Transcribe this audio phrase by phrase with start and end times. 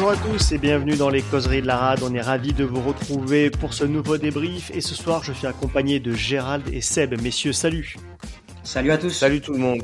[0.00, 2.00] Bonjour à tous et bienvenue dans les causeries de la rade.
[2.02, 5.46] On est ravis de vous retrouver pour ce nouveau débrief et ce soir je suis
[5.46, 7.20] accompagné de Gérald et Seb.
[7.20, 7.96] Messieurs, salut.
[8.62, 9.10] Salut à tous.
[9.10, 9.82] Salut tout le monde.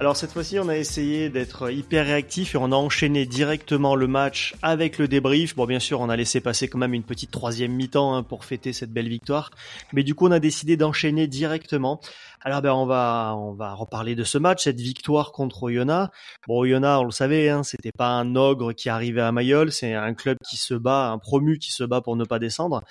[0.00, 4.06] Alors cette fois-ci, on a essayé d'être hyper réactif et on a enchaîné directement le
[4.06, 5.54] match avec le débrief.
[5.54, 8.46] Bon, bien sûr, on a laissé passer quand même une petite troisième mi-temps hein, pour
[8.46, 9.50] fêter cette belle victoire,
[9.92, 12.00] mais du coup, on a décidé d'enchaîner directement.
[12.40, 16.10] Alors, ben, on va on va reparler de ce match, cette victoire contre Oyonnax.
[16.48, 19.92] Bon, Oyonnax, on le savait, hein, c'était pas un ogre qui arrivait à Mayol, c'est
[19.92, 22.82] un club qui se bat, un promu qui se bat pour ne pas descendre.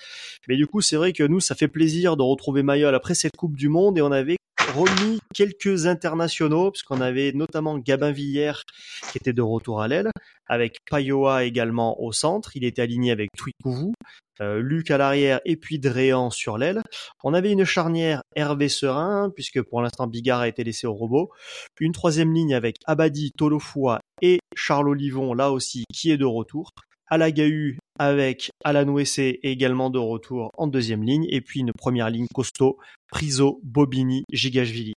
[0.46, 3.36] Mais du coup, c'est vrai que nous, ça fait plaisir de retrouver Mayol après cette
[3.36, 4.36] Coupe du Monde et on avait
[4.70, 8.62] remis quelques internationaux, puisqu'on avait notamment Gabin Villière
[9.10, 10.10] qui était de retour à l'aile,
[10.46, 12.56] avec Payoa également au centre.
[12.56, 13.92] Il était aligné avec Twikouvou,
[14.40, 16.82] euh, Luc à l'arrière et puis Dréan sur l'aile.
[17.24, 21.30] On avait une charnière Hervé Serein, puisque pour l'instant Bigard a été laissé au robot.
[21.78, 26.72] Une troisième ligne avec Abadi, Tolofoua et Charles Olivon, là aussi, qui est de retour.
[27.10, 32.28] Alagahu avec Alan Wessé également de retour en deuxième ligne et puis une première ligne
[32.32, 32.78] costaud,
[33.10, 34.94] Priso, Bobini, Gigashvili.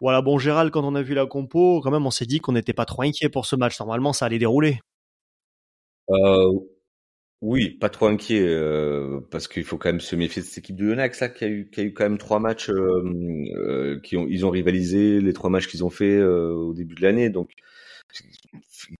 [0.00, 2.52] Voilà, bon Gérald, quand on a vu la compo, quand même on s'est dit qu'on
[2.52, 3.78] n'était pas trop inquiet pour ce match.
[3.78, 4.80] Normalement, ça allait dérouler.
[6.10, 6.50] Euh,
[7.40, 10.76] oui, pas trop inquiet euh, parce qu'il faut quand même se méfier de cette équipe
[10.76, 14.50] de Yonax là, qui a eu quand même trois matchs euh, qui ont ils ont
[14.50, 17.50] rivalisé les trois matchs qu'ils ont fait au début de l'année donc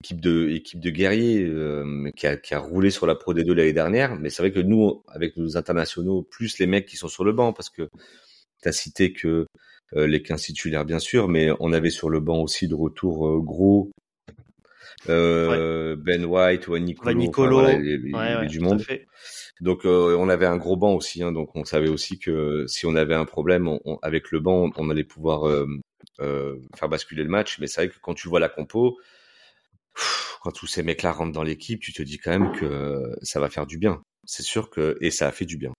[0.01, 3.51] équipe de équipe de guerriers euh, qui, a, qui a roulé sur la Pro D2
[3.53, 4.15] l'année dernière.
[4.15, 7.33] Mais c'est vrai que nous, avec nos internationaux, plus les mecs qui sont sur le
[7.33, 7.89] banc, parce que
[8.61, 9.45] tu as cité que
[9.95, 13.27] euh, les 15 titulaires, bien sûr, mais on avait sur le banc aussi de retour
[13.27, 13.91] euh, gros.
[15.07, 17.59] Ben White, ou Nicolo, Nicolo.
[17.59, 18.83] Enfin, voilà, il y avait du monde.
[19.61, 22.95] Donc on avait un gros banc aussi, hein, donc on savait aussi que si on
[22.95, 25.45] avait un problème on, on, avec le banc, on allait pouvoir
[26.19, 27.59] faire basculer le match.
[27.59, 28.97] Mais c'est vrai que quand tu vois la compo,
[30.41, 33.49] quand tous ces mecs-là rentrent dans l'équipe, tu te dis quand même que ça va
[33.49, 34.01] faire du bien.
[34.25, 35.73] C'est sûr que et ça a fait du bien.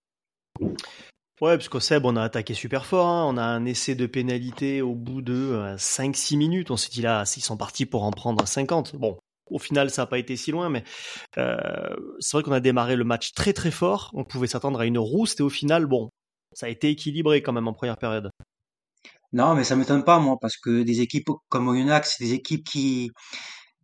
[1.43, 3.07] Ouais, parce qu'au Seb, on a attaqué super fort.
[3.09, 3.27] Hein.
[3.29, 6.71] On a un essai de pénalité au bout de euh, 5-6 minutes.
[6.71, 8.97] On s'est dit là, ils sont partis pour en prendre 50.
[8.97, 9.19] Bon,
[9.51, 10.83] au final, ça n'a pas été si loin, mais
[11.37, 11.57] euh,
[12.21, 14.11] c'est vrai qu'on a démarré le match très très fort.
[14.15, 16.09] On pouvait s'attendre à une rouste et au final, bon,
[16.55, 18.31] ça a été équilibré quand même en première période.
[19.33, 22.65] Non, mais ça m'étonne pas moi, parce que des équipes comme Oyonnax, c'est des équipes
[22.65, 23.11] qui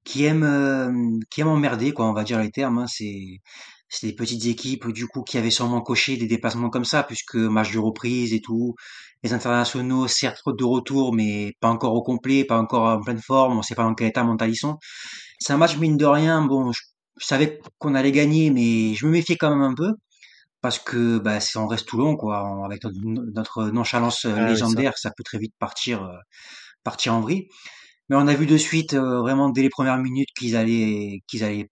[0.04, 0.91] qui aiment euh,
[1.30, 2.78] qui aiment emmerder, quoi, on va dire les termes.
[2.78, 2.86] Hein.
[2.88, 3.41] C'est
[3.88, 7.36] c'est des petites équipes du coup qui avaient sûrement coché des dépassements comme ça, puisque
[7.36, 8.75] match de reprise et tout.
[9.22, 13.58] Les internationaux, certes de retour, mais pas encore au complet, pas encore en pleine forme.
[13.58, 14.78] On sait pas dans quel état mental ils sont.
[15.38, 16.42] C'est un match mine de rien.
[16.47, 19.92] Bon, je savais qu'on allait gagner, mais je me méfiais quand même un peu
[20.62, 24.40] parce que bah, si on reste tout long, quoi, on- avec notre, notre nonchalance euh,
[24.40, 26.16] Ah oui, légendaire, ça peut très vite partir euh,
[26.84, 27.48] partir en vrille.
[28.08, 31.44] Mais on a vu de suite, euh, vraiment dès les premières minutes, qu'ils allaient qu'ils
[31.44, 31.70] allaient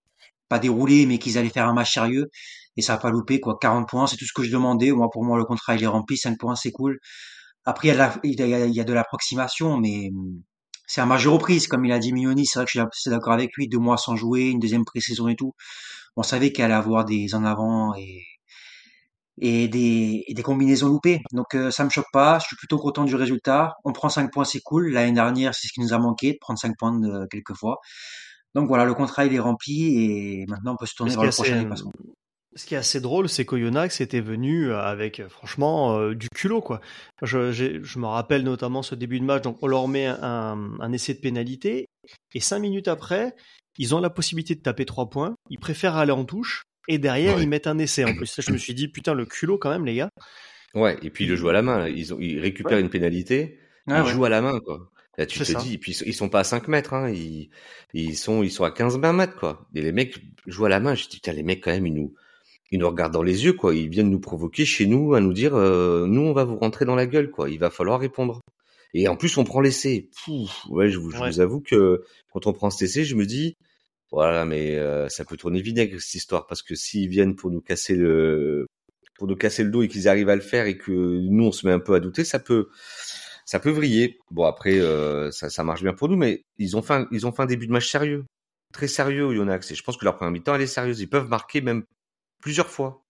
[0.48, 2.28] pas dérouler, mais qu'ils allaient faire un match sérieux.
[2.76, 3.58] Et ça a pas loupé, quoi.
[3.60, 4.92] 40 points, c'est tout ce que je demandais.
[4.92, 6.16] Moi, pour moi, le contrat, il est rempli.
[6.18, 6.98] 5 points, c'est cool.
[7.66, 10.10] Après, il y a de la- il y a, il y a de l'approximation, mais
[10.86, 12.46] c'est un match de reprise, comme il a dit Mignoni.
[12.46, 13.68] C'est vrai que je suis assez d'accord avec lui.
[13.68, 15.52] Deux mois sans jouer, une deuxième pré-saison et tout.
[16.16, 18.22] On savait qu'il allait avoir des en avant et,
[19.40, 21.20] et des, et des combinaisons loupées.
[21.32, 23.74] Donc euh, ça me choque pas, je suis plutôt content du résultat.
[23.84, 24.90] On prend 5 points, c'est cool.
[24.90, 27.78] L'année dernière, c'est ce qui nous a manqué, de prendre 5 points de, quelques fois.
[28.54, 31.30] Donc voilà, le contrat il est rempli et maintenant on peut se tourner vers le
[31.30, 31.92] prochain dépassement.
[32.56, 36.60] Ce qui est assez drôle, c'est qu'Oyonax était venu avec, euh, franchement, euh, du culot,
[36.60, 36.80] quoi.
[37.22, 41.14] Je, me rappelle notamment ce début de match, donc on leur met un, un essai
[41.14, 41.86] de pénalité,
[42.34, 43.36] et cinq minutes après,
[43.78, 47.36] ils ont la possibilité de taper trois points, ils préfèrent aller en touche, et derrière,
[47.36, 47.42] Ouais.
[47.42, 48.36] ils mettent un essai en plus.
[48.36, 50.10] Là, je me suis dit, putain, le culot quand même, les gars.
[50.74, 51.88] Ouais, et puis ils le jouent à la main.
[51.88, 52.80] Ils, ont, ils récupèrent Ouais.
[52.82, 54.12] une pénalité, Ah ils ouais.
[54.12, 54.90] jouent à la main, quoi.
[55.18, 55.58] Là, tu te ça.
[55.60, 57.10] dis, et puis ils sont pas à 5 mètres, hein.
[57.10, 57.50] Ils,
[57.94, 59.66] ils sont, ils sont à 15-20 mètres, quoi.
[59.74, 60.94] Et les mecs jouent à la main.
[60.94, 62.14] Je dis, putain, les mecs, quand même, ils nous,
[62.70, 63.74] ils nous regardent dans les yeux, quoi.
[63.74, 66.84] Ils viennent nous provoquer chez nous, à nous dire, euh, nous, on va vous rentrer
[66.84, 67.50] dans la gueule, quoi.
[67.50, 68.40] Il va falloir répondre.
[68.94, 70.08] Et en plus, on prend l'essai.
[70.68, 73.56] Ouais, je, vous, je vous avoue que quand on prend cet essai, je me dis,
[74.10, 77.60] voilà, mais euh, ça peut tourner vinaigre cette histoire, parce que s'ils viennent pour nous
[77.60, 78.66] casser le,
[79.16, 81.52] pour nous casser le dos et qu'ils arrivent à le faire et que nous on
[81.52, 82.68] se met un peu à douter, ça peut,
[83.46, 84.18] ça peut vriller.
[84.30, 87.26] Bon après, euh, ça, ça marche bien pour nous, mais ils ont fait, un, ils
[87.26, 88.24] ont fait un début de match sérieux,
[88.72, 89.70] très sérieux Yonax.
[89.70, 91.00] Et je pense que leur première mi-temps elle est sérieuse.
[91.00, 91.84] Ils peuvent marquer même
[92.42, 93.02] plusieurs fois.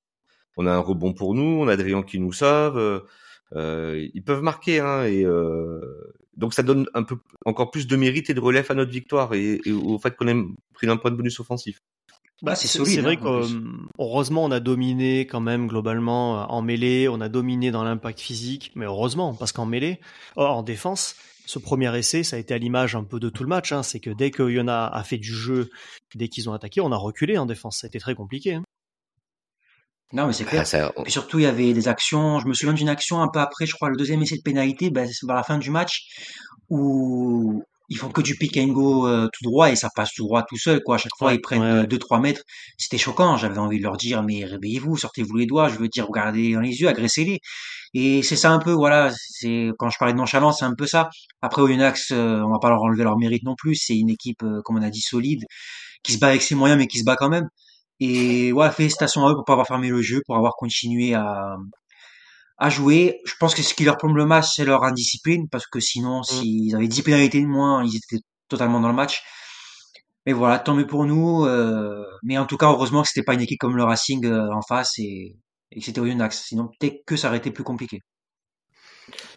[0.56, 2.76] On a un rebond pour nous, on a Adrien qui nous sauve.
[2.78, 3.00] euh,
[3.54, 5.80] ils peuvent marquer, hein, et euh,
[6.36, 9.34] donc ça donne un peu encore plus de mérite et de relève à notre victoire
[9.34, 11.80] et, et au fait qu'on ait pris un point de bonus offensif.
[12.42, 13.54] Bah, Ah, c'est c'est solide, c'est vrai hein, plus.
[13.54, 13.60] euh,
[13.98, 18.18] heureusement on a dominé quand même globalement euh, en mêlée, on a dominé dans l'impact
[18.20, 20.00] physique, mais heureusement parce qu'en mêlée,
[20.36, 23.48] en défense, ce premier essai, ça a été à l'image un peu de tout le
[23.48, 23.72] match.
[23.72, 23.82] Hein.
[23.82, 25.68] C'est que dès que Yona a fait du jeu,
[26.14, 27.78] dès qu'ils ont attaqué, on a reculé en défense.
[27.80, 28.54] Ça a été très compliqué.
[28.54, 28.62] Hein.
[30.12, 30.64] Non, mais c'est clair.
[30.72, 32.40] Ah, Et surtout, il y avait des actions.
[32.40, 34.90] Je me souviens d'une action un peu après, je crois, le deuxième essai de pénalité,
[34.90, 36.06] ben, c'est vers la fin du match,
[36.68, 40.24] où ils font que du pick and go euh, tout droit et ça passe tout
[40.24, 40.96] droit tout seul, quoi.
[40.96, 42.42] À chaque fois, ils prennent 2-3 mètres.
[42.76, 43.36] C'était choquant.
[43.36, 45.68] J'avais envie de leur dire, mais réveillez-vous, sortez-vous les doigts.
[45.68, 47.38] Je veux dire, regardez dans les yeux, agressez-les.
[47.94, 49.12] Et c'est ça un peu, voilà.
[49.16, 51.08] C'est quand je parlais de nonchalance, c'est un peu ça.
[51.42, 53.74] Après, Oyonnax, euh, on va pas leur enlever leur mérite non plus.
[53.76, 55.44] C'est une équipe, euh, comme on a dit, solide,
[56.02, 57.48] qui se bat avec ses moyens, mais qui se bat quand même.
[58.00, 61.56] Et ouais, félicitations à eux pour pas avoir fermé le jeu, pour avoir continué à,
[62.58, 63.20] à jouer.
[63.24, 66.20] Je pense que ce qui leur plombe le match, c'est leur indiscipline, parce que sinon,
[66.20, 66.24] mm.
[66.24, 69.22] s'ils avaient 10 pénalités de moins, ils étaient totalement dans le match.
[70.26, 71.44] Mais voilà, tant mieux pour nous.
[71.46, 74.52] Euh, mais en tout cas, heureusement que c'était pas une équipe comme le Racing euh,
[74.52, 75.36] en face et,
[75.72, 76.44] et que c'était Oyonnax.
[76.46, 78.00] Sinon, peut-être que ça aurait été plus compliqué.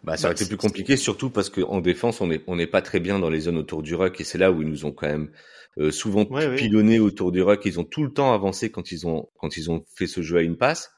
[0.04, 2.81] Bah, ça aurait été plus compliqué, surtout parce qu'en défense, on n'est on est pas
[2.81, 4.92] très bien dans les zones autour du ruck, et c'est là où ils nous ont
[4.92, 5.31] quand même
[5.79, 6.25] euh, souvent
[6.55, 7.61] pilonné autour du ruck.
[7.65, 10.37] Ils ont tout le temps avancé quand ils ont quand ils ont fait ce jeu
[10.37, 10.91] à une passe.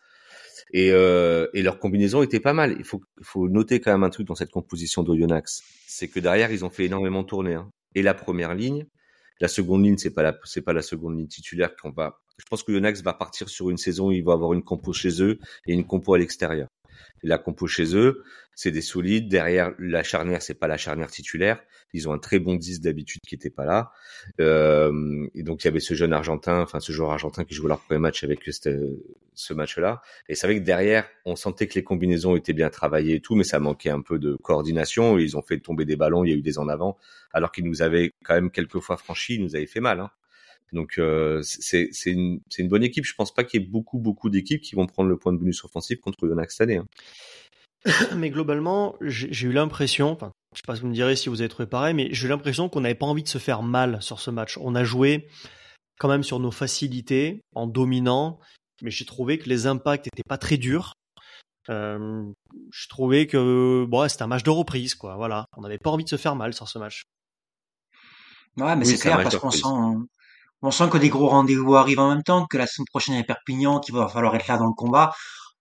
[0.73, 2.75] Et, euh, et leur combinaison était pas mal.
[2.79, 6.51] Il faut, faut noter quand même un truc dans cette composition d'Oyonax, c'est que derrière
[6.51, 7.53] ils ont fait énormément tourner.
[7.53, 7.69] Hein.
[7.93, 8.85] Et la première ligne,
[9.39, 12.19] la seconde ligne, c'est pas la c'est pas la seconde ligne titulaire qu'on va.
[12.37, 14.91] Je pense que Yonax va partir sur une saison où il va avoir une compo
[14.91, 16.67] chez eux et une compo à l'extérieur.
[17.23, 18.23] La compo chez eux,
[18.55, 19.29] c'est des solides.
[19.29, 21.59] Derrière, la charnière, c'est pas la charnière titulaire.
[21.93, 23.91] Ils ont un très bon 10 d'habitude qui était pas là.
[24.41, 27.69] Euh, et donc, il y avait ce jeune Argentin, enfin, ce joueur argentin qui jouait
[27.69, 30.01] leur premier match avec ce match-là.
[30.27, 33.35] Et c'est vrai que derrière, on sentait que les combinaisons étaient bien travaillées et tout,
[33.35, 35.17] mais ça manquait un peu de coordination.
[35.17, 36.97] Ils ont fait tomber des ballons, il y a eu des en avant,
[37.31, 39.99] alors qu'ils nous avaient quand même quelques fois franchis, ils nous avaient fait mal.
[39.99, 40.11] Hein.
[40.73, 43.05] Donc euh, c'est une, une, bonne équipe.
[43.05, 45.37] Je pense pas qu'il y ait beaucoup beaucoup d'équipes qui vont prendre le point de
[45.37, 46.77] bonus offensif contre Yonax cette année.
[46.77, 46.85] Hein.
[48.15, 51.41] Mais globalement, j'ai eu l'impression, enfin, je sais pas si vous me direz si vous
[51.41, 54.01] avez trouvé pareil, mais j'ai eu l'impression qu'on n'avait pas envie de se faire mal
[54.01, 54.57] sur ce match.
[54.59, 55.27] On a joué
[55.99, 58.39] quand même sur nos facilités, en dominant,
[58.81, 60.93] mais j'ai trouvé que les impacts étaient pas très durs.
[61.69, 62.23] Euh,
[62.71, 65.15] je trouvais que bon, c'était un match de reprise, quoi.
[65.15, 67.03] Voilà, on n'avait pas envie de se faire mal sur ce match.
[68.57, 70.07] Ouais, mais c'est clair parce qu'on sent,
[70.65, 73.23] on sent que des gros rendez-vous arrivent en même temps, que la semaine prochaine est
[73.23, 75.13] Perpignan, qu'il va falloir être là dans le combat.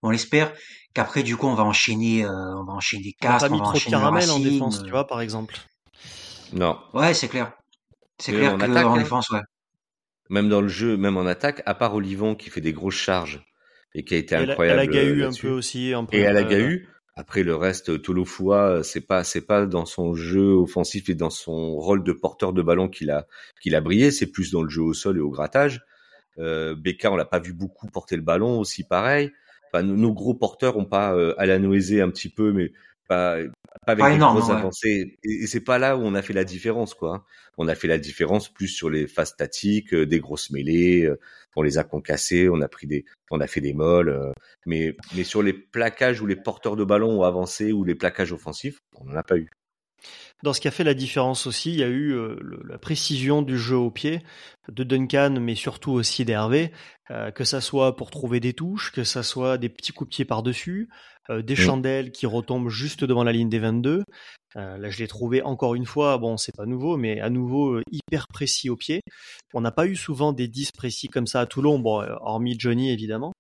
[0.03, 0.53] On l'espère
[0.95, 3.91] qu'après, du coup, on va enchaîner, euh, on va enchaîner des castes, on, va enchaîner
[3.91, 5.57] caramel en défense, tu vois, par exemple.
[6.53, 6.79] Non.
[6.93, 7.53] Ouais, c'est clair.
[8.19, 8.99] C'est clair qu'en en hein.
[8.99, 9.41] défense, ouais.
[10.31, 13.45] Même dans le jeu, même en attaque, à part Olivon qui fait des grosses charges
[13.95, 14.81] et qui a été incroyable.
[14.81, 15.93] Elle a eu un peu aussi.
[15.93, 16.89] Un peu, et elle a eu.
[17.17, 21.77] Après le reste, Tolofua, c'est pas c'est pas dans son jeu offensif et dans son
[21.77, 23.27] rôle de porteur de ballon qu'il a
[23.61, 24.11] qu'il a brillé.
[24.11, 25.83] C'est plus dans le jeu au sol et au grattage.
[26.39, 29.31] Euh, Becca, on l'a pas vu beaucoup porter le ballon aussi pareil.
[29.73, 32.73] Enfin, nos, gros porteurs ont pas euh, Alanoisé un petit peu, mais
[33.09, 33.39] pas,
[33.87, 35.19] pas avec des grosses avancées.
[35.25, 37.25] Et, c'est pas là où on a fait la différence, quoi.
[37.59, 41.05] On a fait la différence plus sur les phases statiques, euh, des grosses mêlées.
[41.05, 41.19] Euh,
[41.57, 44.09] on les a concassées, on a pris des, on a fait des molles.
[44.09, 44.33] Euh,
[44.67, 48.33] mais, mais sur les plaquages où les porteurs de ballon ont avancé ou les plaquages
[48.33, 49.51] offensifs, on n'en a pas eu.
[50.43, 52.15] Dans ce qui a fait la différence aussi, il y a eu
[52.69, 54.21] la précision du jeu au pied
[54.69, 56.73] de Duncan, mais surtout aussi d'Hervé,
[57.35, 60.25] que ça soit pour trouver des touches, que ça soit des petits coups de pied
[60.27, 60.91] par-dessus,
[61.31, 64.05] euh, des chandelles qui retombent juste devant la ligne des 22.
[64.57, 67.77] Euh, là, je l'ai trouvé encore une fois, bon, c'est pas nouveau, mais à nouveau
[67.77, 69.01] euh, hyper précis au pied.
[69.55, 72.91] On n'a pas eu souvent des 10 précis comme ça à Toulon, bon, hormis Johnny
[72.91, 73.33] évidemment.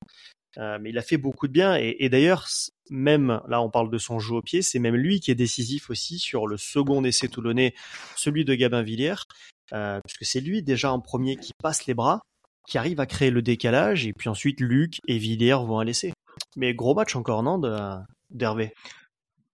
[0.56, 2.46] mais il a fait beaucoup de bien et, et d'ailleurs
[2.90, 5.90] même là on parle de son jeu au pied c'est même lui qui est décisif
[5.90, 7.74] aussi sur le second essai toulonnais
[8.14, 9.24] celui de Gabin Villiers
[10.04, 12.22] puisque c'est lui déjà en premier qui passe les bras
[12.66, 16.12] qui arrive à créer le décalage et puis ensuite Luc et Villiers vont à l'essai
[16.56, 17.60] mais gros match encore, non,
[18.30, 18.72] d'Hervé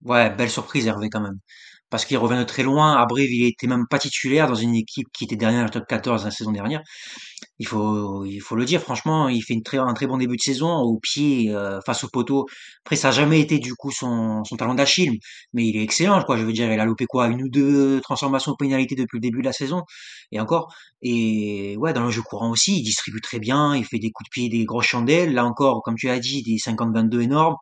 [0.03, 1.39] Ouais, belle surprise Hervé quand même.
[1.91, 2.95] Parce qu'il revient de très loin.
[2.95, 5.87] À Brive, il était même pas titulaire dans une équipe qui était dernière dans top
[5.87, 6.81] 14 la saison dernière.
[7.59, 10.35] Il faut, il faut le dire, franchement, il fait une très, un très bon début
[10.35, 12.47] de saison au pied, euh, face au poteau.
[12.85, 15.19] Après, ça n'a jamais été du coup son, son talent d'Achille,
[15.53, 16.37] mais il est excellent, quoi.
[16.37, 19.41] Je veux dire, il a loupé quoi, une ou deux transformations pénalité depuis le début
[19.41, 19.83] de la saison,
[20.31, 20.73] et encore.
[21.01, 24.29] Et ouais, dans le jeu courant aussi, il distribue très bien, il fait des coups
[24.29, 25.33] de pied, des grosses chandelles.
[25.33, 27.57] Là encore, comme tu as dit, des 50-22 énormes.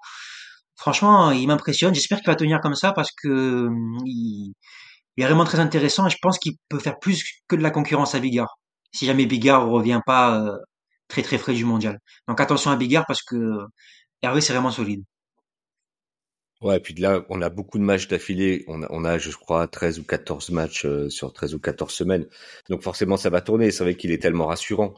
[0.80, 1.94] Franchement, il m'impressionne.
[1.94, 4.54] J'espère qu'il va tenir comme ça parce que hum, il,
[5.18, 8.16] est vraiment très intéressant et je pense qu'il peut faire plus que de la concurrence
[8.16, 8.58] à Bigard.
[8.94, 10.58] Si jamais Bigard revient pas euh,
[11.10, 12.00] très très frais du mondial.
[12.30, 13.58] Donc attention à Bigard parce que
[14.22, 15.04] Hervé c'est vraiment solide.
[16.62, 18.64] Ouais, et puis là, on a beaucoup de matchs d'affilée.
[18.68, 21.94] On a, on a, je crois, 13 ou 14 matchs euh, sur 13 ou 14
[21.94, 22.26] semaines.
[22.70, 23.72] Donc forcément, ça va tourner.
[23.72, 24.94] C'est vrai qu'il est tellement rassurant.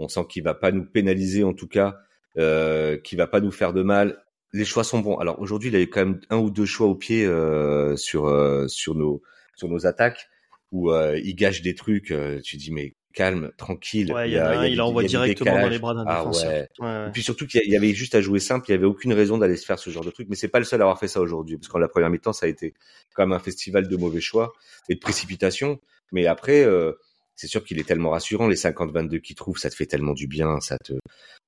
[0.00, 1.96] On sent qu'il va pas nous pénaliser, en tout cas,
[2.38, 5.16] euh, qu'il va pas nous faire de mal les choix sont bons.
[5.18, 8.26] Alors aujourd'hui, il a eu quand même un ou deux choix au pied euh, sur
[8.26, 9.22] euh, sur nos
[9.56, 10.28] sur nos attaques
[10.72, 12.14] où il gâche des trucs.
[12.44, 14.12] tu dis mais calme, tranquille.
[14.12, 16.68] Ouais, il y, a, un, il, envoie directement dans les bras d'un ah, Ouais.
[17.08, 19.38] Et puis surtout qu'il y avait juste à jouer simple, il y avait aucune raison
[19.38, 20.28] d'aller se faire ce genre de truc.
[20.30, 22.32] Mais c'est pas le seul à avoir fait ça aujourd'hui, parce qu'en la première mi-temps,
[22.32, 22.74] ça a été
[23.14, 24.52] quand même un festival de mauvais choix
[24.88, 25.80] et de précipitation.
[26.12, 26.92] Mais après, euh,
[27.34, 28.48] c'est sûr qu'il est tellement rassurant.
[28.48, 30.92] Les 50-22 qu'il trouve, ça te fait tellement du bien, ça te,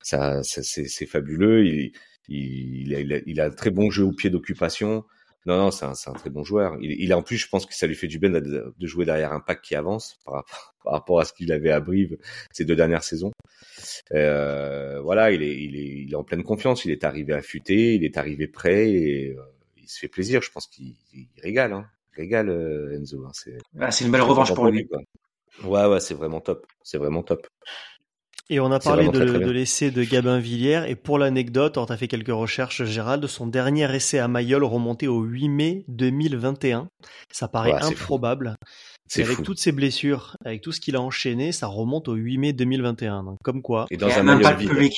[0.02, 1.64] ça, c'est fabuleux.
[1.64, 1.92] Il,
[2.28, 5.04] il, il, a, il a un très bon jeu au pied d'occupation.
[5.44, 6.76] Non, non, c'est un, un, très bon joueur.
[6.80, 9.04] Il, il, en plus, je pense que ça lui fait du bien de, de jouer
[9.04, 12.16] derrière un pack qui avance par rapport, par rapport à ce qu'il avait à Brive
[12.52, 13.32] ces deux dernières saisons.
[14.12, 16.84] Euh, voilà, il est, il, est, il est en pleine confiance.
[16.84, 19.42] Il est arrivé affûté, il est arrivé prêt et euh,
[19.76, 20.42] il se fait plaisir.
[20.42, 20.94] Je pense qu'il
[21.42, 21.72] régale.
[21.72, 21.86] Hein.
[22.16, 23.24] Il régale euh, Enzo.
[23.24, 23.30] Hein.
[23.32, 24.88] C'est ah, une belle revanche pour lui.
[25.64, 26.66] Ouais, ouais, c'est vraiment top.
[26.82, 27.46] C'est vraiment top.
[28.50, 30.84] Et on a parlé de, l'essai de Gabin Villiers.
[30.88, 35.06] Et pour l'anecdote, on a fait quelques recherches, Gérald, son dernier essai à Mayol remontait
[35.06, 36.88] au 8 mai 2021.
[37.30, 38.56] Ça paraît improbable.
[39.06, 42.38] C'est avec toutes ses blessures, avec tout ce qu'il a enchaîné, ça remonte au 8
[42.38, 43.24] mai 2021.
[43.24, 43.86] Donc, comme quoi.
[43.90, 44.68] Et dans un maillot vide.
[44.70, 44.94] Public.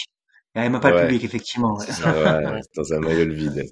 [0.55, 1.79] Il n'y a même pas le public, effectivement.
[2.77, 3.65] dans un maillot vide.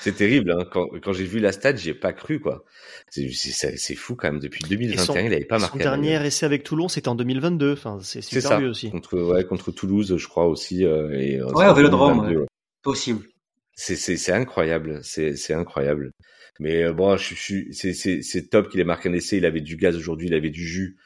[0.00, 0.52] C'est terrible.
[0.52, 0.64] Hein.
[0.70, 2.40] Quand, quand j'ai vu la stat, j'y ai pas cru.
[2.40, 2.64] quoi.
[3.10, 4.40] C'est fou quand même.
[4.40, 5.78] Depuis 2021, il n'avait pas marqué.
[5.78, 7.72] Son dernier essai avec Toulon, c'était en 2022.
[7.72, 8.90] Enfin, c'est super vieux aussi.
[8.90, 10.84] Contre, ouais, contre Toulouse, je crois aussi.
[10.84, 12.20] Euh, et, euh, ouais, au Vélodrome.
[12.20, 12.46] Ouais.
[12.82, 13.26] Possible.
[13.74, 15.00] C'est incroyable.
[15.02, 16.12] C'est incroyable.
[16.60, 19.38] Mais euh, bon, je, je, c'est top qu'il ait marqué un essai.
[19.38, 20.96] Il avait du gaz aujourd'hui, il avait du jus.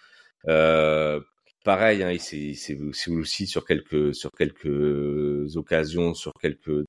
[0.48, 1.20] Euh,
[1.64, 6.84] pareil, hein, c'est aussi sur quelques sur quelques occasions, sur quelques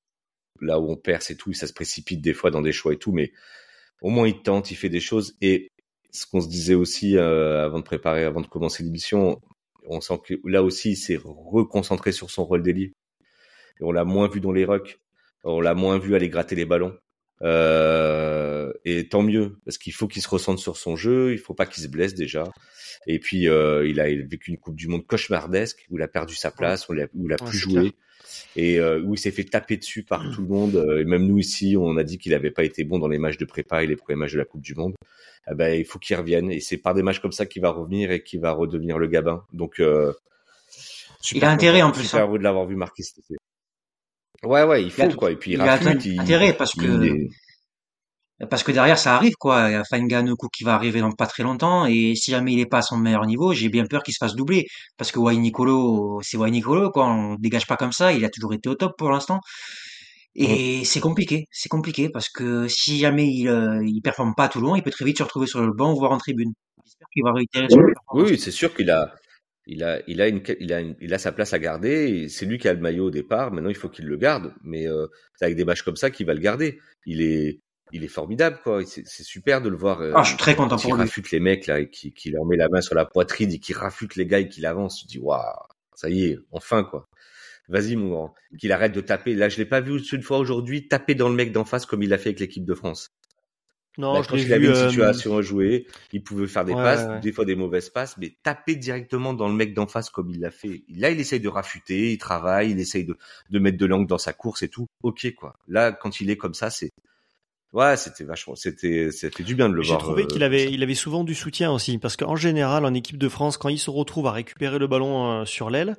[0.60, 2.98] là où on perce et tout, ça se précipite des fois dans des choix et
[2.98, 3.32] tout, mais
[4.00, 5.36] au moins il tente, il fait des choses.
[5.40, 5.70] Et
[6.10, 9.40] ce qu'on se disait aussi euh, avant de préparer, avant de commencer l'émission,
[9.86, 12.92] on sent que là aussi il s'est reconcentré sur son rôle d'ailier.
[13.80, 15.00] Et on l'a moins vu dans les rucks,
[15.44, 16.96] on l'a moins vu aller gratter les ballons.
[17.42, 21.54] Euh, et tant mieux, parce qu'il faut qu'il se ressente sur son jeu, il faut
[21.54, 22.44] pas qu'il se blesse déjà.
[23.06, 26.34] Et puis euh, il a vécu une Coupe du Monde cauchemardesque où il a perdu
[26.34, 27.92] sa place, où il a, où il a plus joué
[28.56, 30.76] et euh, où il s'est fait taper dessus par tout le monde.
[30.76, 33.18] Euh, et même nous ici, on a dit qu'il n'avait pas été bon dans les
[33.18, 34.94] matchs de prépa et les premiers matchs de la Coupe du Monde.
[35.50, 36.50] Eh ben, il faut qu'il revienne.
[36.50, 39.06] Et c'est par des matchs comme ça qu'il va revenir et qu'il va redevenir le
[39.06, 39.44] Gabin.
[39.52, 40.12] Donc, euh,
[41.32, 42.04] il a intérêt en plus.
[42.04, 42.26] Super hein.
[42.26, 43.02] heureux de l'avoir vu marquer
[44.44, 45.32] Ouais, ouais, il faut quoi.
[45.32, 47.28] Et puis il, a intérêt parce que
[48.46, 49.68] parce que derrière ça arrive quoi.
[49.68, 52.60] Il y a Fanganuku qui va arriver dans pas très longtemps et si jamais il
[52.60, 54.66] est pas à son meilleur niveau, j'ai bien peur qu'il se fasse doubler
[54.96, 57.06] parce que Wayne Nicolo, c'est Wayne Nicolo quoi.
[57.06, 58.12] On dégage pas comme ça.
[58.12, 59.40] Il a toujours été au top pour l'instant.
[60.34, 64.60] Et c'est compliqué, c'est compliqué parce que si jamais il, euh, il performe pas tout
[64.60, 66.52] long, il peut très vite se retrouver sur le banc ou voir en tribune.
[66.84, 67.66] J'espère qu'il va réitérer
[68.12, 69.14] Oui, c'est sûr qu'il a,
[69.66, 72.28] il a, il a une, il a, il a sa place à garder.
[72.28, 73.52] C'est lui qui a le maillot au départ.
[73.52, 74.54] Maintenant, il faut qu'il le garde.
[74.62, 76.78] Mais euh, c'est avec des matchs comme ça qu'il va le garder.
[77.04, 77.60] Il est,
[77.92, 78.82] il est formidable, quoi.
[78.84, 80.00] C'est super de le voir.
[80.00, 81.00] Euh, ah, je suis très content pour lui.
[81.00, 83.58] rafute les mecs là, et qui, qui leur met la main sur la poitrine et
[83.58, 85.00] qui rafute les gars et qui avance.
[85.00, 85.42] Tu dis, waouh,
[85.94, 87.08] ça y est, enfin, quoi.
[87.68, 88.34] Vas-y, mon grand.
[88.58, 89.34] Qu'il arrête de taper.
[89.34, 92.02] Là, je l'ai pas vu une fois aujourd'hui taper dans le mec d'en face comme
[92.02, 93.10] il l'a fait avec l'équipe de France.
[93.98, 96.72] Non, bah, je quand il avait une euh, situation à jouer, il pouvait faire des
[96.72, 100.30] passes, des fois des mauvaises passes, mais taper directement dans le mec d'en face comme
[100.30, 100.84] il l'a fait.
[100.88, 103.18] Là, il essaye de rafuter, il travaille, il essaye de,
[103.50, 104.86] de mettre de l'angle dans sa course et tout.
[105.02, 105.56] Ok, quoi.
[105.66, 106.90] Là, quand il est comme ça, c'est
[107.74, 109.98] Ouais, c'était vachement, c'était, ça fait du bien de le voir.
[110.00, 112.94] J'ai trouvé qu'il euh, avait, il avait souvent du soutien aussi, parce qu'en général, en
[112.94, 115.96] équipe de France, quand il se retrouve à récupérer le ballon euh, sur l'aile,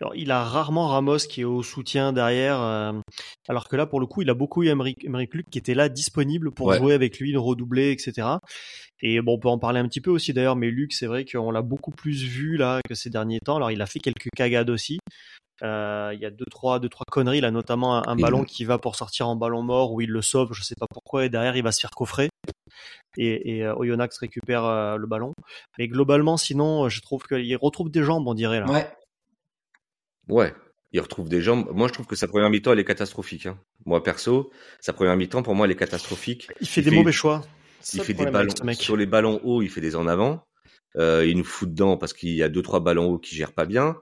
[0.00, 2.92] alors, il a rarement Ramos qui est au soutien derrière, euh,
[3.48, 5.02] alors que là, pour le coup, il a beaucoup eu Emeric,
[5.34, 8.28] Luc qui était là disponible pour jouer avec lui, le redoubler, etc.
[9.00, 11.24] Et bon, on peut en parler un petit peu aussi d'ailleurs, mais Luc, c'est vrai
[11.24, 13.56] qu'on l'a beaucoup plus vu là que ces derniers temps.
[13.56, 14.98] Alors, il a fait quelques cagades aussi.
[15.62, 18.78] Euh, il y a deux trois deux trois conneries là, notamment un, ballon qui va
[18.78, 21.56] pour sortir en ballon mort où il le sauve, je sais pas pourquoi, et derrière
[21.56, 22.28] il va se faire coffrer.
[23.16, 25.32] Et, et euh, Oyonnax récupère euh, le ballon.
[25.78, 28.70] Mais globalement, sinon, je trouve qu'il retrouve des jambes, on dirait là.
[28.70, 28.88] Ouais.
[30.28, 30.54] Ouais.
[30.92, 31.68] Il retrouve des jambes.
[31.72, 33.46] Moi, je trouve que sa première mi-temps, elle est catastrophique.
[33.46, 33.58] Hein.
[33.84, 34.50] Moi, perso,
[34.80, 36.48] sa première mi-temps, pour moi, elle est catastrophique.
[36.60, 37.44] Il fait des mauvais choix.
[37.94, 40.44] Il fait des ballons sur les ballons hauts, il fait des en avant.
[40.96, 43.52] Euh, il nous fout dedans parce qu'il y a deux trois ballons hauts qui gèrent
[43.52, 43.96] pas bien.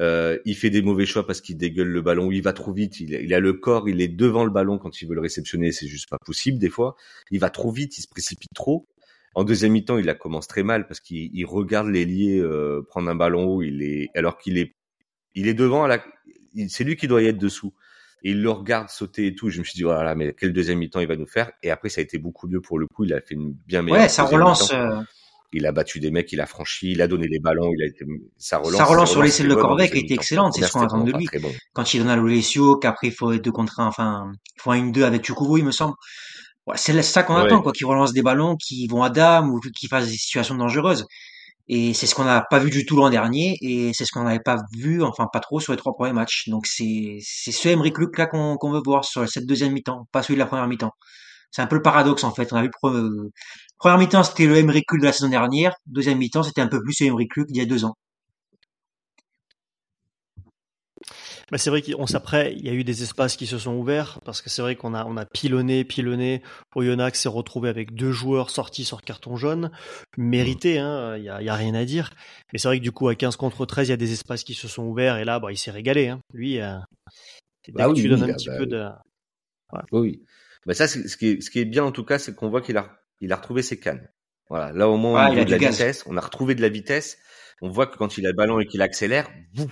[0.00, 3.00] Euh, il fait des mauvais choix parce qu'il dégueule le ballon, il va trop vite,
[3.00, 5.86] il, a le corps, il est devant le ballon quand il veut le réceptionner, c'est
[5.86, 6.96] juste pas possible des fois.
[7.30, 8.86] Il va trop vite, il se précipite trop.
[9.34, 13.14] En deuxième mi-temps, il la commence très mal parce qu'il regarde l'ailier euh, prendre un
[13.14, 14.74] ballon haut, il est alors qu'il est
[15.34, 16.02] il est devant, la...
[16.68, 17.72] c'est lui qui doit y être dessous.
[18.24, 19.50] Et il le regarde sauter et tout.
[19.50, 21.50] Je me suis dit, voilà, mais quel deuxième mi-temps il va nous faire?
[21.62, 23.04] Et après, ça a été beaucoup mieux pour le coup.
[23.04, 24.02] Il a fait une bien meilleure.
[24.02, 24.72] Ouais, ça relance
[25.52, 27.86] il a battu des mecs, il a franchi, il a donné les ballons, il a
[27.86, 28.04] été,
[28.38, 28.78] sa relance.
[28.78, 31.28] Sa relance sur l'essai de qui a été excellente, c'est ce qu'on attend de lui.
[31.74, 34.70] Quand il donne à Lolesio, qu'après il faut être deux contre un, enfin, il faut
[34.70, 35.94] un 1-2 avec Chukubo, il me semble.
[36.74, 39.88] c'est ça qu'on attend, quoi, qui relancent des ballons, qui vont à dame ou qui
[39.88, 41.06] fassent des situations dangereuses.
[41.68, 44.24] Et c'est ce qu'on n'a pas vu du tout l'an dernier, et c'est ce qu'on
[44.24, 46.48] n'avait pas vu, enfin pas trop, sur les trois premiers matchs.
[46.48, 50.22] Donc c'est c'est ce Emery Luc là qu'on veut voir sur cette deuxième mi-temps, pas
[50.22, 50.92] celui de la première mi-temps.
[51.52, 52.52] C'est un peu le paradoxe en fait.
[52.52, 53.30] On a vu le
[53.82, 56.80] première mi-temps c'était le Emery Luc de la saison dernière, deuxième mi-temps c'était un peu
[56.80, 57.96] plus le Emery Luc d'il y a deux ans.
[61.50, 64.20] Bah c'est vrai qu'on s'après, il y a eu des espaces qui se sont ouverts
[64.24, 66.42] parce que c'est vrai qu'on a on a pilonné, pilonné.
[66.76, 69.72] Oyonnax s'est retrouvé avec deux joueurs sortis sur carton jaune,
[70.16, 72.10] mérité, hein, il y a, y a, rien à dire.
[72.52, 74.44] Mais c'est vrai que du coup à 15 contre 13, il y a des espaces
[74.44, 76.06] qui se sont ouverts et là, bah, il s'est régalé.
[76.06, 76.20] Hein.
[76.32, 76.78] Lui, euh,
[77.72, 78.86] bah oui, tu donnes un petit bah peu de.
[79.90, 80.22] Oui.
[80.66, 82.62] Mais ça, ce qui est, ce qui est bien en tout cas, c'est qu'on voit
[82.62, 84.06] qu'il a il a retrouvé ses cannes.
[84.50, 87.16] Voilà, là au moins on a de la vitesse, on a retrouvé de la vitesse.
[87.62, 89.68] On voit que quand il a le ballon et qu'il accélère, boum,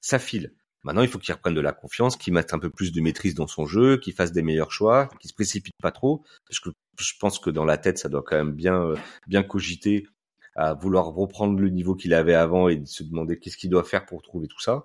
[0.00, 0.54] ça file.
[0.84, 3.34] Maintenant, il faut qu'il reprenne de la confiance, qu'il mette un peu plus de maîtrise
[3.34, 6.24] dans son jeu, qu'il fasse des meilleurs choix, qu'il se précipite pas trop.
[6.48, 9.42] Parce que je pense que dans la tête, ça doit quand même bien, euh, bien
[9.42, 10.06] cogiter
[10.54, 14.06] à vouloir reprendre le niveau qu'il avait avant et se demander qu'est-ce qu'il doit faire
[14.06, 14.84] pour trouver tout ça.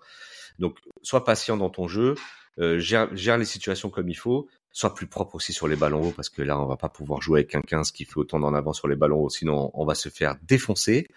[0.58, 2.15] Donc, sois patient dans ton jeu,
[2.60, 6.08] euh, gère, gère les situations comme il faut, sois plus propre aussi sur les ballons
[6.08, 8.39] hauts parce que là on va pas pouvoir jouer avec un 15 qui fait autant
[8.39, 11.08] d'en avant sur les ballons hauts sinon on va se faire défoncer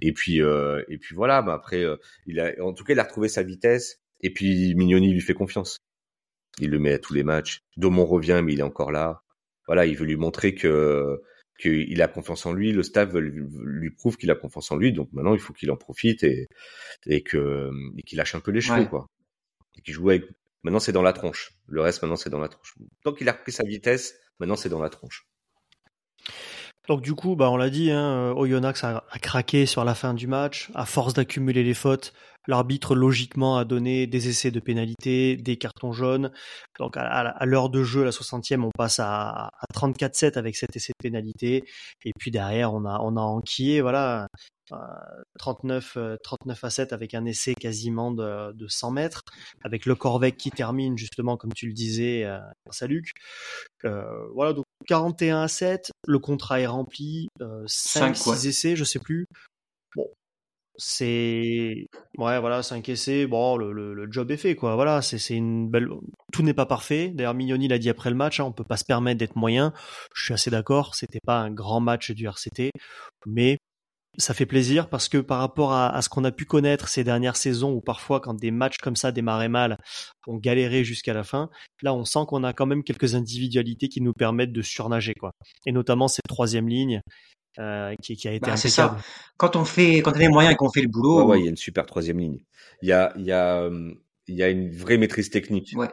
[0.00, 1.84] et puis euh, et puis voilà bah après
[2.26, 5.34] il a en tout cas il a retrouvé sa vitesse et puis Mignoni lui fait
[5.34, 5.78] confiance.
[6.58, 7.62] Il le met à tous les matchs.
[7.76, 9.22] Domon revient, mais il est encore là.
[9.66, 11.20] Voilà, il veut lui montrer que
[11.58, 12.72] qu'il a confiance en lui.
[12.72, 14.92] Le staff lui, prouve qu'il a confiance en lui.
[14.92, 16.48] Donc maintenant, il faut qu'il en profite et
[17.06, 19.06] et que et qu'il lâche un peu les cheveux, quoi.
[19.76, 20.24] Et qu'il joue avec.
[20.62, 21.52] Maintenant, c'est dans la tronche.
[21.66, 22.74] Le reste, maintenant, c'est dans la tronche.
[23.04, 25.26] Tant qu'il a repris sa vitesse, maintenant, c'est dans la tronche.
[26.88, 30.14] Donc du coup, bah on l'a dit, hein, Oyonnax a, a, craqué sur la fin
[30.14, 32.12] du match à force d'accumuler les fautes.
[32.46, 36.30] L'arbitre, logiquement, a donné des essais de pénalité, des cartons jaunes.
[36.78, 41.02] Donc, à, l'heure de jeu, la 60e, on passe à, 34-7 avec cet essai de
[41.02, 41.64] pénalité.
[42.04, 44.26] Et puis derrière, on a, on a enquillé, voilà,
[45.38, 49.22] 39, 39 à 7 avec un essai quasiment de, de 100 mètres,
[49.62, 52.38] avec le Corvec qui termine, justement, comme tu le disais, euh,
[52.80, 53.12] à Luc.
[53.84, 54.04] Euh,
[54.34, 58.98] voilà, donc 41 à 7, le contrat est rempli, euh, 5, 6 essais, je sais
[58.98, 59.26] plus.
[60.78, 64.74] C'est ouais voilà cinq essais bon le, le, job est fait quoi.
[64.74, 65.88] Voilà c'est c'est une belle
[66.32, 67.08] tout n'est pas parfait.
[67.14, 69.72] D'ailleurs Mignoni l'a dit après le match hein, on peut pas se permettre d'être moyen.
[70.14, 72.70] Je suis assez d'accord c'était pas un grand match du RCT
[73.26, 73.58] mais
[74.18, 77.04] ça fait plaisir parce que par rapport à, à ce qu'on a pu connaître ces
[77.04, 79.78] dernières saisons où parfois quand des matchs comme ça démarraient mal
[80.26, 81.50] on galérait jusqu'à la fin
[81.82, 85.32] là on sent qu'on a quand même quelques individualités qui nous permettent de surnager quoi.
[85.66, 87.02] Et notamment cette troisième ligne
[87.58, 88.96] euh, qui, qui, a été bah, C'est ça.
[89.36, 91.24] Quand on fait, quand on a les moyens et qu'on fait le boulot.
[91.26, 92.40] Ouais, il y a une super troisième ligne.
[92.82, 93.68] Il y a, il y a,
[94.26, 95.72] il y a une vraie maîtrise technique.
[95.76, 95.88] Ouais.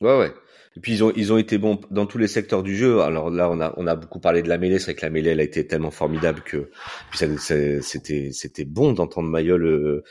[0.00, 0.32] Ouais, ouais.
[0.74, 3.02] Et puis ils ont, ils ont été bons dans tous les secteurs du jeu.
[3.02, 4.78] Alors là, on a, on a beaucoup parlé de la mêlée.
[4.78, 6.70] C'est vrai que la mêlée, elle a été tellement formidable que
[7.12, 10.02] c'était, c'était bon d'entendre Mayol euh,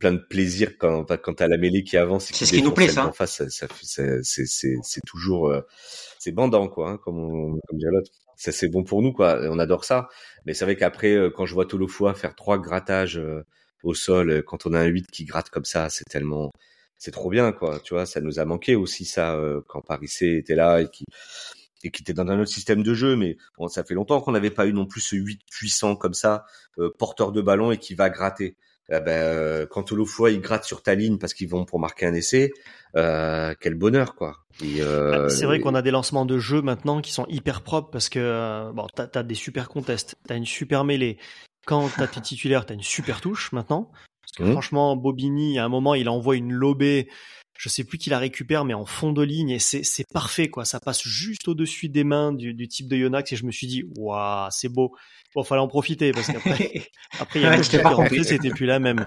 [0.00, 2.30] plein de plaisir quand, quand à la mêlée qui avance.
[2.32, 3.06] C'est ce qui nous plaît, ça.
[3.06, 5.60] En face, ça, c'est, c'est, toujours, euh,
[6.18, 9.40] c'est bandant, quoi, hein, comme, on, comme dirait l'autre ça c'est bon pour nous quoi.
[9.50, 10.08] On adore ça.
[10.46, 13.44] Mais c'est vrai qu'après, euh, quand je vois Tolofoa faire trois grattages euh,
[13.82, 16.52] au sol, euh, quand on a un 8 qui gratte comme ça, c'est tellement,
[16.98, 17.80] c'est trop bien quoi.
[17.80, 21.04] Tu vois, ça nous a manqué aussi ça quand Paris C était là et qui
[21.84, 23.16] et qui était dans un autre système de jeu.
[23.16, 26.14] Mais bon, ça fait longtemps qu'on n'avait pas eu non plus ce 8 puissant comme
[26.14, 26.44] ça,
[26.98, 28.56] porteur de ballon et qui va gratter.
[28.90, 32.14] Eh ben, quand Tolofoa il gratte sur ta ligne parce qu'ils vont pour marquer un
[32.14, 32.52] essai,
[32.96, 34.38] euh, quel bonheur quoi.
[34.62, 38.08] Euh, c'est vrai qu'on a des lancements de jeux maintenant qui sont hyper propres parce
[38.08, 41.18] que euh, bon, t'as as des super contests, t'as une super mêlée.
[41.66, 43.90] Quand t'as tes titulaires, t'as une super touche maintenant.
[44.22, 44.52] Parce que mmh.
[44.52, 47.08] franchement, Bobigny, à un moment, il envoie une lobée.
[47.58, 50.64] Je sais plus qui la récupère, mais en fond de ligne et c'est parfait quoi.
[50.64, 53.66] Ça passe juste au-dessus des mains du, du type de Yonax et je me suis
[53.66, 54.94] dit waouh, c'est beau.
[55.34, 59.04] Bon, fallait en profiter parce qu'après, après il y a ouais, c'était plus la même.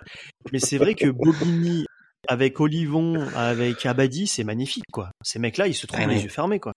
[0.52, 1.86] Mais c'est vrai que Bobigny
[2.28, 5.12] avec Olivon, avec Abadi, c'est magnifique, quoi.
[5.24, 6.74] Ces mecs-là, ils se trouvent les yeux fermés, quoi.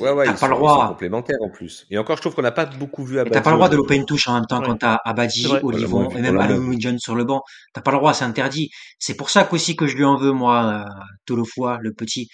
[0.00, 0.88] Ouais, ouais, ils, pas sont, le droit.
[0.88, 1.86] complémentaires en plus.
[1.90, 3.32] Et encore, je trouve qu'on n'a pas beaucoup vu Abadi.
[3.32, 6.10] T'as pas le droit de louper une touche en même temps quand t'as Abadi, Olivon
[6.10, 7.42] et même Alun John sur le banc.
[7.72, 8.70] T'as pas le droit, c'est interdit.
[8.98, 12.28] C'est pour ça qu'aussi que je lui en veux, moi, euh, Tolofoa, le petit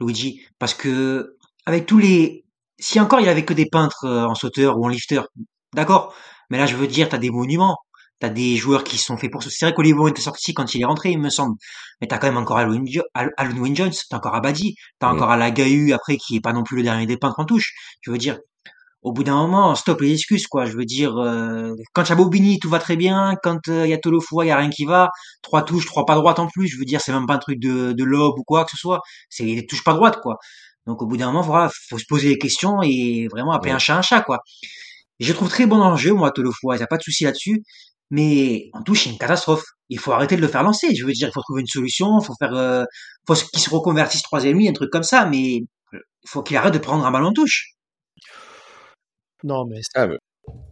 [0.00, 2.44] Luigi, parce que avec tous les,
[2.78, 5.20] si encore il avait que des peintres euh, en sauteur ou en lifter,
[5.74, 6.14] d'accord.
[6.50, 7.76] Mais là, je veux dire, t'as des monuments.
[8.18, 9.50] T'as des joueurs qui sont faits pour ça.
[9.50, 11.56] C'est vrai qu'Olivon était sorti quand il est rentré, il me semble.
[12.00, 12.84] Mais t'as quand même encore Alun,
[13.74, 17.06] Jones, t'as encore Abadi, t'as encore Alagahu après qui est pas non plus le dernier
[17.06, 17.72] des peintres en touche.
[18.00, 18.38] Je veux dire,
[19.02, 20.66] au bout d'un moment, stop les excuses, quoi.
[20.66, 23.36] Je veux dire, euh, quand il y a Bobigny, tout va très bien.
[23.42, 25.10] Quand euh, il y a Tolofoua, il y a rien qui va.
[25.42, 26.66] Trois touches, trois pas droite en plus.
[26.68, 28.76] Je veux dire, c'est même pas un truc de, de lobe ou quoi que ce
[28.76, 29.00] soit.
[29.30, 30.38] C'est des touches pas droite, quoi.
[30.86, 33.78] Donc au bout d'un moment, voilà, faut se poser des questions et vraiment appeler un
[33.78, 34.40] chat un chat, quoi.
[35.20, 37.24] je trouve très bon dans le jeu, moi, Tolofoa, il n'y a pas de souci
[37.24, 37.62] là-dessus.
[38.10, 39.64] Mais en touche, c'est une catastrophe.
[39.88, 40.94] Il faut arrêter de le faire lancer.
[40.94, 42.84] Je veux dire, il faut trouver une solution, il faut faire, euh,
[43.26, 46.74] faut qu'il se reconvertisse troisième ligne, un truc comme ça, mais il faut qu'il arrête
[46.74, 47.72] de prendre un ballon en touche.
[49.44, 50.08] Non, mais ah,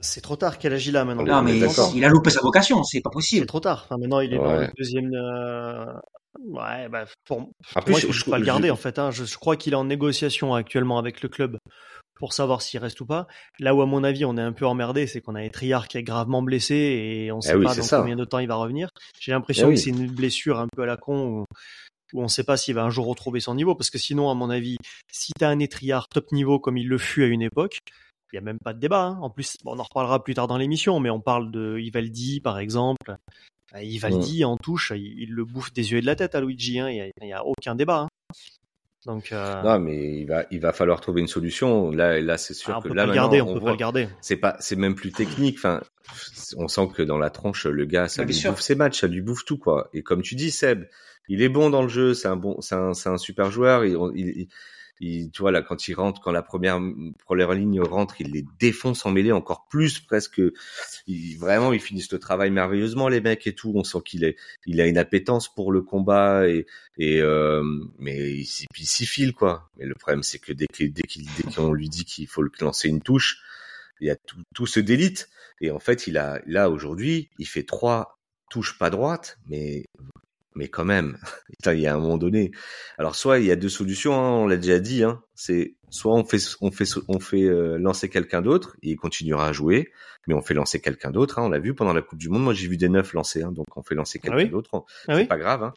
[0.01, 1.25] c'est trop tard qu'elle agit là maintenant.
[1.25, 1.59] Non, mais
[1.95, 3.43] il a loupé sa vocation, c'est pas possible.
[3.43, 3.87] C'est trop tard.
[3.91, 5.13] maintenant, il est dans le deuxième.
[5.15, 5.87] Euh,
[6.39, 7.49] ouais, bah, pour, moi,
[7.99, 8.99] je, ne peux pas le garder en fait.
[8.99, 9.11] Hein.
[9.11, 11.59] Je, crois qu'il est en négociation actuellement avec le club
[12.15, 13.27] pour savoir s'il reste ou pas.
[13.59, 15.99] Là où, à mon avis, on est un peu emmerdé, c'est qu'on a Triard qui
[15.99, 18.57] est gravement blessé et on ne eh sait pas dans combien de temps il va
[18.57, 18.91] revenir.
[19.21, 21.45] J'ai l'impression eh que c'est une blessure un peu à la con où,
[22.17, 23.75] on ne sait pas s'il va un jour retrouver son niveau.
[23.75, 24.77] Parce que sinon, à mon avis,
[25.11, 27.79] si tu as un Etriard top niveau comme il le fut à une époque,
[28.33, 29.03] il n'y a même pas de débat.
[29.03, 29.19] Hein.
[29.21, 32.59] En plus, on en reparlera plus tard dans l'émission, mais on parle de Ivaldi, par
[32.59, 33.17] exemple.
[33.73, 36.79] Bah, Ivaldi, en touche, il, le bouffe des yeux et de la tête à Luigi.
[36.79, 36.89] Hein.
[36.91, 38.03] Il n'y a, aucun débat.
[38.03, 38.09] Hein.
[39.07, 39.63] Donc, euh...
[39.63, 41.91] Non, mais il va, il va falloir trouver une solution.
[41.91, 44.09] Là, là, c'est sûr ah, que là, maintenant, garder, on, peut pas le garder.
[44.21, 45.57] C'est pas, c'est même plus technique.
[45.59, 45.83] Enfin,
[46.57, 49.21] on sent que dans la tronche, le gars, ça lui bouffe ses matchs, ça lui
[49.21, 49.91] bouffe tout, quoi.
[49.93, 50.85] Et comme tu dis, Seb,
[51.29, 53.85] il est bon dans le jeu, c'est un bon, c'est un, un, super joueur.
[53.85, 54.49] Il, il,
[55.01, 56.81] il, tu vois là, quand il rentre, quand la première
[57.25, 60.41] première ligne rentre, il les défonce en mêlée encore plus, presque.
[61.07, 63.73] Il, vraiment, ils finissent le travail merveilleusement, les mecs et tout.
[63.75, 67.63] On sent qu'il est, il a une appétence pour le combat et et euh,
[67.99, 69.71] mais il, il s'y file quoi.
[69.79, 72.45] Mais le problème, c'est que dès qu'il dès qu'il dès qu'on lui dit qu'il faut
[72.61, 73.43] lancer une touche,
[74.01, 75.29] il y a tout, tout se délite.
[75.61, 78.19] Et en fait, il a là aujourd'hui, il fait trois
[78.51, 79.87] touches pas droites, mais
[80.55, 81.19] mais quand même,
[81.67, 82.53] il y a un moment donné.
[82.99, 86.15] Alors soit il y a deux solutions, hein, on l'a déjà dit, hein, c'est soit
[86.15, 89.93] on fait on fait on fait euh, lancer quelqu'un d'autre et il continuera à jouer,
[90.27, 91.39] mais on fait lancer quelqu'un d'autre.
[91.39, 92.43] Hein, on l'a vu pendant la Coupe du Monde.
[92.43, 94.85] Moi j'ai vu des neufs lancer, hein, donc on fait lancer ah quelqu'un d'autre.
[95.09, 95.63] Ah c'est pas grave.
[95.63, 95.75] Hein.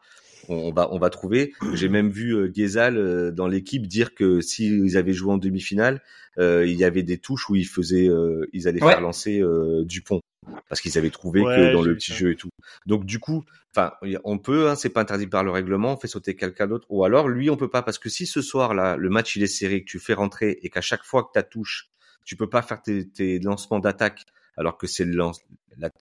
[0.49, 1.53] On, va on va trouver.
[1.73, 6.01] J'ai même vu euh, euh dans l'équipe dire que s'ils avaient joué en demi-finale,
[6.37, 8.09] euh, il y avait des touches où ils faisaient,
[8.53, 9.43] ils allaient faire lancer
[9.83, 10.21] Dupont
[10.69, 12.49] parce qu'ils avaient trouvé que dans le petit jeu et tout.
[12.85, 13.43] Donc du coup,
[13.75, 16.87] enfin, on peut, hein, c'est pas interdit par le règlement, on fait sauter quelqu'un d'autre,
[16.89, 19.43] ou alors lui on peut pas parce que si ce soir là le match il
[19.43, 21.89] est serré, que tu fais rentrer et qu'à chaque fois que tu touche,
[22.25, 24.25] tu peux pas faire tes, tes lancements d'attaque,
[24.57, 25.41] alors que c'est le lance,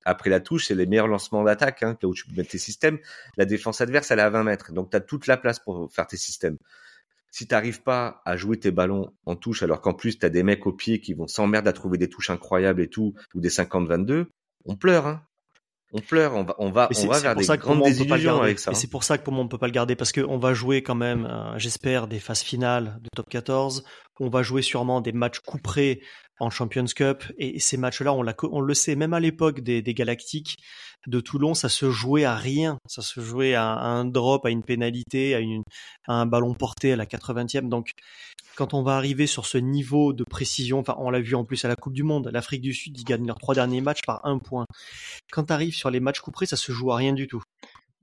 [0.04, 2.58] après la touche, c'est les meilleurs lancements d'attaque, hein, là où tu peux mettre tes
[2.58, 2.98] systèmes.
[3.36, 5.92] La défense adverse, elle est à 20 mètres, donc tu as toute la place pour
[5.92, 6.56] faire tes systèmes.
[7.30, 10.42] Si t'arrives pas à jouer tes ballons en touche, alors qu'en plus tu as des
[10.42, 13.50] mecs au pied qui vont s'emmerder à trouver des touches incroyables et tout, ou des
[13.50, 14.26] 50-22,
[14.64, 15.22] on pleure, hein.
[15.92, 18.72] On pleure, on va, on va, on va vers des grandes désillusions avec ça.
[18.72, 20.52] Et c'est pour ça que pour moi on peut pas le garder parce qu'on va
[20.52, 23.84] jouer quand même, euh, j'espère, des phases finales de top 14.
[24.18, 26.02] On va jouer sûrement des matchs couperés
[26.38, 27.24] en Champions Cup.
[27.38, 30.58] Et ces matchs-là, on, le sait, même à l'époque des, des, Galactiques
[31.06, 32.78] de Toulon, ça se jouait à rien.
[32.86, 35.34] Ça se jouait à, un drop, à une pénalité,
[36.06, 37.68] à un ballon porté à la 80e.
[37.68, 37.92] Donc,
[38.56, 41.64] quand on va arriver sur ce niveau de précision, enfin, on l'a vu en plus
[41.64, 44.24] à la Coupe du Monde, l'Afrique du Sud, ils gagnent leurs trois derniers matchs par
[44.24, 44.64] un point.
[45.30, 47.42] Quand tu arrives sur les matchs couperés, ça se joue à rien du tout.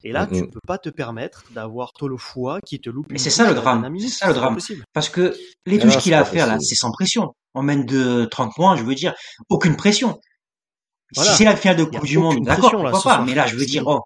[0.03, 3.07] Et là, tu peux pas te permettre d'avoir Tolofoua qui te loupe.
[3.09, 3.87] Mais c'est ça le drame.
[3.99, 4.57] C'est ça le drame.
[4.93, 5.35] Parce que
[5.65, 7.33] les touches qu'il a à faire là, c'est sans pression.
[7.53, 9.13] On mène de 30 points, je veux dire,
[9.49, 10.19] aucune pression.
[11.15, 13.21] Si c'est la finale de Coupe du Monde, d'accord, pourquoi pas.
[13.23, 14.01] Mais là, je veux dire, oh,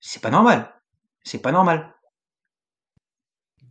[0.00, 0.74] c'est pas normal.
[1.22, 1.94] C'est pas normal.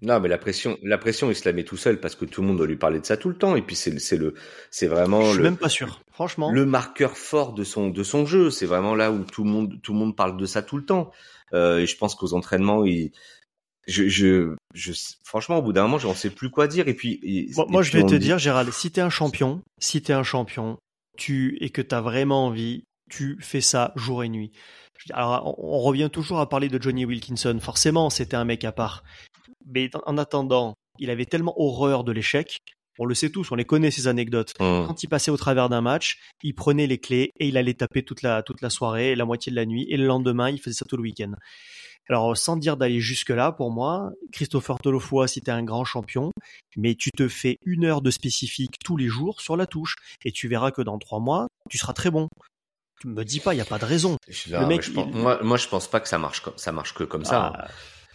[0.02, 2.42] Non, mais la pression, la pression, il se la met tout seul parce que tout
[2.42, 3.58] le monde doit lui parler de ça tout le temps.
[3.58, 4.34] Et puis c'est, c'est le,
[4.72, 5.24] c'est vraiment.
[5.26, 6.52] Je suis même pas sûr, franchement.
[6.52, 8.50] Le marqueur fort de son, de son jeu.
[8.50, 10.86] C'est vraiment là où tout le monde, tout le monde parle de ça tout le
[10.86, 11.12] temps.
[11.54, 13.12] Euh, et je pense qu'aux entraînements, il,
[13.88, 16.88] je, je, je, franchement, au bout d'un moment, je ne sais plus quoi dire.
[16.88, 20.24] Et puis, moi, je vais te dire, Gérald, si t'es un champion, si t'es un
[20.24, 20.78] champion,
[21.18, 24.52] tu et que t'as vraiment envie, tu fais ça jour et nuit.
[25.12, 27.58] Alors, on revient toujours à parler de Johnny Wilkinson.
[27.62, 29.04] Forcément, c'était un mec à part.
[29.66, 32.58] Mais en attendant, il avait tellement horreur de l'échec.
[33.00, 34.54] On le sait tous, on les connaît ces anecdotes.
[34.60, 34.86] Mmh.
[34.86, 38.04] Quand il passait au travers d'un match, il prenait les clés et il allait taper
[38.04, 40.76] toute la, toute la soirée, la moitié de la nuit, et le lendemain, il faisait
[40.76, 41.32] ça tout le week-end.
[42.10, 46.32] Alors, sans dire d'aller jusque-là, pour moi, Christopher Tolofoa, si un grand champion,
[46.76, 50.32] mais tu te fais une heure de spécifique tous les jours sur la touche, et
[50.32, 52.28] tu verras que dans trois mois, tu seras très bon.
[53.00, 54.18] Tu me dis pas, il n'y a pas de raison.
[55.14, 57.54] moi, moi, je pense pas que ça marche, ça marche que comme ça.
[57.56, 57.68] Hein.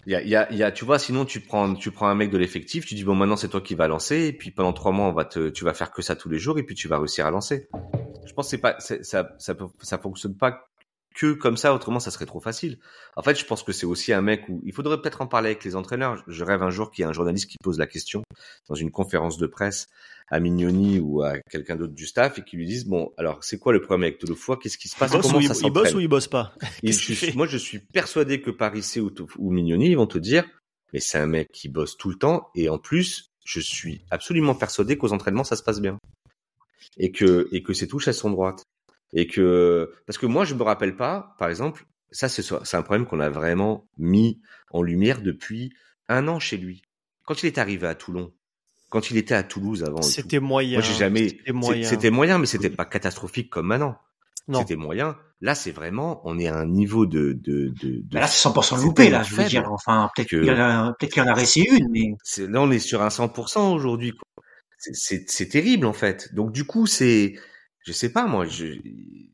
[0.06, 2.36] Il y a, y, a, tu vois, sinon tu prends, tu prends un mec de
[2.36, 5.06] l'effectif, tu dis bon maintenant c'est toi qui vas lancer, et puis pendant trois mois
[5.06, 6.98] on va te, tu vas faire que ça tous les jours, et puis tu vas
[6.98, 7.68] réussir à lancer.
[8.26, 8.96] Je pense que c'est pas, ça,
[9.38, 10.66] ça, ça fonctionne pas
[11.14, 12.78] que comme ça, autrement ça serait trop facile.
[13.16, 15.50] En fait, je pense que c'est aussi un mec où il faudrait peut-être en parler
[15.50, 16.22] avec les entraîneurs.
[16.26, 18.22] Je rêve un jour qu'il y ait un journaliste qui pose la question
[18.68, 19.86] dans une conférence de presse
[20.28, 23.58] à Mignoni ou à quelqu'un d'autre du staff et qui lui dise bon alors c'est
[23.58, 25.10] quoi le problème avec Touloufoua Qu'est-ce qui se passe?
[25.10, 26.54] Comment ça il, il bosse ou il bosse pas?
[27.34, 30.44] Moi je suis persuadé que Paris ou, ou Mignoni ils vont te dire
[30.92, 34.54] mais c'est un mec qui bosse tout le temps et en plus je suis absolument
[34.54, 35.98] persuadé qu'aux entraînements ça se passe bien.
[36.96, 38.62] Et que et que ses touches elles sont droites
[39.14, 42.82] et que parce que moi je me rappelle pas, par exemple, ça c'est c'est un
[42.82, 45.72] problème qu'on a vraiment mis en lumière depuis
[46.08, 46.82] un an chez lui.
[47.24, 48.32] Quand il est arrivé à Toulon,
[48.90, 50.78] quand il était à Toulouse avant, c'était moyen.
[50.78, 51.88] Moi j'ai jamais, c'était moyen.
[51.88, 53.98] c'était moyen, mais c'était pas catastrophique comme maintenant.
[54.52, 55.16] C'était moyen.
[55.40, 58.82] Là, c'est vraiment, on est à un niveau de, de, de, bah là, c'est 100%
[58.82, 59.70] loupé, là, je veux dire.
[59.70, 62.14] Enfin, peut-être qu'il y en a, peut-être qu'il y en a resté une, mais.
[62.46, 64.14] Là, on est sur un 100% aujourd'hui,
[64.78, 66.34] C'est terrible, en fait.
[66.34, 67.34] Donc, du coup, c'est,
[67.84, 68.78] je sais pas, moi, je,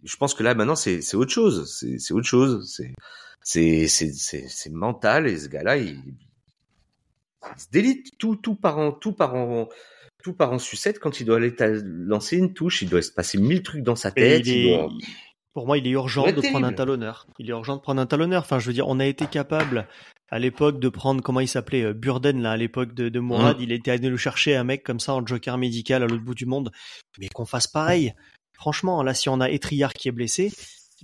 [0.02, 1.72] je pense que là, maintenant, c'est, c'est autre chose.
[1.72, 2.68] C'est, c'est autre chose.
[2.68, 2.92] C'est,
[3.42, 6.02] c'est, c'est, c'est, mental, et ce gars-là, il,
[7.56, 8.18] il se délite.
[8.18, 9.68] Tout, tout part en, tout part en,
[10.22, 13.38] tout part en sucette quand il doit aller lancer une touche, il doit se passer
[13.38, 14.46] mille trucs dans sa tête.
[15.52, 17.26] Pour moi, il est urgent de prendre un talonneur.
[17.38, 18.42] Il est urgent de prendre un talonneur.
[18.42, 19.88] Enfin, je veux dire, on a été capable
[20.30, 23.58] à l'époque de prendre comment il s'appelait euh, Burden là à l'époque de, de Mourad.
[23.58, 23.62] Mmh.
[23.62, 26.36] Il était allé le chercher un mec comme ça en joker médical à l'autre bout
[26.36, 26.70] du monde.
[27.18, 28.14] Mais qu'on fasse pareil.
[28.60, 30.52] Franchement, là, si on a Etriard qui est blessé,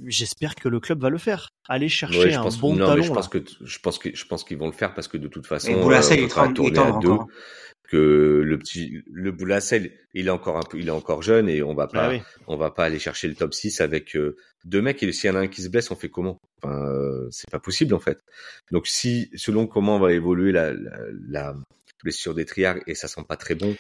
[0.05, 1.49] j'espère que le club va le faire.
[1.71, 3.03] Aller chercher un bon talon.
[3.03, 5.27] je pense que je pense que je pense qu'ils vont le faire parce que de
[5.27, 7.17] toute façon, euh, on est à deux.
[7.89, 11.63] que le petit le Boulassel il est encore un peu il est encore jeune et
[11.63, 14.83] on va pas ah on va pas aller chercher le top 6 avec euh, deux
[14.83, 16.39] mecs et s'il y en a un qui se blesse on fait comment?
[16.63, 18.19] Enfin euh, c'est pas possible en fait.
[18.71, 21.55] Donc si selon comment va évoluer la, la, la
[22.05, 23.75] blessure des triards et ça sent pas très bon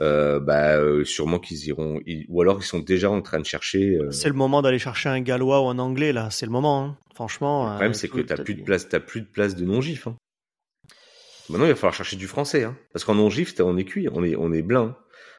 [0.00, 3.98] euh, bah euh, sûrement qu'ils iront ou alors ils sont déjà en train de chercher
[4.10, 6.98] c'est le moment d'aller chercher un gallois ou un anglais là c'est le moment hein.
[7.14, 9.80] franchement le problème c'est que t'as plus de place t'as plus de place de non
[9.80, 10.16] gif hein.
[11.48, 12.76] Maintenant, il va falloir chercher du français, hein.
[12.92, 14.94] parce qu'en non-gift, on est cuit, on est, on est blanc.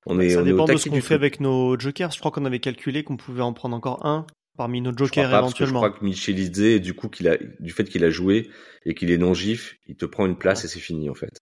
[0.06, 2.12] On est, ça dépend de ce qu'on fait avec nos jokers.
[2.12, 5.36] Je crois qu'on avait calculé qu'on pouvait en prendre encore un parmi nos jokers je
[5.36, 5.82] éventuellement.
[5.82, 8.50] je crois que Michelidze, du coup, qu'il a, du fait qu'il a joué
[8.86, 11.40] et qu'il est non-gif, il te prend une place et c'est fini, en fait.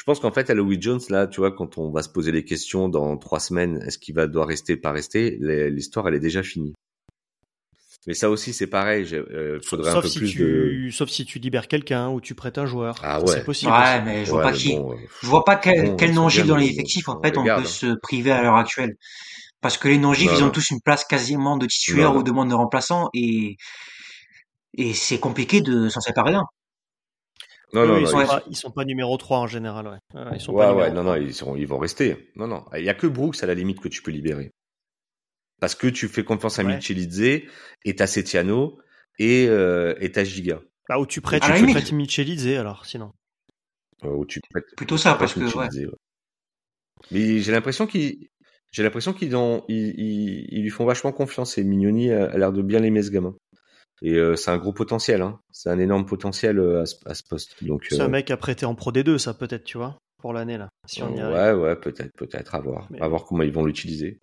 [0.00, 2.32] Je pense qu'en fait, à Louis Jones, là, tu vois, quand on va se poser
[2.32, 5.36] les questions dans trois semaines, est-ce qu'il va devoir rester, pas rester,
[5.68, 6.72] l'histoire, elle est déjà finie.
[8.06, 9.06] Mais ça aussi, c'est pareil.
[9.10, 10.90] Il euh, faudrait un peu si plus tu, de.
[10.90, 12.94] Sauf si tu libères quelqu'un ou tu prêtes un joueur.
[13.02, 13.26] Ah ouais.
[13.26, 13.72] C'est possible.
[13.72, 14.74] Ouais, mais je vois pas qui.
[14.74, 17.94] Euh, je vois pas quel, quel non-gif dans les effectifs en fait on peut se
[18.00, 18.96] priver à l'heure actuelle.
[19.60, 22.48] Parce que les non-gifs, ils ont tous une place quasiment de titulaire ou de monde
[22.48, 23.58] de remplaçant et
[24.78, 26.46] et c'est compliqué de s'en séparer d'un.
[27.72, 30.20] Non, non, ils, sont pas, ils sont pas numéro 3 en général, ouais.
[30.34, 32.30] Ils sont ouais, pas ouais, non, non, ils, sont, ils vont rester.
[32.34, 32.64] Non, non.
[32.76, 34.50] Il y a que Brooks à la limite que tu peux libérer
[35.60, 36.74] parce que tu fais confiance à ouais.
[36.74, 37.20] Michelidze
[37.84, 38.78] et t'as Setiano
[39.18, 40.60] et euh, et t'as Giga.
[40.88, 43.12] Bah où tu prêtes, tu prêtes Michelidze alors sinon.
[44.04, 45.86] Euh, où tu prêtes plutôt ça parce que ouais.
[45.86, 45.90] ouais.
[47.10, 48.28] Mais j'ai l'impression qu'ils
[48.72, 52.38] j'ai l'impression qu'ils ont ils, ils, ils, lui font vachement confiance et Mignoni a, a
[52.38, 53.36] l'air de bien l'aimer ce gamin.
[54.02, 55.40] Et euh, c'est un gros potentiel, hein.
[55.52, 57.62] c'est un énorme potentiel euh, à, ce, à ce poste.
[57.62, 60.56] Donc c'est un mec à prêter en Pro D2, ça peut-être, tu vois, pour l'année
[60.56, 60.68] là.
[60.86, 63.00] Si on y ouais, ouais, peut-être, peut-être, à voir, Mais...
[63.00, 64.20] à voir comment ils vont l'utiliser.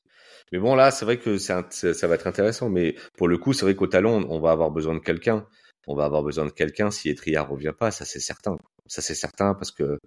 [0.52, 2.70] Mais bon, là, c'est vrai que c'est ça va être intéressant.
[2.70, 5.46] Mais pour le coup, c'est vrai qu'au talon, on va avoir besoin de quelqu'un.
[5.88, 8.58] On va avoir besoin de quelqu'un si Etriard revient pas, ça c'est certain.
[8.88, 10.00] Ça c'est certain parce que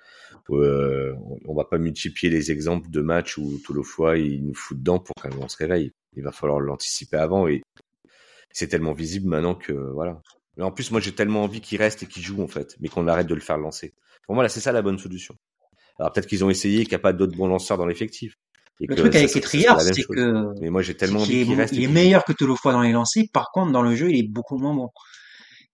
[0.50, 1.14] euh,
[1.46, 4.78] on va pas multiplier les exemples de matchs où tout le fois il nous fout
[4.78, 5.92] dedans pour qu'on se réveille.
[6.16, 7.62] Il va falloir l'anticiper avant et
[8.52, 10.20] c'est tellement visible maintenant que voilà.
[10.56, 12.88] Mais en plus, moi j'ai tellement envie qu'il reste et qu'il joue en fait, mais
[12.88, 13.94] qu'on arrête de le faire lancer.
[14.26, 15.34] Pour moi, là, c'est ça la bonne solution.
[15.98, 18.36] Alors peut-être qu'ils ont essayé qu'il n'y a pas d'autres bons lanceurs dans l'effectif
[18.88, 20.58] le truc avec Etriard, c'est que.
[20.60, 21.74] Mais moi, j'ai tellement envie qu'il reste.
[21.74, 23.24] Il est meilleur que Tolofoy dans les lancers.
[23.32, 24.88] Par contre, dans le jeu, il est beaucoup moins bon.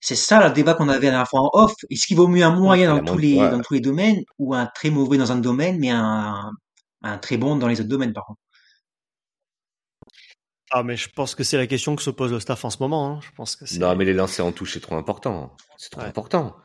[0.00, 1.72] C'est ça le débat qu'on avait la dernière fois en off.
[1.90, 4.66] Est-ce qu'il vaut mieux un moyen dans tous les dans tous les domaines ou un
[4.66, 6.50] très mauvais dans un domaine, mais un
[7.02, 8.40] un très bon dans les autres domaines, par contre?
[10.70, 12.78] Ah, mais je pense que c'est la question que se pose le staff en ce
[12.80, 13.08] moment.
[13.08, 13.20] Hein.
[13.22, 15.54] Je pense que non, mais les lancers en touche, c'est trop important.
[15.76, 16.08] C'est trop ouais.
[16.08, 16.56] important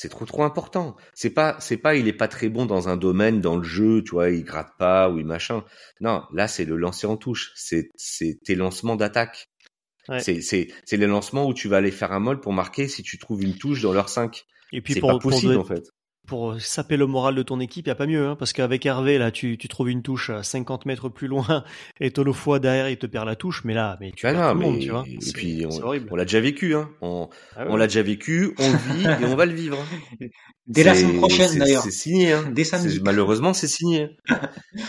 [0.00, 0.96] c'est trop trop important.
[1.12, 4.02] C'est pas c'est pas il est pas très bon dans un domaine dans le jeu,
[4.02, 5.62] tu vois, il gratte pas ou il machin.
[6.00, 9.50] Non, là c'est le lancer en touche, c'est c'est tes lancements d'attaque.
[10.08, 10.20] Ouais.
[10.20, 13.02] C'est c'est c'est les lancements où tu vas aller faire un molle pour marquer si
[13.02, 14.44] tu trouves une touche dans leur 5.
[14.72, 15.84] Et puis c'est pour, pas possible pour en fait
[16.30, 19.18] pour saper le moral de ton équipe, y a pas mieux, hein, parce qu'avec Hervé,
[19.18, 21.64] là, tu, tu trouves une touche à 50 mètres plus loin,
[22.00, 24.52] et fois derrière, il te perd la touche, mais là, mais tu ah perds non,
[24.52, 24.70] tout le mais...
[24.70, 25.04] monde, tu vois.
[25.08, 26.88] Et puis, on, on l'a déjà vécu, hein.
[27.02, 27.70] On, ah ouais.
[27.70, 29.76] on l'a déjà vécu, on le vit, et on va le vivre.
[30.68, 31.82] Dès la semaine prochaine, d'ailleurs.
[31.82, 32.44] C'est signé, hein.
[32.52, 33.00] Dès samedi.
[33.02, 34.10] Malheureusement, c'est signé.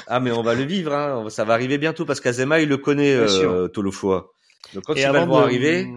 [0.06, 1.26] ah, mais on va le vivre, hein.
[1.30, 4.28] Ça va arriver bientôt, parce qu'Azema, il le connaît, euh, Tolofoa.
[4.76, 5.46] Donc quand et il va le voir de...
[5.48, 5.88] arriver...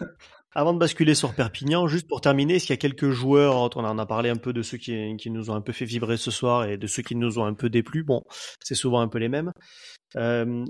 [0.58, 3.84] Avant de basculer sur Perpignan, juste pour terminer, est-ce qu'il y a quelques joueurs, on
[3.84, 6.16] en a parlé un peu de ceux qui, qui, nous ont un peu fait vibrer
[6.16, 8.04] ce soir et de ceux qui nous ont un peu déplu.
[8.04, 8.22] Bon,
[8.64, 9.52] c'est souvent un peu les mêmes.
[10.16, 10.64] Euh,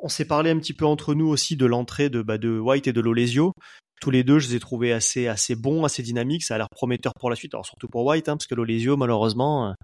[0.00, 2.86] on s'est parlé un petit peu entre nous aussi de l'entrée de, bah, de White
[2.86, 3.52] et de Lolesio.
[4.00, 6.44] tous les deux, je les ai trouvés assez assez bons, assez dynamiques.
[6.44, 7.52] Ça a l'air prometteur pour la suite.
[7.52, 9.74] Alors surtout pour White, hein, parce que l'Olesio, malheureusement,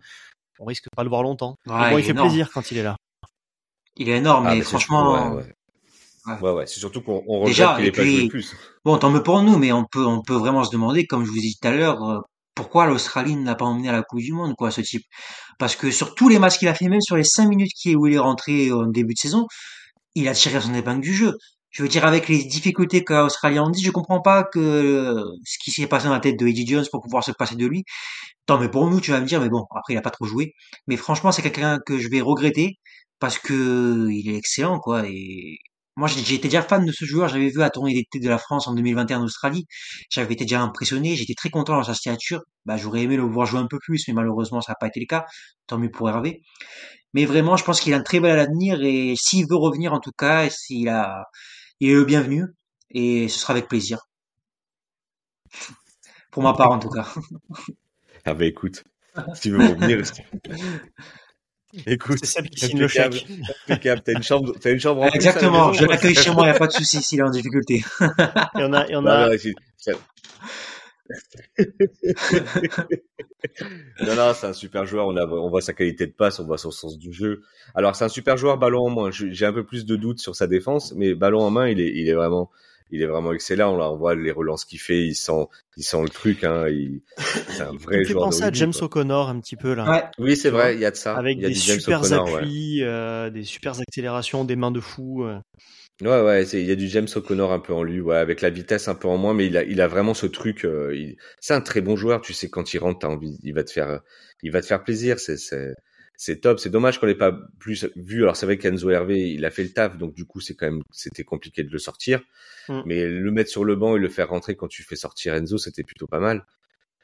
[0.60, 1.56] on risque pas de le voir longtemps.
[1.66, 2.28] Ouais, bon, il il fait énorme.
[2.28, 2.94] plaisir quand il est là.
[3.96, 5.52] Il est énorme, Ah, mais franchement, surtout- ouais, ouais.
[6.26, 8.54] Ouais, ouais, c'est surtout qu'on on regrette qu'il et ait pas joué plus.
[8.84, 11.30] bon, tant mieux pour nous, mais on peut, on peut vraiment se demander, comme je
[11.30, 12.20] vous ai dit tout à l'heure, euh,
[12.54, 15.04] pourquoi l'Australie ne l'a pas emmené à la Coupe du Monde, quoi, ce type.
[15.58, 17.94] Parce que sur tous les matchs qu'il a fait, même sur les cinq minutes qui,
[17.96, 19.46] où il est rentré au début de saison,
[20.14, 21.34] il a tiré son épingle du jeu.
[21.70, 25.58] Je veux dire, avec les difficultés qu'a l'Australie en dit, je comprends pas que ce
[25.62, 27.84] qui s'est passé dans la tête de Eddie Jones pour pouvoir se passer de lui.
[28.46, 30.24] Tant mais pour nous, tu vas me dire, mais bon, après, il a pas trop
[30.24, 30.54] joué.
[30.86, 32.78] Mais franchement, c'est quelqu'un que je vais regretter
[33.20, 35.06] parce que il est excellent, quoi.
[35.06, 35.58] Et
[35.98, 37.28] moi, été déjà fan de ce joueur.
[37.28, 39.66] J'avais vu à la tournée d'été de la France en 2021 en Australie.
[40.10, 41.16] J'avais été déjà impressionné.
[41.16, 42.42] J'étais très content dans sa signature.
[42.66, 45.00] Bah, j'aurais aimé le voir jouer un peu plus, mais malheureusement, ça n'a pas été
[45.00, 45.26] le cas.
[45.66, 46.40] Tant mieux pour Hervé.
[47.14, 49.98] Mais vraiment, je pense qu'il a un très bel avenir et s'il veut revenir, en
[49.98, 51.24] tout cas, s'il a,
[51.80, 52.44] il est le bienvenu
[52.90, 53.98] et ce sera avec plaisir.
[56.30, 57.08] Pour ma part, en tout cas.
[58.24, 58.84] Ah bah écoute,
[59.34, 60.00] si tu veux revenir,
[61.86, 63.26] écoute, C'est Seb qui signe le chèque.
[63.68, 64.02] impeccable.
[64.04, 65.68] T'as une chambre, t'as une chambre en Exactement.
[65.70, 66.44] maison Je l'accueille chez moi.
[66.44, 67.84] Il n'y a pas de souci s'il est en difficulté.
[68.00, 69.34] Et on a, et on Non, a, non,
[74.02, 75.06] non, non, c'est un super joueur.
[75.06, 77.42] On, a, on voit sa qualité de passe, on voit son sens du jeu.
[77.74, 79.10] Alors, c'est un super joueur ballon en main.
[79.10, 81.92] J'ai un peu plus de doutes sur sa défense, mais ballon en main, il est,
[81.94, 82.50] il est vraiment,
[82.90, 83.76] il est vraiment excellent.
[83.76, 85.02] Là, on voit les relances qu'il fait.
[85.06, 85.46] Il sent,
[85.76, 86.44] il sent le truc.
[86.44, 86.68] Hein.
[86.68, 88.24] Il, c'est un vrai fait joueur.
[88.24, 88.84] de penser à rugby, James quoi.
[88.84, 89.90] O'Connor un petit peu là.
[89.90, 90.04] Ouais.
[90.18, 90.74] Oui, c'est vrai.
[90.74, 91.16] Il y a de ça.
[91.16, 92.12] Avec il y a des James super ouais.
[92.12, 95.24] appuis, euh, des super accélérations, des mains de fou.
[95.24, 95.38] euh.
[96.00, 98.40] Ouais, ouais, c'est- il y a du James O'Connor un peu en lui, ouais, avec
[98.40, 100.64] la vitesse un peu en moins, mais il a, il a vraiment ce truc.
[100.64, 103.52] euh, il- c'est un très bon joueur, tu sais, quand il rentre, t'as envie, il
[103.52, 104.00] va te faire,
[104.44, 105.18] il va te faire plaisir.
[105.18, 105.74] C'est, c'est,
[106.18, 106.58] c'est top.
[106.60, 108.24] C'est dommage qu'on l'ait pas plus vu.
[108.24, 110.66] Alors c'est vrai qu'Enzo Hervé, il a fait le taf, donc du coup c'est quand
[110.66, 112.20] même, c'était compliqué de le sortir.
[112.68, 112.80] Mm.
[112.86, 115.58] Mais le mettre sur le banc et le faire rentrer quand tu fais sortir Enzo,
[115.58, 116.44] c'était plutôt pas mal.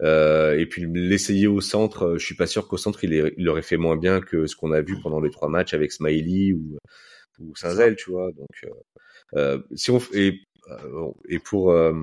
[0.03, 3.35] Euh, et puis l'essayer au centre, euh, je suis pas sûr qu'au centre il, est-
[3.38, 5.92] il aurait fait moins bien que ce qu'on a vu pendant les trois matchs avec
[5.92, 6.79] Smiley ou
[7.40, 8.33] ou Saint-Zel, tu vois.
[8.33, 8.48] Donc
[9.37, 10.40] euh, si on et
[11.29, 11.94] et pour euh,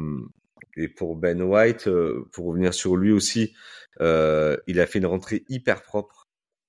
[0.78, 1.89] et pour Ben White,
[2.32, 3.54] pour revenir sur lui aussi,
[4.00, 6.20] il a fait une rentrée hyper propre.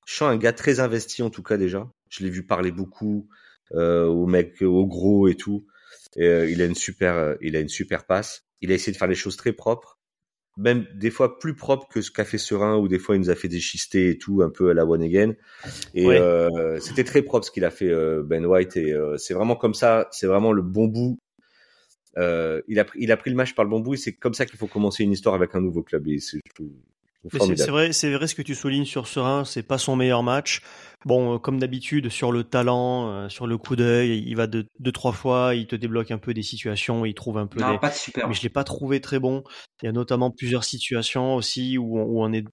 [0.06, 1.90] Je sens un gars très investi en tout cas déjà.
[2.08, 3.28] Je l'ai vu parler beaucoup
[3.74, 5.66] euh, aux mecs, aux gros et tout.
[6.16, 8.44] Et, euh, il a une super, euh, il a une super passe.
[8.60, 9.98] Il a essayé de faire les choses très propres,
[10.56, 13.30] même des fois plus propres que ce qu'a fait Serein, ou des fois il nous
[13.30, 15.34] a fait déchister et tout, un peu à la one again.
[15.94, 16.20] Et Ouais.
[16.20, 18.76] euh, c'était très propre ce qu'il a fait euh, Ben White.
[18.76, 21.18] Et euh, c'est vraiment comme ça, c'est vraiment le bon bout.
[22.18, 23.94] Euh, il a pris, il a pris le match par le bon bout.
[23.94, 26.06] Et c'est comme ça qu'il faut commencer une histoire avec un nouveau club.
[26.08, 26.68] Et je trouve-
[27.30, 30.60] c'est- vrai, c'est vrai ce que tu soulignes sur Serein, c'est pas son meilleur match.
[31.04, 34.66] Bon, euh, comme d'habitude, sur le talent, euh, sur le coup d'œil, il va deux,
[34.78, 37.72] deux, trois fois, il te débloque un peu des situations, il trouve un peu Non,
[37.72, 38.28] des, pas de super.
[38.28, 39.42] mais je l'ai pas trouvé très bon.
[39.82, 42.44] Il y a notamment plusieurs situations aussi où on, où on est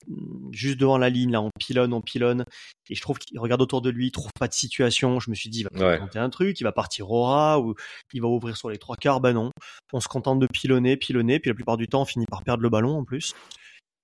[0.51, 2.43] juste devant la ligne, là, on pilonne, on pilonne,
[2.89, 5.19] et je trouve qu'il regarde autour de lui, il trouve pas de situation.
[5.19, 5.99] Je me suis dit, il va Ouais.
[5.99, 7.75] tenter un truc, il va partir au ras, ou
[8.13, 9.19] il va ouvrir sur les trois quarts.
[9.21, 9.51] Ben non,
[9.93, 12.63] on se contente de pilonner, pilonner, puis la plupart du temps, on finit par perdre
[12.63, 13.33] le ballon en plus.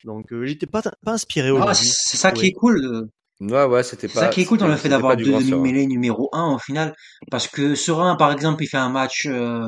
[0.05, 1.87] Donc, euh, j'étais pas, pas inspiré Ah, aujourd'hui.
[1.87, 3.09] c'est ça qui est cool.
[3.41, 4.19] Ouais, ouais, c'était C'est pas.
[4.21, 6.95] ça qui est cool dans le fait d'avoir deux demi-mêlées numéro un au final.
[7.31, 9.67] Parce que Serein, par exemple, il fait un match euh,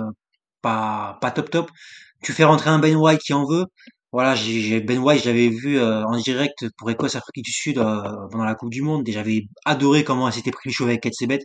[0.62, 1.71] pas, pas top top.
[2.23, 3.65] Tu fais rentrer un Ben White qui en veut.
[4.13, 7.52] Voilà, j'ai j'ai- Ben White, je l'avais vu euh, en direct pour Écosse Afrique du
[7.52, 10.73] Sud euh, pendant la Coupe du Monde et j'avais adoré comment elle s'était pris le
[10.73, 11.39] chaud avec Ketsebet.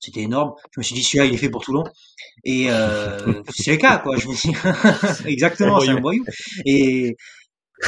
[0.00, 0.52] C'était énorme.
[0.74, 1.84] Je me suis dit celui-là il est fait pour Toulon.
[2.44, 4.16] Et euh, c'est le cas quoi.
[4.16, 4.50] Je me suis
[5.26, 6.24] exactement, c'est un voyou.
[6.64, 7.14] Et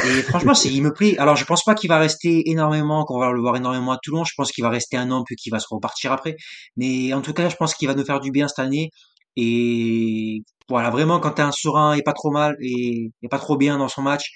[0.05, 1.19] et franchement, c'est, il me plaît.
[1.19, 4.25] Alors, je pense pas qu'il va rester énormément, qu'on va le voir énormément à Toulon.
[4.25, 6.37] Je pense qu'il va rester un an, puis qu'il va se repartir après.
[6.77, 8.91] Mais en tout cas, je pense qu'il va nous faire du bien cette année.
[9.37, 13.79] Et voilà, vraiment, quand t'as un serein et pas trop mal et, pas trop bien
[13.79, 14.31] dans son match,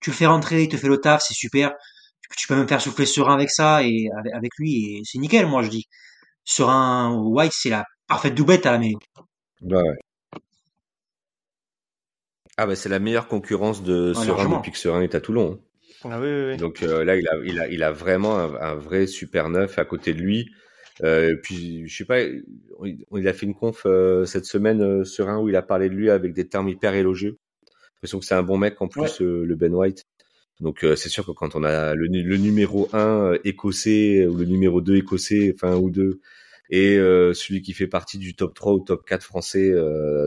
[0.00, 1.72] tu le fais rentrer, il te fait le taf, c'est super.
[2.36, 5.62] Tu peux même faire souffler serein avec ça et avec, lui, et c'est nickel, moi,
[5.62, 5.86] je dis.
[6.44, 8.96] Serein White, c'est la parfaite doublette à la mêlée.
[9.62, 9.96] Ouais, ouais.
[12.62, 14.56] Ah bah c'est la meilleure concurrence de Serein largement.
[14.58, 15.58] depuis que Serein est à Toulon.
[16.04, 16.10] hein.
[16.10, 16.56] Ah oui, oui, oui.
[16.58, 19.78] Donc euh, là, il a, il a, il a vraiment un, un vrai super neuf
[19.78, 20.50] à côté de lui.
[21.02, 25.48] Euh, puis je sais pas, il, a fait une conf euh, cette semaine Serein où
[25.48, 27.36] il a parlé de lui avec des termes hyper élogieux.
[27.64, 30.02] J'ai l'impression que c'est un bon mec en plus le Ben White.
[30.60, 34.44] Donc c'est sûr que quand on a le, nu- le numéro 1 écossais ou le
[34.44, 36.20] numéro 2 écossais, enfin ou deux,
[36.68, 36.96] et
[37.32, 39.72] celui qui fait partie du top 3 ou top 4 français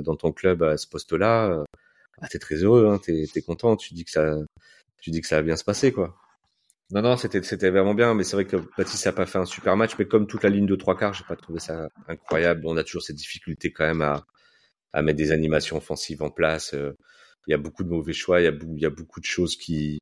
[0.04, 1.64] dans ton club à ce poste-là,
[2.22, 4.36] ah, t'es très heureux, hein, t'es, content, tu dis que ça,
[5.01, 6.16] tu dis que ça va bien se passer, quoi.
[6.91, 9.45] Non, non, c'était, c'était vraiment bien, mais c'est vrai que Baptiste n'a pas fait un
[9.45, 12.64] super match, mais comme toute la ligne de trois quarts, j'ai pas trouvé ça incroyable.
[12.66, 14.26] On a toujours cette difficulté quand même à,
[14.93, 16.74] à mettre des animations offensives en place.
[16.74, 16.93] euh.
[17.47, 19.55] il y a beaucoup de mauvais choix, il y a, y a beaucoup de choses
[19.57, 19.99] qui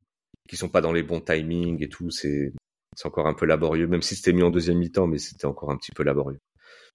[0.48, 2.10] qui sont pas dans les bons timings et tout.
[2.10, 2.52] C'est
[2.96, 5.70] c'est encore un peu laborieux, même si c'était mis en deuxième mi-temps, mais c'était encore
[5.70, 6.40] un petit peu laborieux.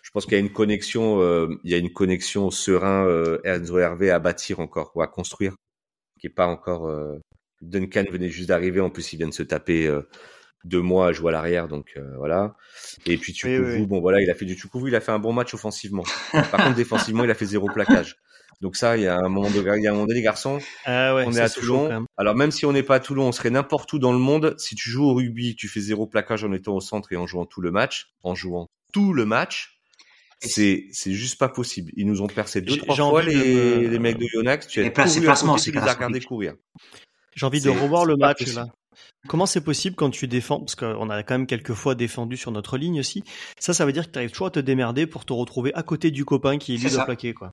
[0.02, 3.40] Je pense qu'il y a une connexion, euh, il y a une connexion serein euh,
[3.44, 5.56] Enzo Hervé à bâtir encore ou à construire,
[6.20, 6.88] qui est pas encore.
[6.88, 7.18] Euh,
[7.62, 10.08] Duncan venait juste d'arriver, en plus il vient de se taper euh,
[10.64, 12.56] deux mois à jouer à l'arrière, donc euh, voilà.
[13.06, 15.34] Et puis Tukovu, bon voilà, il a fait du Tukovu, il a fait un bon
[15.34, 16.04] match offensivement.
[16.32, 18.18] Par contre défensivement, il a fait zéro plaquage.
[18.62, 20.60] Donc ça, il y a un moment de, il y a un moment donné, garçon.
[20.86, 22.06] Ah ouais, on est à Toulon.
[22.18, 24.56] Alors même si on n'est pas à Toulon, on serait n'importe où dans le monde.
[24.58, 27.28] Si tu joues au rugby, tu fais zéro plaquage en étant au centre et en
[27.28, 29.80] jouant tout le match, en jouant tout le match,
[30.40, 31.92] c'est c'est juste pas possible.
[31.96, 33.88] Ils nous ont percé deux trois fois les, de...
[33.88, 34.68] les mecs de Yonax.
[34.68, 36.54] Tu as placements, regardés courir.
[37.36, 38.56] J'ai envie de revoir le match possible.
[38.58, 38.68] là.
[39.28, 42.52] Comment c'est possible quand tu défends Parce qu'on a quand même quelques fois défendu sur
[42.52, 43.24] notre ligne aussi.
[43.60, 45.84] Ça, ça veut dire que tu arrives toujours à te démerder pour te retrouver à
[45.84, 47.34] côté du copain qui lui doit plaquer.
[47.34, 47.52] Quoi.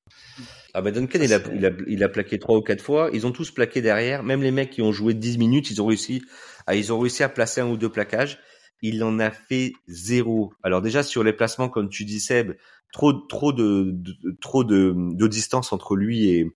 [0.72, 3.10] Ah bah Duncan, ça, il, a, il, a, il a plaqué trois ou quatre fois.
[3.12, 4.22] Ils ont tous plaqué derrière.
[4.22, 6.22] Même les mecs qui ont joué 10 minutes, ils ont réussi
[6.66, 8.38] à, ils ont réussi à placer un ou deux plaquages.
[8.86, 10.52] Il en a fait zéro.
[10.62, 12.52] Alors déjà sur les placements, comme tu dis Seb,
[12.92, 16.54] trop trop de, de trop de, de distance entre lui et,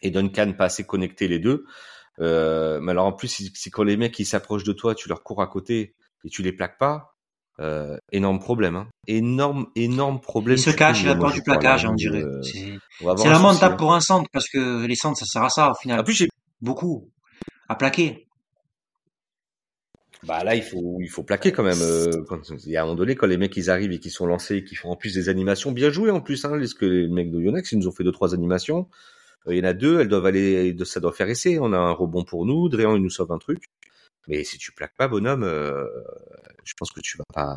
[0.00, 1.64] et Duncan, pas assez connectés les deux.
[2.20, 5.24] Euh, mais alors en plus, c'est quand les mecs ils s'approchent de toi, tu leur
[5.24, 7.16] cours à côté et tu les plaques pas.
[7.58, 8.86] Euh, énorme problème, hein.
[9.08, 10.56] énorme, énorme problème.
[10.56, 12.22] Il se cache, il a peur du plaquage, on dirait.
[12.22, 15.72] Euh, c'est une tape pour un centre parce que les centres, ça sert à ça
[15.72, 15.98] au final.
[15.98, 16.28] En plus, j'ai
[16.60, 17.10] beaucoup
[17.68, 18.28] à plaquer.
[20.24, 21.80] Bah là, il faut, il faut plaquer quand même.
[21.80, 24.10] Euh, quand, il y a un moment donné, quand les mecs ils arrivent et qu'ils
[24.10, 26.44] sont lancés, et qu'ils font en plus des animations bien jouées en plus.
[26.44, 28.88] Hein, parce que les mecs de Yonex, ils nous ont fait deux trois animations.
[29.48, 31.58] Il y en a deux, elles doivent aller, ça doit faire essai.
[31.58, 33.64] On a un rebond pour nous, Dréan il nous sauve un truc.
[34.28, 35.86] Mais si tu plaques pas, bonhomme, euh,
[36.64, 37.56] je pense que tu vas pas,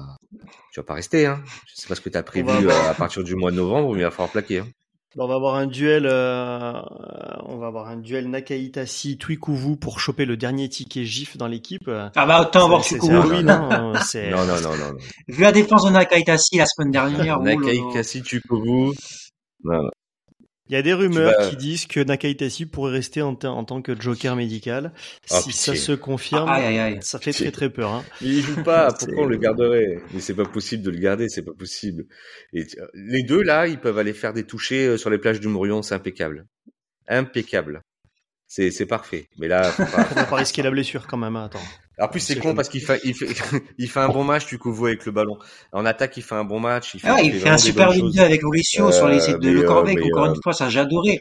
[0.72, 1.26] tu vas pas rester.
[1.26, 1.44] Hein.
[1.68, 2.90] Je sais pas ce que tu as prévu va...
[2.90, 4.60] à partir du mois de novembre, mais il va falloir plaquer.
[4.60, 4.68] Hein.
[5.16, 6.74] On va avoir un duel, euh,
[7.46, 11.88] on va avoir un duel Nakaitasi Twikuvu pour choper le dernier ticket GIF dans l'équipe.
[11.88, 13.18] Ah bah autant avoir Twikuvu.
[13.18, 14.98] Oui, non, non, non, non, non,
[15.28, 17.40] Vu la défense de Nakaitasi la semaine dernière.
[17.42, 18.94] Nakaitasi Twikuvu.
[19.64, 19.90] Non, non.
[20.74, 21.50] Il y a des rumeurs vas...
[21.52, 24.92] qui disent que Nakaitasi pourrait rester en, en, tant que joker médical.
[25.30, 25.54] Oh, si pitié.
[25.54, 26.98] ça se confirme, ah, aïe, aïe.
[27.02, 27.92] ça fait très très peur.
[27.92, 28.04] Hein.
[28.22, 30.02] Il joue pas, pourquoi on le garderait?
[30.16, 32.06] Mais c'est pas possible de le garder, c'est pas possible.
[32.54, 32.66] Et
[32.96, 35.94] les deux là, ils peuvent aller faire des touchés sur les plages du Mourion, c'est
[35.94, 36.48] impeccable,
[37.08, 37.84] impeccable.
[38.56, 39.28] C'est c'est parfait.
[39.40, 40.08] Mais là, faut pas...
[40.12, 41.36] on va pas risquer la blessure quand même.
[41.36, 41.66] Hein, attends.
[41.98, 43.26] Alors plus c'est con parce qu'il fait, il fait,
[43.80, 45.40] il fait un bon match du coup vous avec le ballon.
[45.72, 46.94] En attaque il fait un bon match.
[46.94, 49.20] Il fait, ah ouais, il, il fait un super ligne avec Mauricio euh, sur les
[49.22, 49.98] sites de Le Corbeck.
[49.98, 50.36] Euh, encore euh...
[50.36, 51.20] une fois, ça j'ai adoré.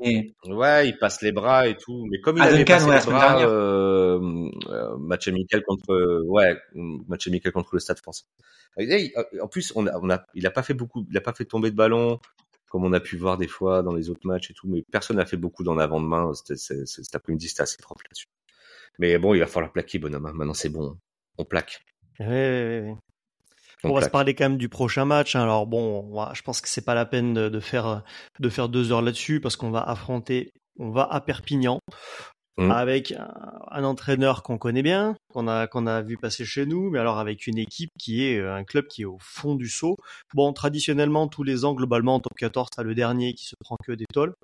[0.00, 0.34] Mais...
[0.48, 2.08] Ouais, il passe les bras et tout.
[2.10, 4.18] Mais comme il ah, avait Duncan, passé ouais, les bras, euh,
[4.98, 8.24] match amical contre, ouais, match amical contre le Stade Français.
[9.40, 11.44] En plus, on a, on a, il a pas fait beaucoup, il a pas fait
[11.44, 12.18] tomber de ballon
[12.68, 14.68] comme on a pu voir des fois dans les autres matchs et tout.
[14.68, 16.32] Mais personne n'a fait beaucoup dans l'avant de main.
[16.34, 18.26] Cet après-midi, c'était assez propre là-dessus.
[18.98, 20.26] Mais bon, il va falloir plaquer, bonhomme.
[20.26, 20.32] Hein.
[20.34, 20.98] Maintenant, c'est bon.
[21.38, 21.84] On plaque.
[22.20, 22.94] Oui, oui, oui.
[23.84, 25.36] On, on va se parler quand même du prochain match.
[25.36, 25.42] Hein.
[25.42, 28.02] Alors bon, je pense que c'est pas la peine de, de, faire
[28.40, 31.78] de faire deux heures là-dessus parce qu'on va affronter, on va à Perpignan
[32.58, 32.70] mmh.
[32.70, 33.14] avec
[33.70, 37.18] un, entraîneur qu'on connaît bien, qu'on a qu'on a vu passer chez nous, mais alors
[37.18, 39.96] avec une équipe qui est un club qui est au fond du saut.
[40.34, 43.76] Bon, traditionnellement tous les ans globalement en top 14, t'as le dernier qui se prend
[43.84, 44.34] que des tolls.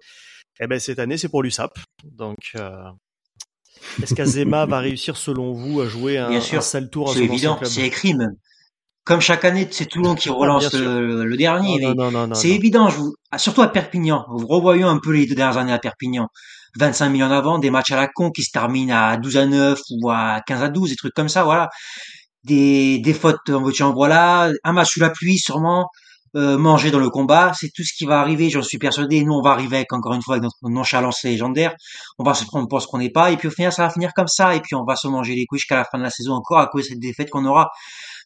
[0.60, 1.78] Et eh ben cette année c'est pour l'USAP.
[2.04, 2.90] Donc euh,
[4.02, 7.24] est-ce qu'Azema va réussir, selon vous, à jouer un, Bien sûr, un sale tour C'est
[7.24, 8.36] évident, c'est écrit même.
[9.04, 11.78] Comme chaque année, c'est Toulon qui relance le, le, dernier.
[11.80, 14.24] Non, non, non, non c'est évident, je vous, surtout à Perpignan.
[14.28, 16.28] Revoyons un peu les deux dernières années à Perpignan.
[16.78, 19.80] 25 millions avant, des matchs à la con qui se terminent à 12 à 9
[19.90, 21.68] ou à 15 à 12, des trucs comme ça, voilà.
[22.44, 25.88] Des, des fautes en voiture en voilà, un match sous la pluie sûrement,
[26.36, 29.22] euh, manger dans le combat, c'est tout ce qui va arriver, j'en suis persuadé.
[29.22, 31.74] Nous, on va arriver avec, encore une fois, avec notre nonchalance légendaire.
[32.18, 33.90] On va se prendre pour ce qu'on n'est pas, et puis au final, ça va
[33.90, 36.02] finir comme ça, et puis on va se manger les couilles jusqu'à la fin de
[36.02, 37.70] la saison encore à cause de cette défaite qu'on aura,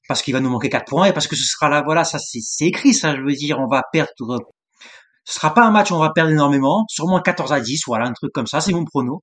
[0.08, 2.18] parce qu'il va nous manquer 4 points, et parce que ce sera là, voilà, ça
[2.18, 4.10] c'est écrit, ça, je veux dire, on va perdre.
[5.24, 8.06] Ce sera pas un match où on va perdre énormément, sûrement 14 à 10, voilà,
[8.06, 9.22] un truc comme ça, c'est mon prono.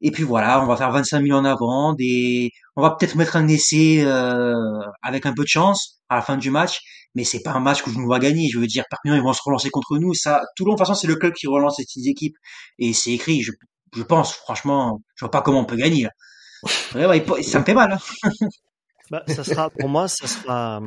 [0.00, 3.36] Et puis voilà, on va faire 25 000 en avant, des, on va peut-être mettre
[3.36, 4.54] un essai euh,
[5.02, 6.80] avec un peu de chance à la fin du match,
[7.14, 8.48] mais c'est pas un match que je nous va gagner.
[8.52, 10.14] Je veux dire, Perpignan ils vont se relancer contre nous.
[10.14, 12.36] Ça, Toulon de toute façon c'est le club qui relance ces petites équipes
[12.78, 13.42] et c'est écrit.
[13.42, 13.52] Je,
[13.96, 16.04] je pense franchement, je vois pas comment on peut gagner.
[16.04, 16.10] Là.
[16.94, 17.92] Ouais, ouais, ça me fait mal.
[17.92, 18.30] Hein.
[19.10, 20.80] Bah, ça sera, pour moi, ça sera,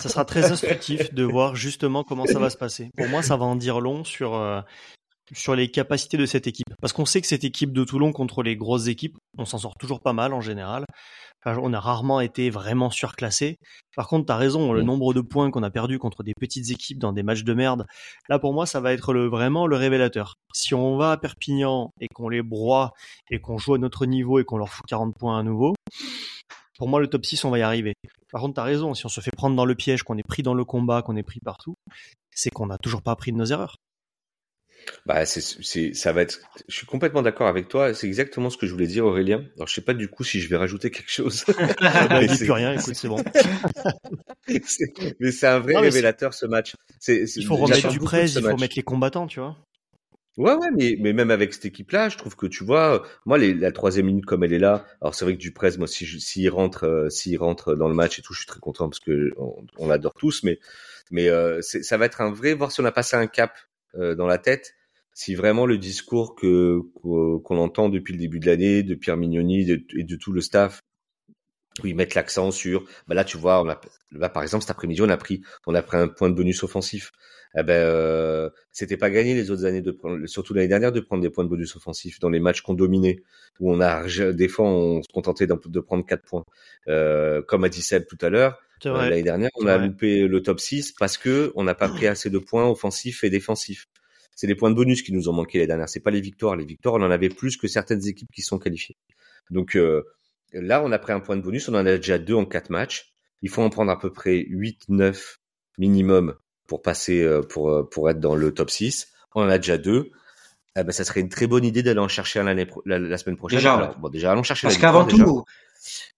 [0.00, 2.90] ça sera très instructif de voir justement comment ça va se passer.
[2.96, 4.60] Pour moi, ça va en dire long sur euh,
[5.32, 6.68] sur les capacités de cette équipe.
[6.80, 9.74] Parce qu'on sait que cette équipe de Toulon contre les grosses équipes, on s'en sort
[9.78, 10.84] toujours pas mal en général.
[11.44, 13.56] on a rarement été vraiment surclassé.
[13.96, 16.98] Par contre, t'as raison, le nombre de points qu'on a perdu contre des petites équipes
[16.98, 17.86] dans des matchs de merde,
[18.28, 20.34] là pour moi, ça va être le, vraiment le révélateur.
[20.54, 22.92] Si on va à Perpignan et qu'on les broie
[23.30, 25.74] et qu'on joue à notre niveau et qu'on leur fout 40 points à nouveau,
[26.78, 27.94] pour moi, le top 6, on va y arriver.
[28.30, 30.42] Par contre, t'as raison, si on se fait prendre dans le piège, qu'on est pris
[30.42, 31.74] dans le combat, qu'on est pris partout,
[32.30, 33.76] c'est qu'on n'a toujours pas appris de nos erreurs.
[35.04, 36.40] Bah, c'est, ça va être.
[36.68, 37.94] Je suis complètement d'accord avec toi.
[37.94, 39.44] C'est exactement ce que je voulais dire, Aurélien.
[39.56, 41.44] Alors, je sais pas du coup si je vais rajouter quelque chose.
[41.80, 42.72] bah, dis plus rien.
[42.72, 43.22] Écoute, c'est bon.
[45.20, 46.74] mais c'est un vrai révélateur ce match.
[47.08, 49.56] Il faut remettre du presse, il faut mettre les combattants, tu vois.
[50.36, 53.72] Ouais, ouais, mais, mais même avec cette équipe-là, je trouve que tu vois, moi, la
[53.72, 56.48] troisième minute comme elle est là, alors c'est vrai que Duprez, moi, s'il si, si
[56.50, 59.30] rentre, euh, s'il rentre dans le match et tout, je suis très content parce que
[59.38, 60.58] on, on l'adore tous, mais,
[61.10, 63.56] mais euh, ça va être un vrai, voir si on a passé un cap
[63.94, 64.74] euh, dans la tête,
[65.14, 69.70] si vraiment le discours que qu'on entend depuis le début de l'année de Pierre Mignoni
[69.70, 70.82] et de tout le staff
[71.82, 73.80] où ils mettent l'accent sur bah là tu vois on a
[74.12, 76.62] là par exemple cet après-midi on a pris on a pris un point de bonus
[76.62, 77.12] offensif
[77.58, 81.00] eh ben euh, c'était pas gagné les autres années de prendre surtout l'année dernière de
[81.00, 83.22] prendre des points de bonus offensifs dans les matchs qu'on dominait
[83.60, 86.44] où on a des fois on se contentait de prendre quatre points.
[86.88, 90.42] Euh, comme a dit Seb tout à l'heure euh, l'année dernière on a loupé le
[90.42, 93.86] top 6 parce que on n'a pas pris assez de points offensifs et défensifs.
[94.34, 96.56] C'est les points de bonus qui nous ont manqué les dernières c'est pas les victoires.
[96.56, 98.96] Les victoires on en avait plus que certaines équipes qui sont qualifiées.
[99.50, 100.02] Donc euh,
[100.52, 102.70] Là, on a pris un point de bonus, on en a déjà deux en quatre
[102.70, 103.12] matchs.
[103.42, 105.38] Il faut en prendre à peu près 8, 9
[105.78, 106.34] minimum
[106.66, 109.08] pour passer, euh, pour, euh, pour être dans le top 6.
[109.34, 110.10] On en a déjà deux.
[110.78, 113.58] Eh ben, ça serait une très bonne idée d'aller en chercher un la, semaine prochaine.
[113.58, 114.66] Déjà, bon, déjà allons chercher.
[114.66, 115.44] Parce qu'avant tout,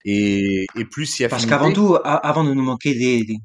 [0.04, 3.36] et, et plus si Parce qu'avant tout, avant de nous manquer des, des,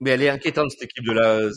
[0.00, 1.48] Mais elle est inquiétante cette équipe de la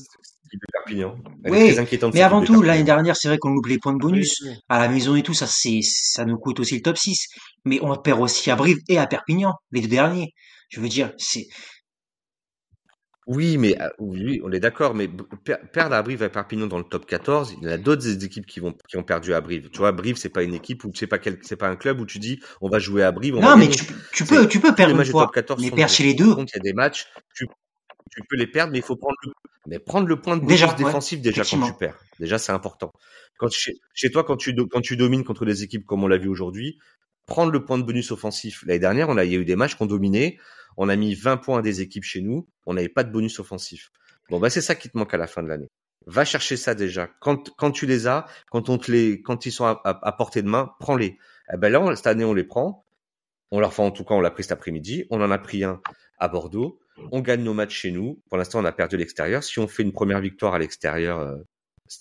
[0.57, 1.15] de Perpignan.
[1.43, 1.75] Elle oui,
[2.13, 4.89] mais avant tout, l'année dernière, c'est vrai qu'on loupe les points de bonus à la
[4.89, 7.27] maison et tout, ça, c'est, ça nous coûte aussi le top 6.
[7.65, 10.33] Mais on perd aussi à Brive et à Perpignan, les deux derniers.
[10.69, 11.47] Je veux dire, c'est.
[13.33, 15.09] Oui, mais ah, oui, on est d'accord, mais
[15.71, 18.45] perdre à Brive et à Perpignan dans le top 14, il y a d'autres équipes
[18.45, 19.69] qui vont qui ont perdu à Brive.
[19.71, 22.01] Tu vois, Brive, c'est pas une équipe ou c'est pas quel, c'est pas un club
[22.01, 23.35] où tu dis on va jouer à Brive.
[23.37, 25.93] On non, mais tu, tu peux tu peux perdre une fois, top 14 mais perdre
[25.93, 26.35] chez les deux.
[26.37, 27.47] il y a des matchs, tu
[28.11, 29.31] tu peux les perdre, mais il faut prendre le,
[29.67, 31.97] mais prendre le point de bonus déjà, défensif déjà quand tu perds.
[32.19, 32.91] Déjà, c'est important.
[33.37, 36.17] Quand chez, chez toi, quand tu, quand tu domines contre des équipes comme on l'a
[36.17, 36.77] vu aujourd'hui,
[37.25, 38.63] prendre le point de bonus offensif.
[38.65, 40.37] L'année dernière, on a, il y a eu des matchs qu'on dominait.
[40.77, 42.47] On a mis 20 points des équipes chez nous.
[42.65, 43.91] On n'avait pas de bonus offensif.
[44.29, 45.69] Bon, bah, c'est ça qui te manque à la fin de l'année.
[46.07, 47.07] Va chercher ça déjà.
[47.19, 50.73] Quand, tu les as, quand on te les, quand ils sont à, portée de main,
[50.79, 51.17] prends-les.
[51.53, 52.85] Eh ben là, cette année, on les prend.
[53.51, 55.05] On leur fait, en tout cas, on l'a pris cet après-midi.
[55.11, 55.81] On en a pris un
[56.17, 58.21] à Bordeaux on gagne nos matchs chez nous.
[58.29, 59.43] Pour l'instant, on a perdu l'extérieur.
[59.43, 61.37] Si on fait une première victoire à l'extérieur euh,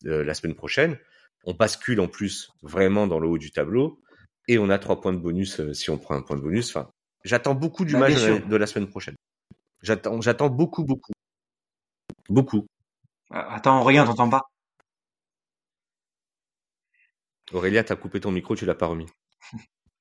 [0.07, 0.99] euh, la semaine prochaine,
[1.45, 4.01] on bascule en plus vraiment dans le haut du tableau
[4.49, 6.71] et on a trois points de bonus euh, si on prend un point de bonus.
[6.71, 6.91] Enfin,
[7.25, 9.16] j'attends beaucoup du bah, match de la semaine prochaine.
[9.83, 11.12] J'attends, j'attends beaucoup, beaucoup,
[12.29, 12.66] beaucoup.
[13.31, 14.43] Attends, rien, t'entends pas?
[17.53, 19.07] Aurélia, t'as coupé ton micro, tu l'as pas remis.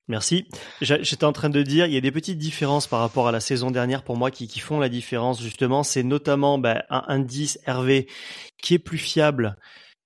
[0.07, 0.47] Merci.
[0.81, 3.39] J'étais en train de dire, il y a des petites différences par rapport à la
[3.39, 5.83] saison dernière pour moi qui, qui font la différence justement.
[5.83, 8.07] C'est notamment bah, un indice Hervé
[8.57, 9.55] qui est plus fiable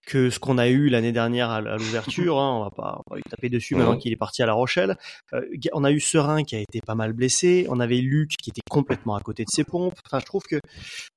[0.06, 2.40] que ce qu'on a eu l'année dernière à, l'ouverture.
[2.40, 2.58] Hein.
[2.58, 4.98] On va pas, on va lui taper dessus maintenant qu'il est parti à La Rochelle.
[5.34, 5.42] Euh,
[5.74, 7.66] on a eu Serein qui a été pas mal blessé.
[7.70, 9.96] On avait Luc qui était complètement à côté de ses pompes.
[10.06, 10.60] Enfin, je trouve que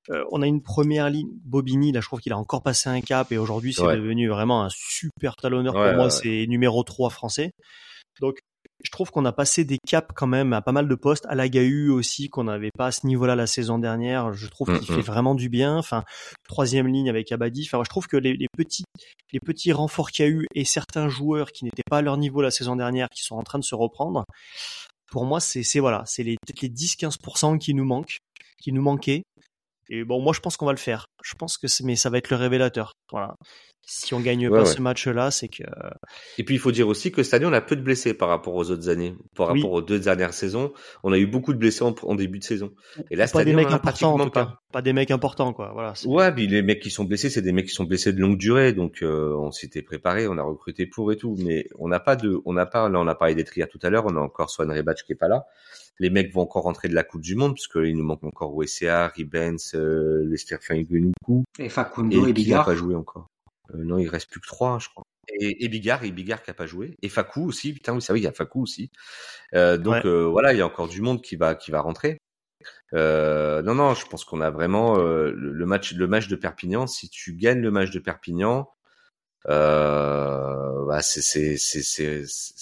[0.09, 1.29] euh, on a une première ligne.
[1.43, 4.63] Bobigny, là, je trouve qu'il a encore passé un cap et aujourd'hui c'est devenu vraiment
[4.63, 6.09] un super talonneur pour moi.
[6.09, 7.51] C'est numéro 3 français.
[8.21, 8.39] Donc
[8.83, 11.25] je trouve qu'on a passé des caps quand même à pas mal de postes.
[11.27, 14.33] À la GAU aussi, qu'on n'avait pas à ce niveau-là la saison dernière.
[14.33, 15.77] Je trouve qu'il fait vraiment du bien.
[15.77, 16.03] Enfin,
[16.47, 17.67] troisième ligne avec Abadi.
[17.67, 18.83] Enfin, je trouve que les, petits,
[19.33, 22.17] les petits renforts qu'il y a eu et certains joueurs qui n'étaient pas à leur
[22.17, 24.25] niveau la saison dernière, qui sont en train de se reprendre.
[25.11, 28.17] Pour moi, c'est, voilà, c'est les, peut-être les 10-15% qui nous manquent,
[28.61, 29.23] qui nous manquaient.
[29.89, 31.07] Et bon, moi, je pense qu'on va le faire.
[31.23, 32.91] Je pense que c'est, mais ça va être le révélateur.
[33.11, 33.35] Voilà.
[33.89, 35.63] Si on gagne pas ce match-là, c'est que.
[36.37, 38.27] Et puis il faut dire aussi que cette année, on a peu de blessés par
[38.27, 39.15] rapport aux autres années.
[39.33, 40.73] Par rapport aux deux dernières saisons,
[41.03, 42.73] on a eu beaucoup de blessés en, début de saison.
[43.09, 44.59] Et là, pas des mecs importants en tout cas.
[44.73, 44.81] Pas.
[44.81, 45.71] des mecs importants, quoi.
[45.73, 45.93] Voilà.
[46.05, 48.37] Ouais, puis les mecs qui sont blessés, c'est des mecs qui sont blessés de longue
[48.37, 52.01] durée, donc euh, on s'était préparé, on a recruté pour et tout, mais on n'a
[52.01, 52.89] pas de, on n'a pas.
[52.89, 54.05] Là, on a parlé des trias tout à l'heure.
[54.05, 55.45] On a encore Swan Rebach qui est pas là.
[55.99, 59.07] Les mecs vont encore rentrer de la Coupe du Monde puisqu'il nous manque encore OSCA,
[59.07, 60.57] Ribens, euh, Lester
[61.59, 62.65] et Facundo et, et Bigard.
[62.65, 63.29] pas joué encore.
[63.73, 65.03] Euh, non, il reste plus que trois, je crois.
[65.39, 67.73] Et, et Bigard, et Bigard qui a pas joué, et Fakou aussi.
[67.73, 68.91] Putain, vous savez, il y a Fakou aussi.
[69.53, 72.17] Euh, donc euh, voilà, il y a encore du monde qui va qui va rentrer.
[72.93, 76.87] Euh, non, non, je pense qu'on a vraiment euh, le, match le match de Perpignan.
[76.87, 78.69] Si tu gagnes le match de Perpignan,
[79.49, 81.57] euh, bah, c'est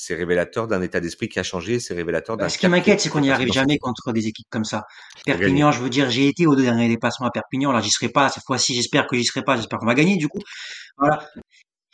[0.09, 2.49] révélateur d'un état d'esprit qui a changé, c'est révélateur d'un.
[2.49, 4.85] Ce qui m'inquiète, c'est qu'on n'y arrive jamais contre des équipes comme ça.
[5.25, 8.09] Perpignan, je veux dire, j'ai été aux deux derniers déplacements à Perpignan, là j'y serai
[8.09, 10.39] pas, cette fois-ci j'espère que j'y serai pas, j'espère qu'on va gagner du coup.
[10.97, 11.27] Voilà.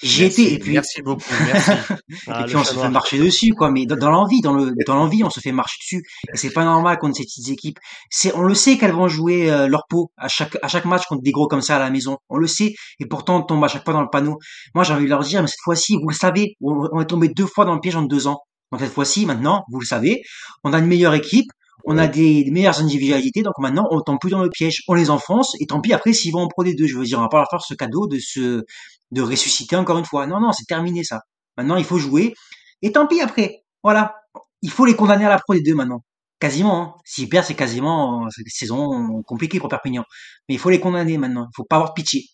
[0.04, 1.22] J'y étais et puis merci beaucoup.
[1.46, 1.72] Merci.
[2.28, 5.24] et puis on se fait marcher dessus quoi, mais dans, l'envie, dans le dans l'envie,
[5.24, 6.04] on se fait marcher dessus.
[6.34, 7.78] Et c'est pas normal contre ces petites équipes.
[8.10, 11.06] C'est on le sait qu'elles vont jouer euh, leur peau à chaque à chaque match
[11.06, 12.18] contre des gros comme ça à la maison.
[12.30, 14.38] On le sait et pourtant on tombe à chaque fois dans le panneau.
[14.74, 17.30] Moi j'ai envie de leur dire mais cette fois-ci, vous le savez, on, est tombé
[17.30, 18.42] deux fois dans le piège en deux ans.
[18.72, 20.22] Donc cette fois-ci, maintenant, vous le savez,
[20.64, 21.48] on a une meilleure équipe,
[21.84, 25.10] on a des, meilleures individualités, donc maintenant on tombe plus dans le piège, on les
[25.10, 27.22] enfonce, et tant pis après s'ils vont en Pro des deux, je veux dire, on
[27.22, 28.64] va pas leur faire ce cadeau de se
[29.12, 30.28] de ressusciter encore une fois.
[30.28, 31.22] Non, non, c'est terminé ça.
[31.58, 32.34] Maintenant il faut jouer,
[32.82, 33.64] et tant pis après.
[33.84, 34.16] Voilà,
[34.62, 36.04] il faut les condamner à la Pro des deux maintenant.
[36.40, 36.82] Quasiment.
[36.82, 36.96] Hein.
[37.06, 40.04] S'ils perdent, c'est quasiment c'est une saison compliquée pour Perpignan.
[40.48, 41.48] Mais il faut les condamner maintenant.
[41.52, 42.26] Il faut pas avoir pitié.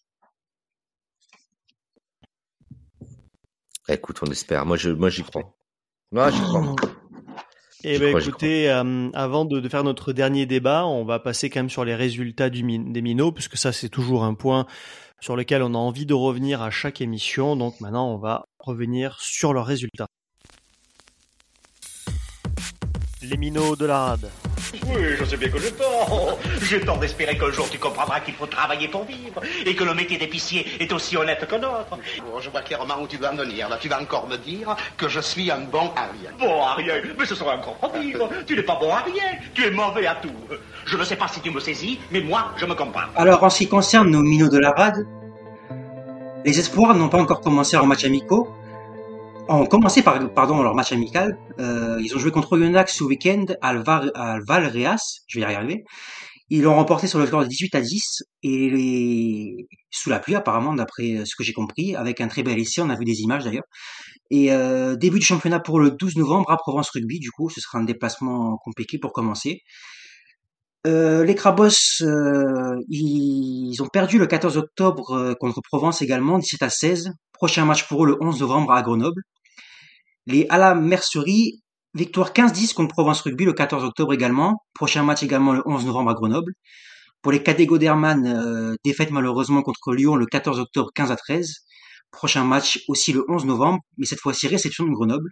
[3.90, 4.66] Écoute, on espère.
[4.66, 5.56] Moi, je, moi, j'y crois.
[6.12, 6.76] Moi, j'y crois.
[7.84, 11.60] Eh ben, écoutez, euh, avant de, de, faire notre dernier débat, on va passer quand
[11.60, 14.66] même sur les résultats du des minots, puisque ça c'est toujours un point
[15.20, 17.56] sur lequel on a envie de revenir à chaque émission.
[17.56, 20.08] Donc maintenant, on va revenir sur leurs résultats.
[23.22, 24.30] Les minots de la rade.
[24.88, 26.38] Oui, je sais bien que j'ai tort.
[26.62, 29.94] J'ai tort d'espérer qu'un jour tu comprendras qu'il faut travailler pour vivre et que le
[29.94, 31.90] métier d'épicier est aussi honnête que notre.
[31.90, 33.70] Bon, je vois clairement où tu vas en venir.
[33.70, 36.34] Là, tu vas encore me dire que je suis un bon Ariel.
[36.40, 38.30] Bon Ariel Mais ce serait encore pire.
[38.46, 39.42] Tu n'es pas bon Ariel.
[39.54, 40.30] Tu es mauvais à tout.
[40.86, 43.10] Je ne sais pas si tu me saisis, mais moi, je me compare.
[43.16, 45.06] Alors, en ce qui concerne nos minots de la rade,
[46.46, 48.48] les espoirs n'ont pas encore commencé en match amicaux
[49.50, 51.38] ont commencé par pardon leur match amical.
[51.60, 55.84] Euh, ils ont joué contre Oyonnax ce week-end à, à Valreas, je vais y arriver.
[56.50, 59.68] Ils l'ont remporté sur le score de 18 à 10 et les...
[59.92, 62.90] sous la pluie apparemment d'après ce que j'ai compris, avec un très bel essai, on
[62.90, 63.66] a vu des images d'ailleurs.
[64.32, 67.60] Et euh, début du championnat pour le 12 novembre à Provence Rugby, du coup ce
[67.60, 69.62] sera un déplacement compliqué pour commencer.
[70.86, 72.02] Euh, les Crabos,
[72.90, 77.12] ils ont perdu le 14 octobre contre Provence également, 17 à 16.
[77.34, 79.22] Prochain match pour eux le 11 novembre à Grenoble.
[80.28, 81.62] Les à la Mercerie,
[81.94, 84.62] victoire 15-10 contre Provence Rugby le 14 octobre également.
[84.74, 86.52] Prochain match également le 11 novembre à Grenoble.
[87.22, 91.54] Pour les cadets Goderman, euh, défaite malheureusement contre Lyon le 14 octobre 15 à 13.
[92.12, 95.30] Prochain match aussi le 11 novembre, mais cette fois-ci réception de Grenoble.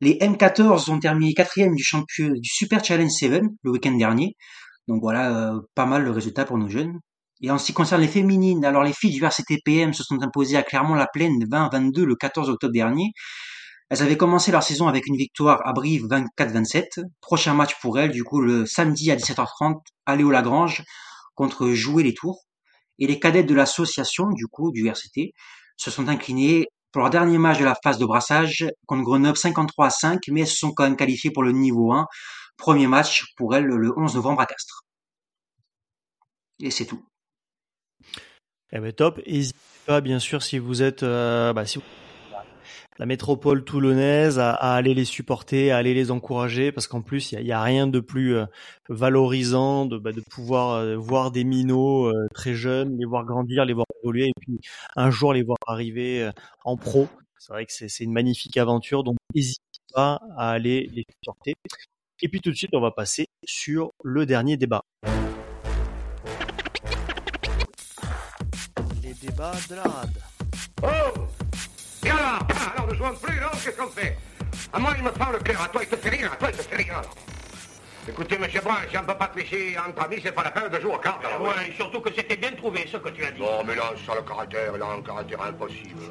[0.00, 4.36] Les M14 ont terminé quatrième du champion du Super Challenge 7 le week-end dernier.
[4.86, 7.00] Donc voilà, euh, pas mal le résultat pour nos jeunes.
[7.40, 10.56] Et en ce qui concerne les féminines, alors les filles du RCTPM se sont imposées
[10.56, 13.10] à Clermont-la-Plaine 20-22 le 14 octobre dernier.
[13.90, 17.04] Elles avaient commencé leur saison avec une victoire à Brive 24-27.
[17.20, 20.82] Prochain match pour elles, du coup, le samedi à 17h30, à Léo-Lagrange
[21.34, 22.44] contre Jouer les Tours.
[22.98, 25.32] Et les cadettes de l'association, du coup, du RCT,
[25.76, 29.86] se sont inclinés pour leur dernier match de la phase de brassage contre Grenoble 53
[29.86, 32.06] à 5, mais elles se sont quand même qualifiées pour le niveau 1.
[32.56, 34.82] Premier match pour elles le 11 novembre à Castres.
[36.60, 37.06] Et c'est tout.
[38.72, 39.20] Eh ben top.
[39.26, 41.78] N'hésitez pas, bien sûr, si vous êtes, euh, bah, si
[42.98, 47.42] la métropole toulonnaise à, aller les supporter, à aller les encourager, parce qu'en plus, il
[47.42, 48.46] n'y a, rien de plus euh,
[48.88, 53.64] valorisant de, bah, de pouvoir euh, voir des minots euh, très jeunes, les voir grandir,
[53.64, 54.58] les voir évoluer, et puis
[54.96, 56.28] un jour les voir arriver
[56.64, 57.08] en pro.
[57.38, 59.60] C'est vrai que c'est une magnifique aventure, donc n'hésitez
[59.94, 61.54] pas à aller les supporter.
[62.20, 64.82] Et puis tout de suite, on va passer sur le dernier débat.
[69.02, 70.18] Les débats de la rade.
[70.82, 71.47] Oh
[72.08, 74.16] et alors ah, Alors ne jouons plus, non Qu'est-ce qu'on fait
[74.72, 75.62] À moi, il me prend le cœur.
[75.62, 76.30] À toi, il te fait rien.
[76.32, 77.02] À toi, il te fait rien.
[78.08, 80.50] Écoutez, monsieur Brun, si on ne peut pas te laisser entre amis, c'est pas la
[80.50, 81.22] peine de jouer au cartes.
[81.40, 83.40] Ouais, surtout que c'était bien trouvé, ce que tu as dit.
[83.40, 86.02] Bon, mais là, sur le caractère, il a un caractère impossible.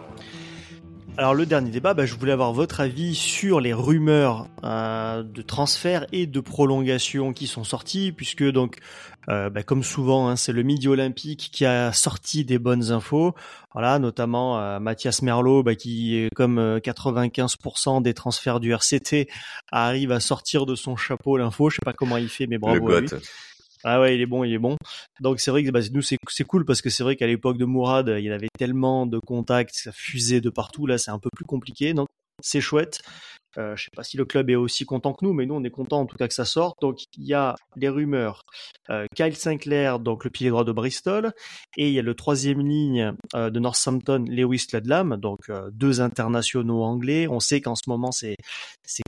[1.20, 5.42] Alors le dernier débat, bah, je voulais avoir votre avis sur les rumeurs euh, de
[5.42, 8.78] transfert et de prolongation qui sont sorties, puisque donc
[9.28, 13.34] euh, bah, comme souvent, hein, c'est le Midi Olympique qui a sorti des bonnes infos.
[13.74, 19.28] Voilà, notamment euh, Mathias Merlot, bah, qui, comme 95% des transferts du RCT,
[19.72, 21.72] arrive à sortir de son chapeau l'info.
[21.72, 23.10] Je sais pas comment il fait, mais bravo à lui.
[23.90, 24.76] Ah ouais, il est bon, il est bon.
[25.22, 27.64] Donc c'est vrai que bah, nous c'est cool parce que c'est vrai qu'à l'époque de
[27.64, 30.88] Mourad, il avait tellement de contacts, ça fusait de partout.
[30.88, 32.10] Là, c'est un peu plus compliqué, donc
[32.44, 33.00] c'est chouette.
[33.58, 35.64] Euh, je sais pas si le club est aussi content que nous, mais nous on
[35.64, 36.78] est content en tout cas que ça sorte.
[36.82, 38.42] Donc il y a les rumeurs.
[38.90, 41.32] Euh, Kyle Sinclair, donc le pilier droit de Bristol,
[41.78, 46.84] et il y a le troisième ligne euh, de Northampton, Lewis Ludlam, donc deux internationaux
[46.84, 47.28] anglais.
[47.28, 48.36] On sait qu'en ce moment c'est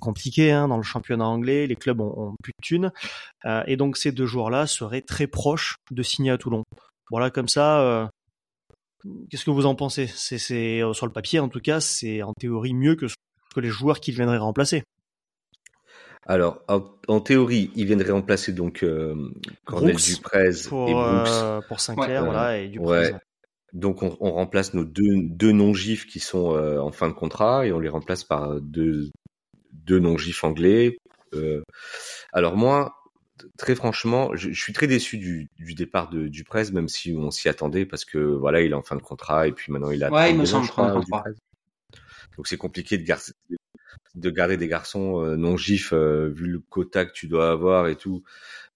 [0.01, 2.91] compliqué hein, dans le championnat anglais, les clubs ont, ont plus de thunes,
[3.67, 6.63] et donc ces deux joueurs-là seraient très proches de signer à Toulon.
[7.11, 8.09] Voilà comme ça
[9.29, 10.07] Qu'est-ce que vous en pensez?
[10.07, 13.07] C'est sur le papier en tout cas, c'est en théorie mieux que
[13.54, 14.84] que les joueurs qui viendraient remplacer.
[16.26, 19.16] Alors, en, en théorie, ils viendraient remplacer donc euh,
[19.66, 21.28] Cornel Brooks Duprez pour et Brooks.
[21.28, 22.30] euh, pour Sinclair, Ouais.
[22.30, 23.14] voilà, et du Ouais.
[23.74, 27.66] Donc, on, on remplace nos deux, deux non-gifs qui sont euh, en fin de contrat
[27.66, 29.10] et on les remplace par deux,
[29.74, 30.97] deux non-gifs anglais.
[31.34, 31.62] Euh,
[32.34, 32.95] alors moi,
[33.58, 37.30] très franchement, je, je suis très déçu du, du départ de Duprez, même si on
[37.32, 40.04] s'y attendait parce que voilà, il est en fin de contrat et puis maintenant il
[40.04, 41.24] a Ouais, il me 32 ans, semble, je crois, 33.
[42.38, 43.20] Donc c'est compliqué de, gar-
[44.15, 47.88] de garder des garçons euh, non gifs euh, vu le quota que tu dois avoir
[47.88, 48.24] et tout.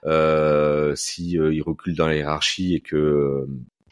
[0.06, 3.48] Euh, si euh, il recule dans la hiérarchie et que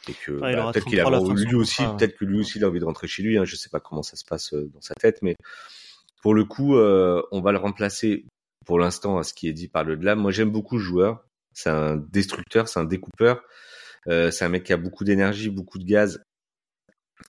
[0.10, 1.98] et que Ouais, bah, peut-être qu'il a 33 à la fin de lui aussi ouais.
[1.98, 3.38] peut-être que lui aussi il a envie de rentrer chez lui.
[3.38, 5.36] Hein, je sais pas comment ça se passe dans sa tête, mais
[6.22, 8.26] pour le coup, euh, on va le remplacer
[8.66, 11.26] pour l'instant à ce qui est dit par le de Moi, j'aime beaucoup le joueur.
[11.54, 13.44] C'est un destructeur, c'est un découpeur.
[14.08, 16.22] Euh, c'est un mec qui a beaucoup d'énergie, beaucoup de gaz.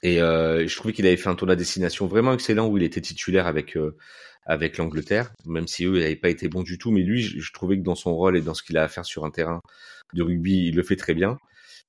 [0.03, 2.83] Et euh, je trouvais qu'il avait fait un tour à destination vraiment excellent où il
[2.83, 3.97] était titulaire avec euh,
[4.45, 6.91] avec l'Angleterre, même si eux n'avaient pas été bons du tout.
[6.91, 9.05] Mais lui, je, trouvais que dans son rôle et dans ce qu'il a à faire
[9.05, 9.61] sur un terrain
[10.15, 11.39] de rugby, il le fait très bien.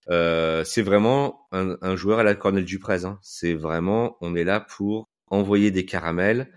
[0.09, 3.05] Euh, c'est vraiment un, un joueur à la Cornel Duprez.
[3.05, 3.19] Hein.
[3.21, 6.51] C'est vraiment, on est là pour envoyer des caramels,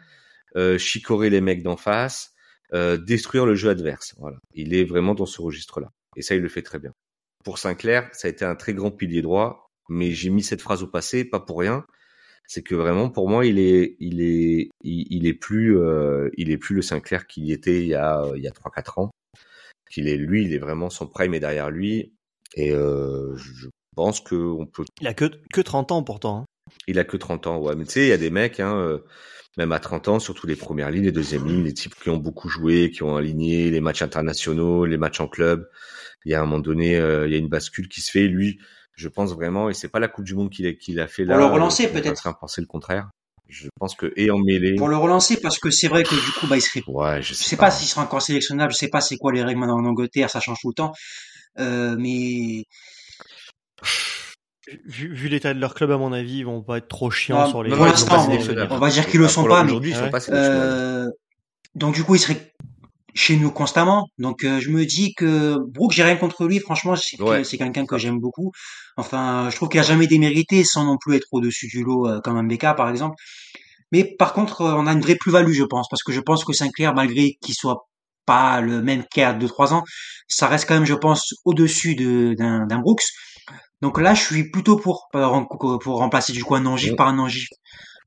[0.57, 2.33] euh, chicorer les mecs d'en face,
[2.75, 4.15] euh, détruire le jeu adverse.
[4.19, 4.39] Voilà.
[4.53, 5.91] Il est vraiment dans ce registre-là.
[6.17, 6.93] Et ça, il le fait très bien.
[7.45, 10.83] Pour Sinclair, ça a été un très grand pilier droit, mais j'ai mis cette phrase
[10.83, 11.85] au passé, pas pour rien.
[12.49, 16.51] C'est que vraiment, pour moi, il est, il est, il, il est plus, euh, il
[16.51, 19.11] est plus le Sinclair qu'il était il y a, il y a trois, quatre ans.
[19.91, 22.13] Qu'il est, lui, il est vraiment son prime est derrière lui.
[22.55, 26.41] Et euh, je pense que on peut Il a que que 30 ans pourtant.
[26.43, 26.45] hein.
[26.87, 27.75] il a que 30 ans, ouais.
[27.77, 28.99] Mais tu sais, il y a des mecs, hein, euh,
[29.57, 32.17] même à 30 ans, surtout les premières lignes, les deuxièmes lignes, les types qui ont
[32.17, 35.69] beaucoup joué, qui ont aligné les matchs internationaux, les matchs en club.
[36.25, 38.29] Il y a un moment donné, euh, il y a une bascule qui se fait.
[38.29, 38.59] Lui,
[38.97, 41.39] je pense vraiment, et c'est pas la Coupe du Monde qu'il a, fait Pour là.
[41.39, 42.21] le relancer, euh, me peut-être.
[42.21, 43.09] ferait penser le contraire.
[43.49, 44.75] Je pense que, et en mêlée.
[44.75, 47.29] Pour le relancer, parce que c'est vrai que du coup, bah, il serait Ouais, je
[47.29, 49.61] Je sais, sais pas s'il sera encore sélectionnable, je sais pas c'est quoi les règles
[49.61, 50.93] maintenant en Angleterre, ça change tout le temps.
[51.61, 52.65] Euh, mais
[54.85, 57.43] Vu, vu l'état de leur club, à mon avis, ils vont pas être trop chiants
[57.45, 57.71] Ah, sur les.
[57.71, 59.97] pour l'instant, pas on- va dire qu'ils le Ah, sont pour pas, mais- Aujourd'hui, ils
[59.97, 60.65] sont pas sélectionnables.
[60.65, 61.09] euh,
[61.77, 62.53] donc du coup il serait
[63.17, 64.09] chez nous constamment.
[64.19, 67.43] Donc euh, je me dis que Brooke, j'ai rien contre lui, franchement c'est Ouais.
[67.43, 68.53] quelqu'un que j'aime beaucoup.
[68.97, 72.21] Enfin, je trouve qu'il a jamais démérité sans non plus être au-dessus du lot euh,
[72.21, 73.17] comme un BK par exemple.
[73.93, 76.45] Mais par contre, euh, on a une vraie plus-value, je pense, parce que je pense
[76.45, 77.89] que Sinclair, malgré qu'il soit
[78.27, 79.85] pas le même qu'à 2-3 ans,
[80.29, 83.05] ça reste quand même, je pense, au-dessus de- d'un Brooks.
[83.83, 85.47] Donc là, je suis plutôt pour pour, rem-
[85.81, 86.97] pour remplacer du coup un non-gif Mm.
[86.97, 87.49] par un non-gif.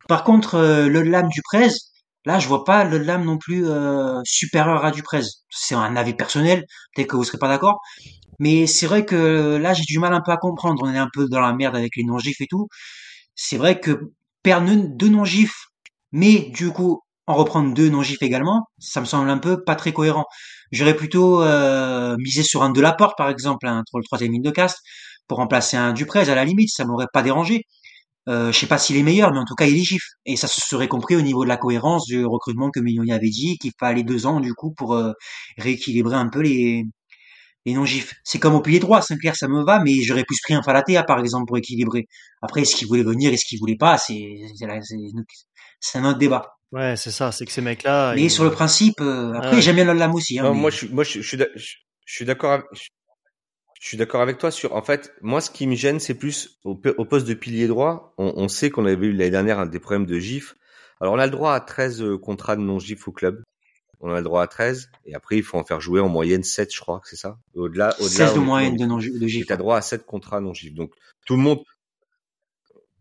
[0.10, 1.70] Par contre, euh, le lame du Prez,
[2.30, 5.23] là, je vois pas le lame non plus euh, supérieur à Duprez.
[5.49, 6.65] C'est un avis personnel,
[6.95, 7.80] peut-être que vous serez pas d'accord.
[8.39, 10.84] Mais c'est vrai que là, j'ai du mal un peu à comprendre.
[10.84, 12.67] On est un peu dans la merde avec les non-gifs et tout.
[13.36, 14.11] C'est vrai que
[14.43, 15.57] perdre deux non-gifs,
[16.11, 19.93] mais du coup en reprendre deux non-gifs également, ça me semble un peu pas très
[19.93, 20.25] cohérent.
[20.71, 24.32] J'aurais plutôt euh, misé sur un de la porte, par exemple, hein, pour le troisième
[24.32, 24.80] ligne de cast,
[25.27, 27.65] pour remplacer un Duprez à la limite, ça m'aurait pas dérangé.
[28.30, 30.03] Euh, je sais pas s'il est meilleur, mais en tout cas il est gif.
[30.25, 33.30] Et ça se serait compris au niveau de la cohérence du recrutement que Mignoni avait
[33.30, 35.13] dit, qu'il fallait deux ans du coup pour euh,
[35.57, 36.84] rééquilibrer un peu les,
[37.65, 38.13] les non-gifs.
[38.23, 41.03] C'est comme au pilier droit, Sinclair ça me va, mais j'aurais plus pris un Falatea
[41.03, 42.05] par exemple pour équilibrer.
[42.41, 44.21] Après, est-ce qu'il voulait venir, est-ce qu'il voulait pas, c'est
[44.61, 44.80] la-
[45.95, 46.53] un autre débat.
[46.71, 48.13] Ouais, c'est ça, c'est que ces mecs-là.
[48.15, 49.61] Mais ils- sur le principe, euh, après Ouais.
[49.61, 50.38] j'aime bien l'Ollam aussi.
[50.38, 51.38] Hein, Non, mais- moi, je suis, moi, je, je suis,
[52.05, 52.51] je suis d'accord.
[52.51, 52.65] avec-
[53.80, 54.75] Je, suis d'accord avec toi sur.
[54.75, 58.13] En fait, moi, ce qui me gêne, c'est plus au, poste de pilier droit.
[58.17, 60.55] On, on sait qu'on avait eu l'année dernière un des problèmes de gif.
[61.01, 63.43] Alors, on a le droit à 13 euh, contrats de non gif au club.
[64.01, 66.41] On a le droit à 13 et après il faut en faire jouer en moyenne
[66.41, 67.38] 7 je crois que c'est ça.
[67.53, 69.45] Au-delà au-delà 16 de on moyenne on de non de et gif.
[69.45, 70.73] tu as droit à 7 contrats non gif.
[70.73, 70.93] Donc
[71.25, 71.59] tout le monde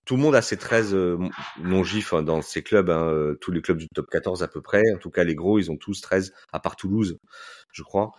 [0.09, 1.19] tout le monde a ses 13 euh,
[1.63, 4.49] non gif hein, dans ses clubs hein, euh, tous les clubs du top 14 à
[4.49, 4.83] peu près.
[4.95, 7.19] En tout cas les gros, ils ont tous 13 à part Toulouse,
[7.73, 8.13] je crois.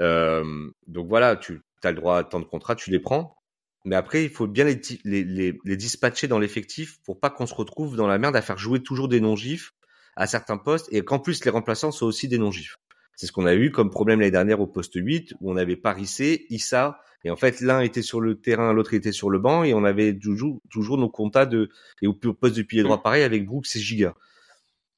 [0.00, 3.36] Euh, donc voilà, tu as le droit à tant de contrats, tu les prends.
[3.84, 7.96] Mais après, il faut bien les, les, dispatcher dans l'effectif pour pas qu'on se retrouve
[7.96, 9.74] dans la merde à faire jouer toujours des non-gifs
[10.16, 12.78] à certains postes et qu'en plus les remplaçants soient aussi des non-gifs.
[13.14, 15.76] C'est ce qu'on a eu comme problème l'année dernière au poste 8 où on avait
[15.76, 19.62] Parissé, Issa et en fait l'un était sur le terrain, l'autre était sur le banc
[19.62, 21.70] et on avait toujours, nos comptas de
[22.02, 24.14] et au poste de pilier droit pareil avec Brooks et Giga.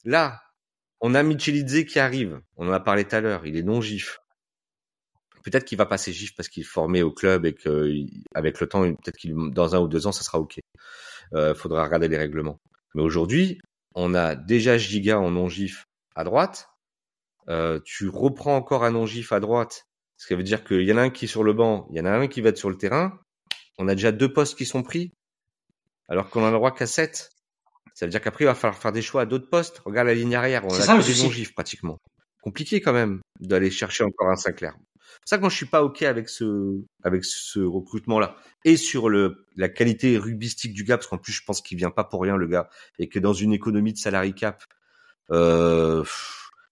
[0.05, 0.41] Là,
[1.01, 4.21] on a Michelidze qui arrive, on en a parlé tout à l'heure, il est non-gif.
[5.45, 7.93] Peut-être qu'il va passer gif parce qu'il est formé au club et que
[8.35, 10.59] avec le temps, peut-être qu'il dans un ou deux ans, ça sera ok.
[11.35, 12.59] Euh, faudra regarder les règlements.
[12.95, 13.61] Mais aujourd'hui,
[13.95, 15.85] on a déjà Giga en non-gif
[16.15, 16.69] à droite.
[17.49, 19.87] Euh, tu reprends encore un non-gif à droite,
[20.17, 21.97] ce qui veut dire qu'il y en a un qui est sur le banc, il
[21.97, 23.19] y en a un qui va être sur le terrain.
[23.79, 25.13] On a déjà deux postes qui sont pris.
[26.09, 27.31] alors qu'on en a le droit qu'à 7.
[27.95, 29.81] Ça veut dire qu'après, il va falloir faire des choix à d'autres postes.
[29.85, 31.25] Regarde la ligne arrière, on a ça, que des souci.
[31.25, 31.99] non-gifs pratiquement.
[32.43, 34.75] Compliqué quand même d'aller chercher encore un Sinclair.
[35.29, 38.79] C'est ça que moi je suis pas ok avec ce avec ce recrutement là et
[38.79, 42.03] sur le la qualité rugbystique du gars parce qu'en plus je pense qu'il vient pas
[42.03, 44.65] pour rien le gars et que dans une économie de salary cap
[45.31, 46.03] euh,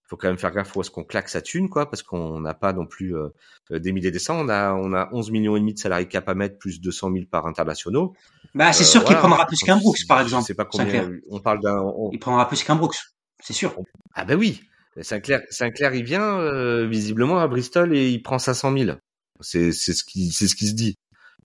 [0.04, 2.54] faut quand même faire gaffe où est-ce qu'on claque sa thune quoi parce qu'on n'a
[2.54, 3.28] pas non plus euh,
[3.70, 4.38] des milliers des cents.
[4.40, 7.12] On a on a 11 millions et demi de salary cap à mettre plus 200
[7.12, 8.14] 000 par internationaux.
[8.54, 10.46] Bah, c'est Euh, sûr qu'il prendra plus qu'un Brooks, par exemple.
[10.46, 12.96] sais pas combien on parle d'un on- Il prendra plus qu'un Brooks,
[13.40, 13.76] c'est sûr.
[14.14, 14.62] ah ben oui,
[15.02, 18.96] Sinclair, Sinclair il vient euh, visiblement à Bristol et il prend 500 000.
[19.40, 20.96] C'est c'est ce qui c'est ce qui se dit.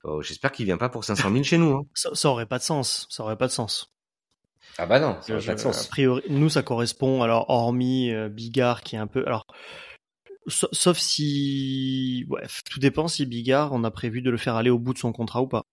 [0.05, 1.73] Euh, J'espère qu'il vient pas pour 500 000 chez nous.
[1.75, 1.83] Hein.
[1.93, 3.07] Ça, ça aurait pas de sens.
[3.09, 3.87] Ça aurait pas de sens.
[4.77, 5.85] Ah bah non, ça Je- pas de sens.
[5.85, 7.21] A priori, nous, ça correspond.
[7.23, 9.23] Alors, hormis euh, Bigard, qui est un peu.
[9.27, 9.45] Alors,
[10.47, 12.25] sa- sauf si.
[12.29, 14.99] Bref, tout dépend si Bigard, on a prévu de le faire aller au bout de
[14.99, 15.63] son contrat ou pas.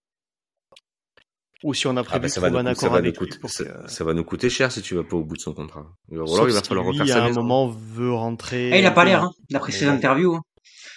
[1.65, 2.93] Ou si on a Ah prévu bah de ça va, trouver un nous, ça, accord
[2.95, 5.17] va lui coûter, pour ça, que- ça va nous coûter cher si tu vas pas
[5.17, 5.87] au bout de son contrat.
[6.11, 8.71] Ou alors Sauf il va falloir refaire à sa un moment, veut rentrer.
[8.73, 10.37] Eh, il a pas l'air, hein, d'après ses interviews.
[10.37, 10.43] hein.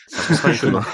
[0.07, 0.85] Ça le chemin.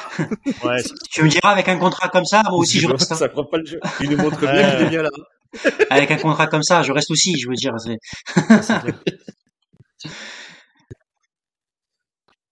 [0.63, 3.11] Ouais, Tu me diras, avec un contrat comme ça, moi aussi, je reste.
[3.11, 3.15] hein.
[3.15, 3.79] ça prend pas le jeu.
[3.99, 5.09] Il nous montre bien qu'il est bien là.
[5.89, 7.73] Avec un contrat comme ça, je reste aussi, je veux dire.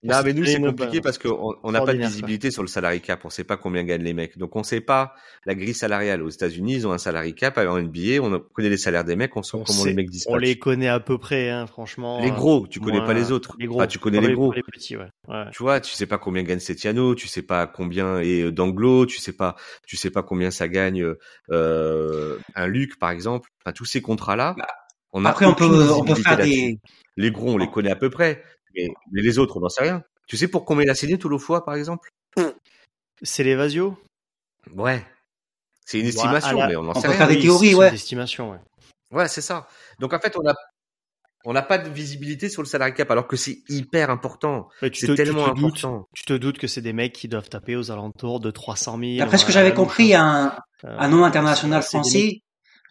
[0.05, 3.01] Non, mais nous, c'est compliqué parce qu'on on n'a pas de visibilité sur le salary
[3.01, 3.25] cap.
[3.25, 4.37] On sait pas combien gagnent les mecs.
[4.37, 5.13] Donc, on sait pas
[5.45, 6.21] la grille salariale.
[6.21, 7.57] Aux États-Unis, ils ont un salary cap.
[7.57, 9.35] En NBA, on connaît les salaires des mecs.
[9.35, 10.41] On sait On comment sait- les mecs On dispatchent.
[10.41, 12.21] les connaît à peu près, hein, franchement.
[12.21, 13.55] Les euh, gros, tu connais moins- pas les autres.
[13.59, 13.81] Les gros.
[13.81, 14.49] Ah, tu connais Pas les gros.
[14.51, 15.09] pas les petits, ouais.
[15.27, 15.45] ouais.
[15.51, 19.05] Tu vois, tu sais pas combien gagne Setiano, tu sais pas combien est euh, d'Anglo,
[19.05, 19.55] tu sais pas,
[19.87, 21.03] tu sais pas combien ça gagne
[21.51, 23.49] euh, un Luc par exemple.
[23.63, 24.67] Enfin, tous ces contrats-là, Bah,
[25.13, 26.79] on a Après, on peut, on peut visibilité faire des.
[27.17, 28.43] Les gros, on les connaît à peu près,
[28.75, 30.03] mais, mais les autres, on n'en sait rien.
[30.27, 32.09] Tu sais pour combien il a signé Toulofoy, par exemple?
[33.21, 33.97] C'est l'Evasio?
[34.75, 35.05] Ouais.
[35.85, 37.17] C'est une Bah, estimation, la- mais on n'en on sait peut rien.
[37.17, 37.89] faire des théories, c'est ouais.
[37.89, 38.59] une estimation, ouais.
[39.11, 39.67] Ouais, c'est ça.
[39.99, 40.53] Donc en fait, on a
[41.47, 44.67] on n'a pas de visibilité sur le salary cap, alors que c'est hyper important.
[44.79, 46.07] C'est tu tellement te doutes- important.
[46.15, 49.17] Tu te doutes que c'est des mecs qui doivent taper aux alentours de 300 000.
[49.19, 50.57] D'après ce que j'avais compris, un, hein.
[50.83, 52.41] un non international français,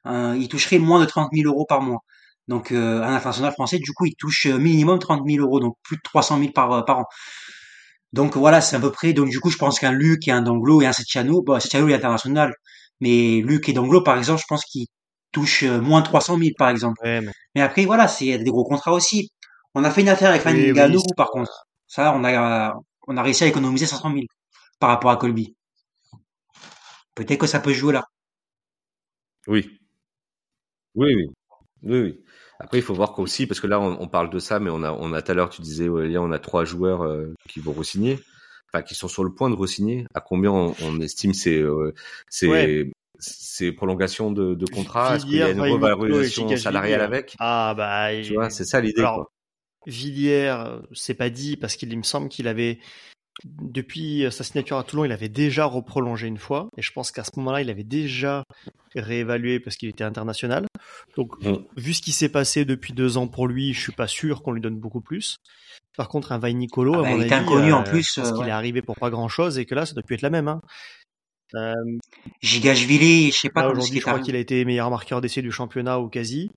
[0.07, 1.99] euh, il toucherait moins de 30 000 euros par mois.
[2.49, 5.77] Donc, euh, un international français, du coup, il touche euh, minimum 30 000 euros, donc
[5.83, 7.05] plus de 300 000 par, euh, par an.
[8.13, 9.13] Donc voilà, c'est à peu près.
[9.13, 11.89] Donc du coup, je pense qu'un Luc et un Danglo et un Setiano, bon, Setiano
[11.89, 12.55] il est international,
[13.01, 14.87] mais Luc et Danglo, par exemple, je pense qu'ils
[15.33, 17.01] touchent euh, moins de 300 000, par exemple.
[17.03, 19.31] Ouais, mais Mais après, voilà, c'est des gros contrats aussi.
[19.75, 21.67] On a fait une affaire avec Oui, Fanny oui, Ngannou, c'est- par contre.
[21.89, 22.75] Ça, on a,
[23.09, 24.27] on a réussi à économiser 500 000
[24.79, 25.57] par rapport à Colby.
[27.17, 28.05] Peut-être que ça peut jouer là.
[29.47, 29.79] Oui.
[30.95, 31.27] Oui, oui.
[31.85, 32.21] Oui, oui.
[32.59, 34.83] Après, il faut voir qu'aussi, parce que là, on, on parle de ça, mais on
[34.83, 37.61] a, on a tout à l'heure, tu disais, Aurélien, on a trois joueurs euh, qui
[37.61, 38.19] vont re-signer,
[38.73, 40.07] enfin, qui sont sur le point de re-signer.
[40.15, 41.93] À combien on, on estime ces, euh,
[42.29, 42.91] ces, Ouais.
[43.19, 45.17] ces prolongations de, de contrat?
[45.17, 47.35] Est-ce qu'il y a une revalorisation salariale avec?
[47.39, 48.11] Ah, bah.
[48.23, 49.01] Tu vois, c'est ça l'idée.
[49.01, 49.31] Alors.
[49.87, 52.79] Villiers, euh, c'est pas dit parce qu'il il me semble qu'il avait
[53.45, 57.11] depuis euh, sa signature à Toulon, il avait déjà reprolongé une fois et je pense
[57.11, 58.45] qu'à ce moment-là, il avait déjà
[58.95, 60.67] réévalué parce qu'il était international.
[61.17, 61.57] Donc, Mm.
[61.77, 64.53] vu ce qui s'est passé depuis deux ans pour lui, je suis pas sûr qu'on
[64.53, 65.37] lui donne beaucoup plus.
[65.97, 68.21] Par contre, un Vainicolo, Ah à bah, mon il avis, inconnu en euh, plus, je
[68.21, 68.49] pense euh, qu'il ouais.
[68.49, 70.49] est arrivé pour pas grand-chose et que là, ça doit plus être la même.
[70.49, 70.61] Hein.
[71.55, 71.75] Euh,
[72.41, 76.01] Gigashvili, je sais pas aujourd'hui, je crois qu'il a été meilleur marqueur d'essai du championnat
[76.01, 76.51] ou quasi.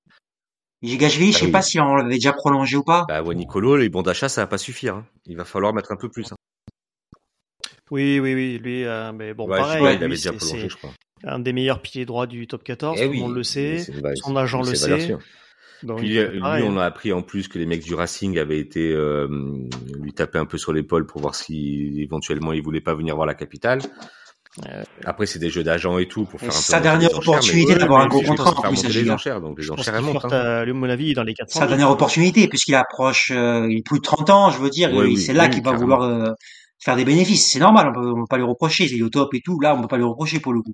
[0.84, 1.52] Gigashvili, je Ah sais oui.
[1.52, 3.06] pas si on l'avait déjà prolongé ou pas.
[3.08, 4.96] Bah, ouais, Nicolo, les bons d'achat, ça va pas suffire.
[4.98, 5.06] hein.
[5.26, 6.32] Il va falloir mettre un peu plus.
[7.92, 8.60] Oui, oui, oui.
[8.62, 10.92] Lui, euh, mais bon, ouais, pareil, il lui, avait déjà prolongé, je crois.
[11.24, 13.86] un des meilleurs piliers droits du top 14, Eh tout oui, le monde le sait.
[14.16, 15.00] Son agent le sait.
[15.00, 15.20] sûre.
[15.84, 18.40] Donc, Puis euh, lui, pareil, on a appris en plus que les mecs du Racing
[18.40, 19.28] avaient été euh,
[20.00, 23.28] lui taper un peu sur l'épaule pour voir si éventuellement il voulait pas venir voir
[23.28, 23.82] la capitale.
[24.68, 27.76] Euh, Après, c'est des jeux d'agents et tout pour faire un peu sa dernière opportunité
[27.76, 30.26] d'avoir un gros contrat, en plus, les enchères, donc les enchères montent.
[30.26, 30.64] hein.
[30.64, 31.70] à, mon avis, dans les 400 Sa 000.
[31.70, 35.06] dernière opportunité, puisqu'il approche, euh, il est plus de 30 ans, je veux dire, Ouais,
[35.06, 36.32] et oui, c'est là oui, qu'il va vouloir euh,
[36.80, 37.52] faire des bénéfices.
[37.52, 39.60] C'est normal, on on peut pas lui reprocher, il est au top et tout.
[39.60, 40.74] Là, on peut pas lui reprocher pour le coup.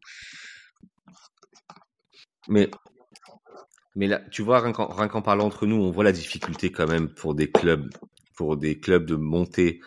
[2.47, 2.69] Mais
[3.95, 7.09] mais là, tu vois, rien qu'en parlant entre nous, on voit la difficulté quand même
[7.13, 7.89] pour des clubs,
[8.35, 9.81] pour des clubs de monter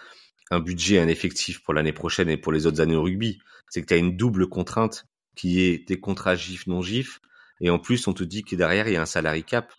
[0.51, 3.39] un budget, un effectif pour l'année prochaine et pour les autres années au rugby.
[3.69, 7.21] C'est que tu as une double contrainte qui est des contrats GIF non GIF
[7.61, 9.73] et en plus on te dit que derrière il y a un salary cap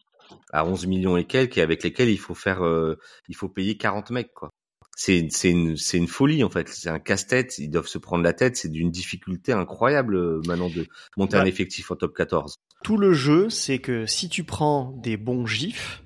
[0.51, 2.97] à 11 millions et quelques et avec lesquels il faut faire euh,
[3.29, 4.51] il faut payer 40 mecs quoi.
[4.99, 8.23] C'est c'est une c'est une folie en fait, c'est un casse-tête, ils doivent se prendre
[8.23, 10.87] la tête, c'est d'une difficulté incroyable euh, maintenant de
[11.17, 11.49] monter un Ouais.
[11.49, 12.55] effectif en top 14.
[12.83, 16.01] Tout le jeu, c'est que si tu prends des bons gifs,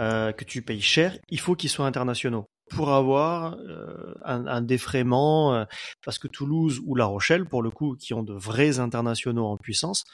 [0.00, 4.62] euh, que tu payes cher, il faut qu'ils soient internationaux pour avoir euh, un, un
[4.62, 5.64] défraiement, euh,
[6.02, 9.58] parce que Toulouse ou La Rochelle, pour le coup, qui ont de vrais internationaux en
[9.58, 10.04] puissance,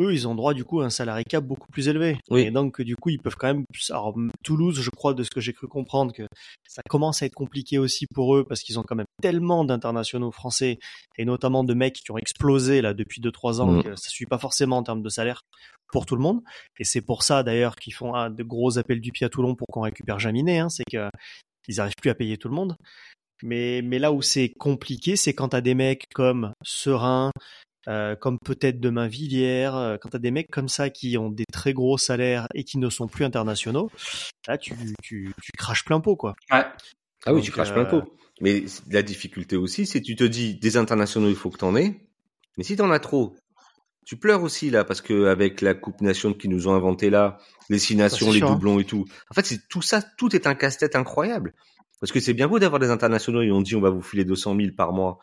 [0.00, 2.18] eux, ils ont droit du coup à un salarié cap beaucoup plus élevé.
[2.30, 2.42] Oui.
[2.42, 3.64] Et donc, du coup, ils peuvent quand même.
[3.90, 6.26] Alors, Toulouse, je crois, de ce que j'ai cru comprendre, que
[6.68, 10.30] ça commence à être compliqué aussi pour eux parce qu'ils ont quand même tellement d'internationaux
[10.30, 10.78] français
[11.18, 13.82] et notamment de mecs qui ont explosé là depuis 2-3 ans Mm.
[13.82, 15.42] que ça suit pas forcément en termes de salaire
[15.92, 16.40] pour tout le monde.
[16.78, 19.54] Et c'est pour ça d'ailleurs qu'ils font un de gros appels du pied à Toulon
[19.54, 20.58] pour qu'on récupère Jaminet.
[20.58, 21.08] Hein, c'est que
[21.68, 22.76] ils arrivent plus à payer tout le monde.
[23.42, 27.30] Mais, mais là où c'est compliqué, c'est quand t'as des mecs comme Serein,
[27.88, 31.46] euh, comme peut-être demain Villiers, euh, quand t'as des mecs comme ça qui ont des
[31.50, 33.90] très gros salaires et qui ne sont plus internationaux,
[34.46, 36.34] là tu, tu, tu craches plein pot quoi.
[36.50, 36.64] Ouais.
[37.24, 38.02] Ah oui, Donc, tu craches euh, plein pot.
[38.40, 41.76] Mais la difficulté aussi, c'est que tu te dis des internationaux, il faut que t'en
[41.76, 42.00] aies.
[42.58, 43.36] Mais si t'en as trop,
[44.04, 47.38] tu pleures aussi là parce que avec la Coupe Nation qui nous ont inventé là,
[47.68, 48.52] les six nations, les sûr, hein.
[48.52, 49.06] doublons et tout.
[49.30, 51.54] En fait, c'est tout ça, tout est un casse-tête incroyable.
[52.00, 54.24] Parce que c'est bien beau d'avoir des internationaux et on dit on va vous filer
[54.24, 55.18] 200 000 par mois.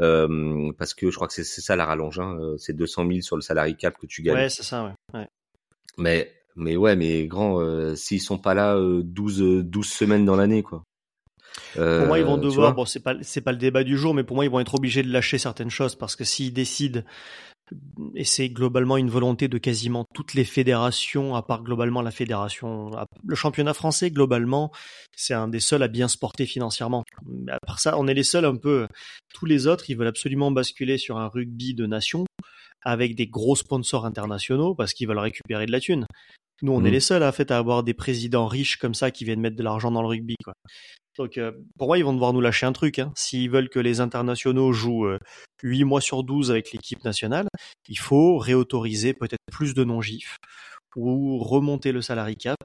[0.00, 3.20] Euh, parce que je crois que c'est ça la rallonge, hein, euh, c'est 200 000
[3.22, 4.36] sur le salarié cap que tu gagnes.
[4.36, 5.18] Ouais, c'est ça, ouais.
[5.18, 5.28] ouais.
[5.96, 10.24] Mais mais ouais, mais grand, euh, s'ils sont pas là euh, 12 euh, 12 semaines
[10.24, 10.82] dans l'année quoi.
[11.74, 14.24] Pour moi, ils vont devoir, bon, c'est pas, c'est pas le débat du jour, mais
[14.24, 17.00] pour moi, ils vont être obligés de lâcher certaines choses parce que s'ils décident,
[18.14, 22.90] et c'est globalement une volonté de quasiment toutes les fédérations, à part globalement la fédération,
[23.26, 24.70] le championnat français, globalement,
[25.16, 27.04] c'est un des seuls à bien se porter financièrement.
[27.26, 28.86] Mais à part ça, on est les seuls un peu,
[29.34, 32.24] tous les autres, ils veulent absolument basculer sur un rugby de nation
[32.82, 36.06] avec des gros sponsors internationaux parce qu'ils veulent récupérer de la thune.
[36.62, 39.24] Nous, on est les seuls, en fait, à avoir des présidents riches comme ça qui
[39.24, 40.54] viennent mettre de l'argent dans le rugby, quoi.
[41.18, 42.98] Donc, euh, pour moi, ils vont devoir nous lâcher un truc.
[42.98, 43.12] Hein.
[43.16, 45.18] S'ils veulent que les internationaux jouent euh,
[45.62, 47.46] 8 mois sur 12 avec l'équipe nationale,
[47.88, 50.36] il faut réautoriser peut-être plus de non-gifs
[50.94, 52.56] ou remonter le salary cap.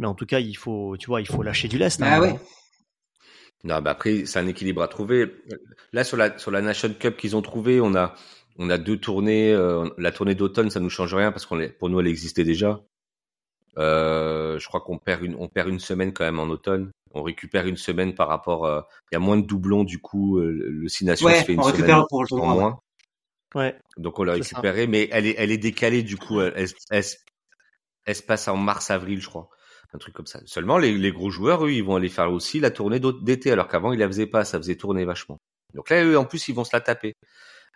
[0.00, 2.02] Mais en tout cas, il faut, tu vois, il faut lâcher du lest.
[2.02, 2.34] hein, Ah ouais.
[3.62, 5.32] Non, bah après, c'est un équilibre à trouver.
[5.92, 8.14] Là, sur la, sur la Nation Cup qu'ils ont trouvé, on a,
[8.58, 9.52] on a deux tournées.
[9.52, 12.44] euh, la tournée d'automne, ça nous change rien parce qu'on est- pour nous, elle existait
[12.44, 12.80] déjà.
[13.78, 16.90] Euh, je crois qu'on perd une, on perd une semaine quand même en automne.
[17.14, 20.38] On récupère une semaine par rapport, euh, il y a moins de doublons du coup.
[20.38, 22.54] euh, le Six Nations Ouais, se fait une on semaine récupère pour le en tournoi.
[22.54, 22.78] moins.
[23.54, 23.76] Ouais.
[23.96, 24.56] Donc on l'a C'est ça.
[24.56, 26.40] récupérée, mais elle est, elle est décalée du coup.
[26.40, 27.16] Elle, elle, elle se-
[28.04, 29.48] elle se passe en mars-avril, je crois.
[29.92, 30.40] Un truc comme ça.
[30.44, 33.68] Seulement, les, les gros joueurs, eux, ils vont aller faire aussi la tournée d'été, alors
[33.68, 34.44] qu'avant, ils la faisaient pas.
[34.44, 35.38] Ça faisait tourner vachement.
[35.72, 37.14] Donc là, eux, en plus, ils vont se la taper.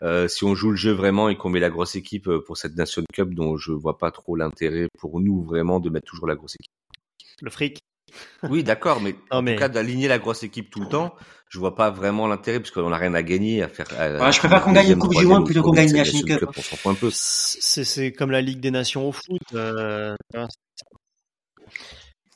[0.03, 2.57] Euh, si on joue le jeu vraiment et qu'on met la grosse équipe euh, pour
[2.57, 6.27] cette Nation Cup, dont je vois pas trop l'intérêt pour nous vraiment de mettre toujours
[6.27, 6.73] la grosse équipe.
[7.41, 7.79] Le fric.
[8.45, 11.15] Oui, d'accord, mais Non, en mais- tout cas d'aligner la grosse équipe tout le temps,
[11.49, 13.87] je vois pas vraiment l'intérêt parce qu'on n'a rien à gagner à faire.
[13.99, 15.93] à- Ouais, je préfère qu'on gagne une Coupe du Monde plutôt qu'on gagne
[16.25, 16.45] Cup.
[16.85, 17.11] Un peu.
[17.13, 19.41] C'est c'est comme la Ligue des Nations au foot.
[19.55, 20.49] euh, vois,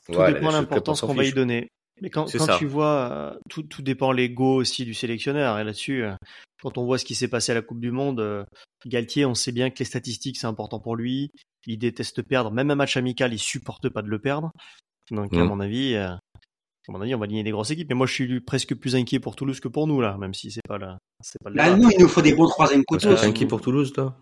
[0.07, 1.69] tout Ouais, la dépend l'importance qu'on va y donner.
[2.01, 5.57] Mais quand, quand tu vois, euh, tout, tout dépend l'ego aussi du sélectionneur.
[5.59, 6.13] Et là-dessus, euh,
[6.61, 8.45] quand on voit ce qui s'est passé à la Coupe du Monde,
[8.85, 11.29] Galtier, on sait bien que les statistiques, c'est important pour lui.
[11.65, 12.51] Il déteste perdre.
[12.51, 14.51] Même un match amical, il supporte pas de le perdre.
[15.11, 15.47] Donc, à Mm.
[15.47, 17.89] mon avis, euh, à mon avis, on va aligner des grosses équipes.
[17.89, 20.51] Mais moi, je suis presque plus inquiet pour Toulouse que pour nous, là, même si
[20.51, 20.97] c'est pas là.
[21.21, 21.77] C'est pas Là, débat.
[21.77, 23.09] nous, il nous faut des bons troisième couteaux.
[23.09, 24.17] que t'es inquiet pour Toulouse, toi?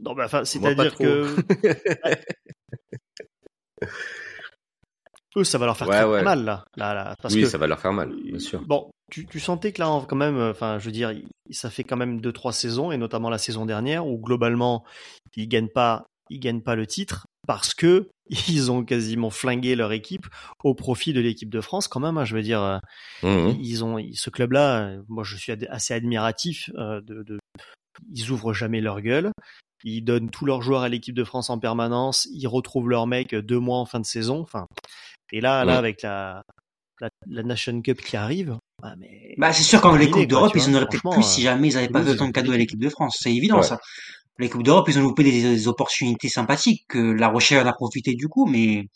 [0.00, 1.34] Non, bah, enfin, c'est-à-dire que
[5.36, 6.22] eux, ça va leur faire Ouais, très, ouais.
[6.22, 6.64] mal, là.
[6.76, 8.60] là, là parce Oui, que ça va leur faire mal, bien sûr.
[8.66, 11.12] Bon, tu, tu sentais que là, quand même, enfin, je veux dire,
[11.50, 14.84] ça fait quand même deux, trois saisons, et notamment la saison dernière, où globalement,
[15.36, 18.08] ils gagnent pas, ils gagnent pas le titre parce que
[18.48, 20.26] ils ont quasiment flingué leur équipe
[20.64, 22.18] au profit de l'équipe de France, quand même.
[22.18, 22.78] hein, je veux dire, euh,
[23.22, 23.56] Mhm.
[23.60, 24.82] ils ont ce club-là.
[24.88, 27.38] euh, Moi, je suis assez admiratif euh, de, de.
[28.14, 29.30] Ils ouvrent jamais leur gueule.
[29.84, 32.28] Ils donnent tous leurs joueurs à l'équipe de France en permanence.
[32.32, 34.40] Ils retrouvent leurs mecs deux mois en fin de saison.
[34.40, 34.66] Enfin,
[35.32, 35.78] et là, là, Mm.
[35.78, 36.42] avec la,
[37.00, 40.52] la, la Nation Cup qui arrive, ah, mais Bah, c'est sûr, quand les Coupes d'Europe,
[40.54, 42.56] ils en auraient peut-être plus si jamais ils n'avaient pas fait autant de cadeaux à
[42.56, 43.16] l'équipe de France.
[43.20, 43.62] C'est évident, Ouais.
[43.62, 43.78] ça.
[44.38, 47.72] Les Coupes d'Europe, ils ont loupé des, des opportunités sympathiques que La Rochelle en a
[47.72, 48.86] profité du coup, mais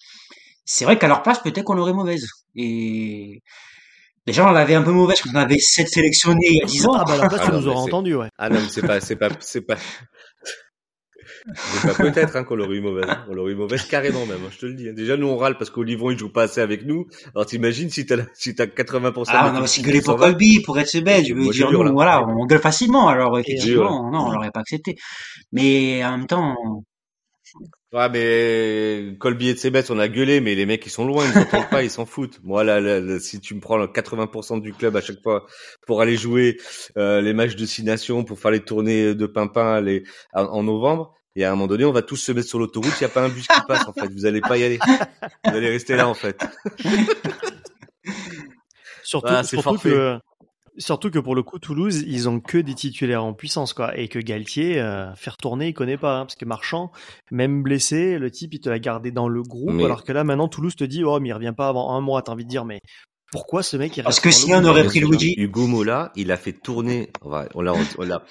[0.64, 2.26] c'est vrai qu'à leur place, peut-être qu'on l'aurait mauvaise.
[2.56, 3.40] Et
[4.26, 6.86] déjà, on l'avait un peu mauvaise quand on avait sept sélectionnés il y a 10
[6.86, 6.94] ans.
[6.94, 8.28] Ah bah alors là, Ah tu non, nous c'est- entendu, ouais.
[8.38, 9.76] Ah non, mais c'est pas, c'est pas, c'est pas.
[11.82, 13.06] Pas peut-être hein, qu'on l'aurait eu mauvaise.
[13.28, 14.88] On l'aurait eu mauvaise carrément même, hein, je te le dis.
[14.88, 14.92] hein.
[14.94, 17.06] Déjà, nous on râle parce qu'Olivon il joue pas assez avec nous.
[17.34, 20.16] Alors t'imagines si t'as, si t'as 80% Ah, on a aussi gueulé pour.
[20.16, 21.92] Colby, pour être belle, je veux dire, nous, hein.
[21.92, 24.96] voilà, on gueule facilement, alors effectivement, non, on l'aurait pas accepté.
[25.52, 26.56] Mais en même temps,
[27.92, 31.38] Ouais, mais Colby et Tsebet, on a gueulé, mais les mecs ils sont loin, ils
[31.38, 32.40] entendent pas, ils s'en foutent.
[32.42, 35.46] Moi là, là, là, si tu me prends le 80% du club à chaque fois
[35.86, 36.58] pour aller jouer
[36.98, 40.02] euh, les matchs de six nations, pour faire les tournées de pimpin les,
[40.34, 42.92] en, en novembre, et à un moment donné, on va tous se mettre sur l'autoroute,
[42.98, 44.78] il y a pas un bus qui passe en fait, vous allez pas y aller.
[45.44, 46.44] Vous allez rester là en fait.
[49.02, 50.18] Surtout, Ah, surtout que
[50.78, 53.96] Surtout que pour le coup, Toulouse, ils ont que des titulaires en puissance, quoi.
[53.98, 56.18] Et que Galtier, euh, faire tourner, il connaît pas.
[56.18, 56.92] hein, parce que Marchand,
[57.30, 59.70] même blessé, le type, il te l'a gardé dans le groupe.
[59.72, 62.02] Mais- Alors que là, maintenant, Toulouse te dit, oh, mais il revient pas avant un
[62.02, 62.20] mois.
[62.20, 62.80] T'as envie de dire, mais
[63.32, 65.00] pourquoi ce mec, il Parce que si on aurait pris.
[65.00, 67.10] Luigi, Hugo Mola, il a fait tourner.
[67.22, 68.22] On, va, on, l'a- on, l'a-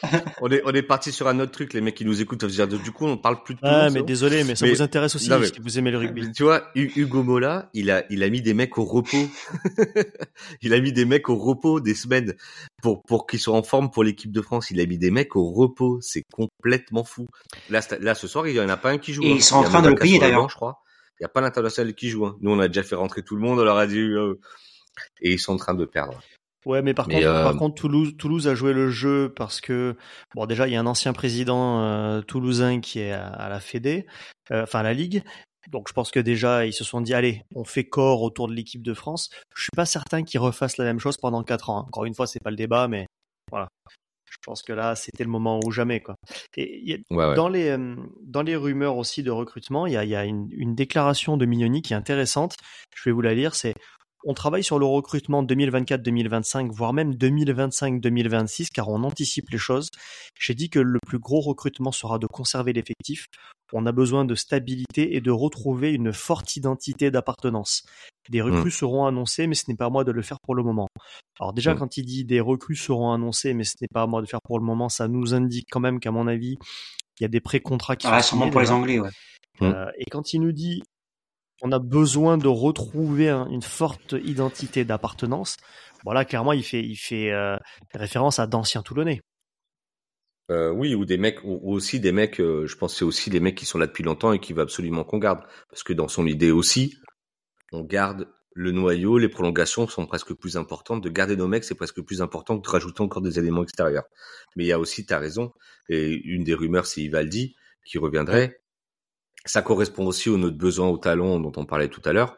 [0.42, 1.74] on est, on est parti sur un autre truc.
[1.74, 3.66] Les mecs qui nous écoutent, dire, du coup, on parle plus de tout.
[3.68, 5.98] Ah, mais désolé, mais ça Mais- vous intéresse aussi Non, mais- si vous aimez le
[5.98, 6.32] rugby.
[6.32, 9.28] Tu vois, Hu- Hugo Mola, il a, il a mis des mecs au repos.
[10.62, 12.34] il a mis des mecs au repos des semaines
[12.82, 14.72] pour, pour qu'ils soient en forme pour l'équipe de France.
[14.72, 16.00] Il a mis des mecs au repos.
[16.02, 17.28] C'est complètement fou.
[17.70, 19.24] Là, ce soir, il y en a pas un qui joue.
[19.24, 19.36] Et hein.
[19.36, 20.50] ils sont en train de le payer, d'ailleurs.
[20.50, 20.82] Je crois.
[21.20, 22.26] Il n'y a pas l'international qui joue.
[22.26, 22.36] hein.
[22.42, 23.60] Nous, on a déjà fait rentrer tout le monde.
[23.60, 24.38] On leur a dit, euh,
[25.22, 26.22] et ils sont en train de perdre.
[26.66, 29.62] Ouais, mais par Mais, contre, euh, par contre, Toulouse, Toulouse a joué le jeu parce
[29.62, 29.96] que
[30.34, 33.60] bon, déjà, il y a un ancien président euh, toulousain qui est à, à la
[33.60, 34.08] Fédé,
[34.52, 35.22] euh, enfin à la Ligue.
[35.72, 38.54] Donc, je pense que déjà, ils se sont dit, allez, on fait corps autour de
[38.54, 39.30] l'équipe de France.
[39.56, 41.86] Je suis pas certain qu'ils refassent la même chose pendant quatre ans.
[41.88, 43.06] Encore une fois, c'est pas le débat, mais
[43.52, 43.68] voilà.
[44.30, 46.16] Je pense que là, c'était le moment ou jamais, quoi.
[46.58, 47.36] Et il y a- Ouais, ouais.
[47.36, 47.78] dans les
[48.24, 51.38] dans les rumeurs aussi de recrutement, il y a, il y a une, une déclaration
[51.38, 52.58] de Mignoni qui est intéressante.
[52.96, 53.56] Je vais vous la lire.
[53.56, 53.74] C'est
[54.26, 59.90] on travaille sur le recrutement 2024-2025, voire même 2025-2026, car on anticipe les choses.
[60.40, 63.28] J'ai dit que le plus gros recrutement sera de conserver l'effectif.
[63.72, 67.84] On a besoin de stabilité et de retrouver une forte identité d'appartenance.
[68.30, 70.64] Des recrues seront annoncées, mais ce n'est pas à moi de le faire pour le
[70.64, 70.88] moment.
[71.40, 71.78] Alors déjà, Mm.
[71.78, 74.42] quand il dit des recrues seront annoncées, mais ce n'est pas à moi de faire
[74.44, 76.58] pour le moment, ça nous indique quand même qu'à mon avis,
[77.20, 78.72] il y a des pré-contrats qui ah, sont sûrement pour les.
[78.72, 79.10] Anglais, ouais.
[79.62, 79.66] Mm.
[79.66, 80.82] Euh, et quand il nous dit
[81.62, 85.58] on a besoin de retrouver un- une forte identité d'appartenance,
[86.04, 87.58] voilà, clairement, il fait, euh,
[87.94, 89.22] référence à d'anciens Toulonnais.
[90.52, 93.30] Euh, oui, ou des mecs, ou aussi des mecs, euh, je pense que c'est aussi
[93.32, 95.42] des mecs qui sont là depuis longtemps et qui veut absolument qu'on garde.
[95.70, 96.96] Parce que dans son idée aussi,
[97.72, 101.04] on garde le noyau, les prolongations sont presque plus importantes.
[101.04, 104.06] De garder nos mecs, c'est presque plus important que de rajouter encore des éléments extérieurs.
[104.56, 105.52] Mais il y a aussi, t'as raison,
[105.90, 108.62] et une des rumeurs, c'est Ivaldi qui reviendrait.
[109.46, 112.38] Ça correspond aussi aux notre besoin au talent dont on parlait tout à l'heure.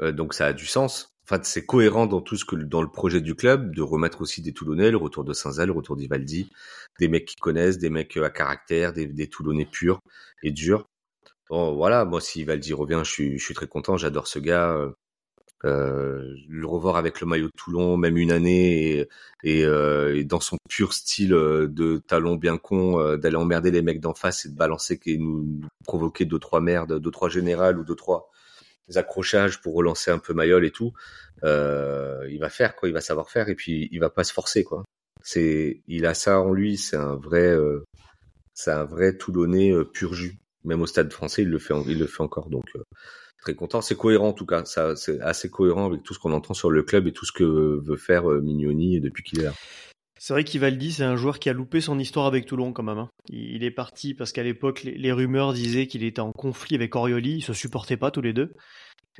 [0.00, 1.14] Euh, donc ça a du sens.
[1.24, 4.40] Enfin, c'est cohérent dans tout ce que dans le projet du club de remettre aussi
[4.40, 6.50] des Toulonnais, le retour de Saint-Zel, le retour d'Ivaldi,
[6.98, 10.00] des mecs qui connaissent, des mecs euh, à caractère, des, des Toulonnais purs
[10.42, 10.88] et durs.
[11.50, 14.90] Bon, voilà, moi si Ivaldi revient, je suis, je suis très content, j'adore ce gars.
[15.64, 19.08] Euh, le revoir avec le maillot de Toulon, même une année,
[19.42, 23.72] et, euh, et dans son pur style euh, de talon bien con, euh, d'aller emmerder
[23.72, 27.28] les mecs d'en face et de balancer et nous, provoquer deux trois merdes, deux trois
[27.28, 28.30] générales ou deux trois
[28.94, 30.92] accrochages pour relancer un peu Mayol et tout.
[31.44, 34.32] Euh, il va faire quoi, il va savoir faire et puis il va pas se
[34.32, 34.84] forcer quoi.
[35.22, 37.84] C'est, il a ça en lui, c'est un vrai, euh,
[38.54, 40.38] c'est un vrai Toulonnais pur jus.
[40.64, 42.48] Même au Stade Français, il le fait, il le fait encore.
[42.48, 42.64] Donc
[43.40, 43.80] très content.
[43.80, 44.64] C'est cohérent en tout cas.
[44.64, 47.32] Ça, c'est assez cohérent avec tout ce qu'on entend sur le club et tout ce
[47.32, 49.52] que veut faire euh, Mignoni depuis qu'il est là.
[50.20, 52.98] C'est vrai qu'Ivaldi, c'est un joueur qui a loupé son histoire avec Toulon quand même.
[52.98, 53.08] hein.
[53.28, 56.96] Il est parti parce qu'à l'époque, les, les rumeurs disaient qu'il était en conflit avec
[56.96, 57.36] Orioli.
[57.36, 58.52] Ils se supportaient pas tous les deux.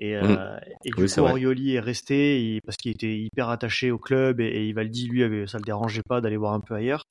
[0.01, 1.21] Et, euh, et du Oui, coup.
[1.21, 5.47] Orioli est resté parce qu'il était hyper attaché au club et, et Ivaldi, lui, avait,
[5.47, 7.05] ça le dérangeait pas d'aller voir un peu ailleurs.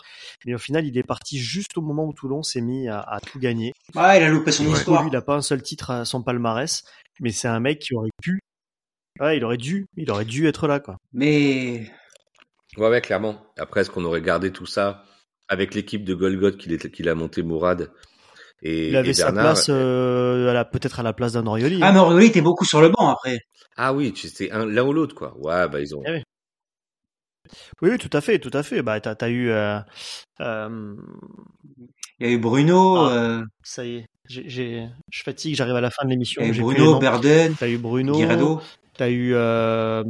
[0.45, 3.19] Mais au final, il est parti juste au moment où Toulon s'est mis à, à
[3.19, 3.73] tout gagner.
[3.95, 5.03] Ah, il a loupé son coup, histoire.
[5.03, 6.83] lui, il a pas un seul titre à son palmarès,
[7.19, 8.39] mais c'est un mec qui aurait pu.
[9.19, 10.97] Ouais, il aurait dû, il aurait dû être là, quoi.
[11.11, 11.91] Mais
[12.77, 13.41] Ouais, ouais, clairement.
[13.57, 15.03] Après, est-ce qu'on aurait gardé tout ça
[15.47, 17.91] avec l'équipe de Golgoth qu'il est- qu'il a monté Mourad?
[18.61, 21.79] Et, Il avait et sa place, euh, à la- peut-être à la place d'un Orioli.
[21.81, 21.93] ah, hein.
[21.93, 23.39] mais Orioli était beaucoup sur le banc après.
[23.75, 25.35] Ah oui, tu- c'était un- l'un ou l'autre, quoi.
[25.37, 26.01] Ouais, bah ils ont.
[26.07, 26.23] Eh oui.
[27.81, 28.81] Oui, oui, tout à fait, tout à fait.
[28.81, 29.79] Bah, t'as, t'as eu, euh,
[30.41, 30.95] euh,
[32.19, 33.11] Il y a eu Bruno, Ah.
[33.13, 36.41] euh, ça y est, je fatigue, j'arrive à la fin de l'émission.
[36.41, 36.99] il y a eu j'ai plus les Bruno.
[36.99, 38.61] Berden, T'as eu Bruno, Guirado.
[38.97, 40.03] t'as eu, euh,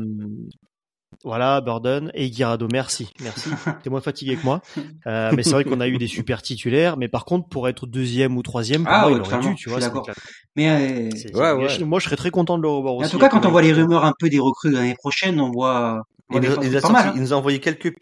[1.24, 2.68] voilà, Burden et Guirado.
[2.72, 3.50] Merci, merci.
[3.84, 4.62] T'es moins fatigué que moi.
[5.08, 6.98] Euh, mais c'est vrai qu'on a eu des super titulaires.
[6.98, 9.56] Mais par contre, pour être deuxième ou troisième, pour Ah moi, ouais, il aurait dû,
[9.56, 9.80] tu je vois.
[9.80, 10.08] d'accord.
[10.56, 11.80] Mais euh, Ouais, ouais.
[11.86, 13.08] Moi, je serais très content de le revoir aussi.
[13.08, 15.40] en tout cas, quand on voit les rumeurs un peu des recrues de l'année prochaine,
[15.42, 17.08] on voit, on Il, nous, des- il nous a pas sorti- mal.
[17.10, 17.14] hein.
[17.16, 17.94] il nous a envoyé quelques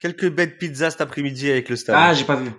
[0.00, 1.96] quelques bêtes pizzas cet après-midi avec le stade.
[1.98, 2.50] Ah, j'ai pas vu.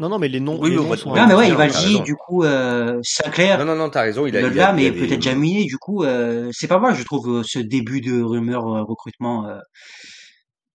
[0.00, 0.58] Non, non, mais les noms.
[0.60, 1.14] Oui, les noms sont.
[1.14, 4.26] Non, mais ouais, il va dire, du coup, euh, Sinclair, Non, non, non, t'as raison.
[4.26, 6.78] Il a, là, a- il mais a des- peut-être Jamini, du coup, euh, c'est pas
[6.78, 9.46] mal, je trouve, euh, ce début de rumeur euh, recrutement.
[9.46, 9.58] euh,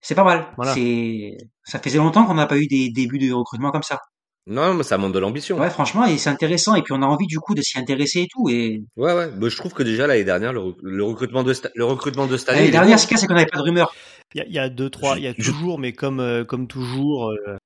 [0.02, 0.46] c'est pas mal.
[0.58, 0.74] Voilà.
[0.74, 4.00] C'est, ça faisait longtemps qu'on n'a pas eu des débuts de recrutement comme ça.
[4.48, 5.58] Non, mais ça montre de l'ambition.
[5.60, 8.20] Ouais, franchement, et c'est intéressant, et puis on a envie, du coup, de s'y intéresser
[8.22, 9.32] et tout, et Ouais, ouais.
[9.36, 12.50] Mais je trouve que déjà l'année dernière, le, le recrutement de le recrutement de cette
[12.50, 12.60] année.
[12.60, 13.92] l'année dernière, ce qu'il y a, c'est qu'on n'avait pas de rumeurs.
[14.36, 16.44] Il y a, il y a deux, trois, il y a toujours, mais comme, euh,
[16.46, 17.58] comme toujours, euh,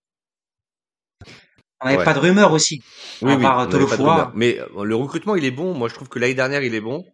[1.82, 2.04] On n'avait Ouais.
[2.04, 2.82] pas de rumeurs aussi.
[3.22, 4.14] Oui, à oui, part on avait Tolo pas de Foura.
[4.16, 4.32] rumeur.
[4.36, 5.74] Mais euh, le recrutement, il est bon.
[5.74, 7.06] Moi, je trouve que l'année dernière, il est bon.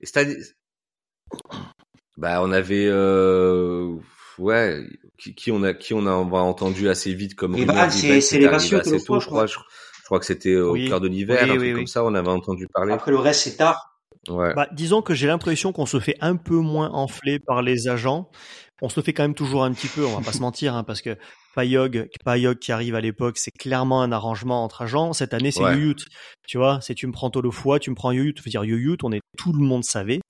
[0.00, 0.36] Et cette année...
[2.16, 3.94] Bah, on avait, euh,
[4.38, 4.84] ouais,
[5.16, 7.74] qui, qui on a, qui on a, on a entendu assez vite comme Et rumeur
[7.76, 9.46] bah, c'est- c'est les tôt, fois, je crois.
[9.46, 10.88] Je, je crois que c'était au Oui.
[10.88, 11.74] cœur de l'hiver, Oui, un oui, truc oui.
[11.74, 12.04] comme ça.
[12.04, 12.92] On avait entendu parler.
[12.92, 13.86] Après le reste, c'est tard.
[14.28, 14.52] Ouais.
[14.54, 18.28] Bah, disons que j'ai l'impression qu'on se fait un peu moins enfler par les agents.
[18.82, 20.74] On se le fait quand même toujours un petit peu, on va pas se mentir,
[20.74, 21.16] hein, parce que
[21.54, 25.12] Payog, Payog qui arrive à l'époque, c'est clairement un arrangement entre agents.
[25.12, 25.94] Cette année, c'est Ouais.
[26.46, 28.34] Tu vois, c'est tu me prends Tolofoa, tu me prends Youyut.
[28.36, 30.20] Je veux dire, Youyut, on est, tout le monde savait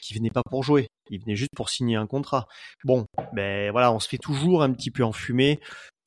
[0.00, 0.88] qu'il venait pas pour jouer.
[1.10, 2.46] Il venait juste pour signer un contrat.
[2.84, 5.60] Bon, ben voilà, on se fait toujours un petit peu enfumer.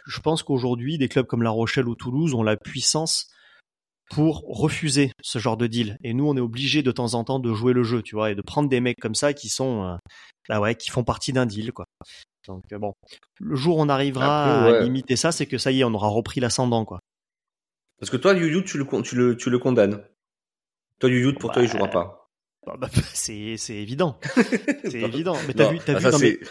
[0.05, 3.27] Je pense qu'aujourd'hui, des clubs comme La Rochelle ou Toulouse ont la puissance
[4.09, 5.97] pour refuser ce genre de deal.
[6.03, 8.31] Et nous, on est obligé de temps en temps de jouer le jeu, tu vois,
[8.31, 9.95] et de prendre des mecs comme ça qui sont, euh,
[10.49, 11.85] bah ouais, qui font partie d'un deal, quoi.
[12.47, 12.93] Donc euh, bon,
[13.39, 14.77] le jour où on arrivera Après, ouais.
[14.79, 16.99] à limiter ça, c'est que ça y est, on aura repris l'ascendant, quoi.
[17.99, 20.03] Parce que toi, Youyut, tu le, tu le, tu le condamnes.
[20.99, 22.29] Toi, Youyut, pour toi, il Bah, jouera pas.
[22.65, 24.19] Bah, bah, c'est c'est évident,
[24.83, 25.37] c'est évident.
[25.47, 26.49] Mais t'as vu, t'as vu, ça, non, mais, c'est-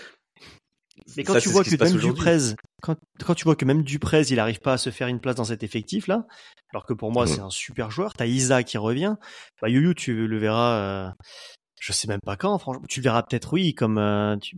[1.16, 1.96] mais quand ça, tu vois que même.
[1.96, 2.38] Duprez,
[2.82, 5.36] quand, quand tu vois que même Duprez, il arrive pas à se faire une place
[5.36, 6.26] dans cet effectif là,
[6.72, 8.14] alors que pour moi c'est un super joueur.
[8.14, 9.14] T'as Isa qui revient.
[9.60, 10.74] Bah Youyou, tu le verras.
[10.76, 11.08] euh,
[11.80, 12.84] je sais même pas quand, franchement.
[12.88, 14.56] Tu le verras peut-être, oui, comme euh, tu.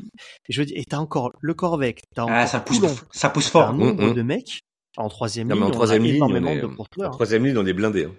[0.48, 3.30] Je veux dire, et t'as encore le Corvec, t'as encore Ah, ça pousse, Coulon, ça
[3.30, 3.68] pousse t'as fort.
[3.68, 4.14] un nombre Mhm.
[4.14, 4.60] de mecs
[4.98, 5.62] en troisième ligne.
[5.62, 7.10] en troisième ligne, on énormément est, de en porteurs.
[7.12, 8.04] troisième ligne, on est blindé.
[8.04, 8.12] hein.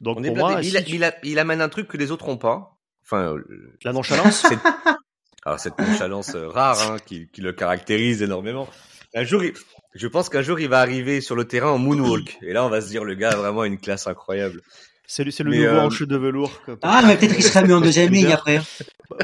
[0.00, 0.52] Donc On est pour blindé.
[0.54, 2.36] moi, il, si a- tu- il, a- il amène un truc que les autres ont
[2.36, 2.76] pas.
[3.06, 4.44] Enfin, euh, la nonchalance.
[5.44, 8.68] alors cette nonchalance euh, rare hein, qui, qui le caractérise énormément.
[9.14, 9.52] Un jour, il-
[9.94, 12.38] je pense qu'un jour il va arriver sur le terrain en moonwalk.
[12.42, 14.60] Et là, on va se dire le gars a vraiment une classe incroyable.
[15.06, 16.62] C'est le, c'est le Mais, nouveau euh, hanche de velours.
[16.82, 18.60] Ah, mais peut-être qu'il sera mis en deuxième ligne après.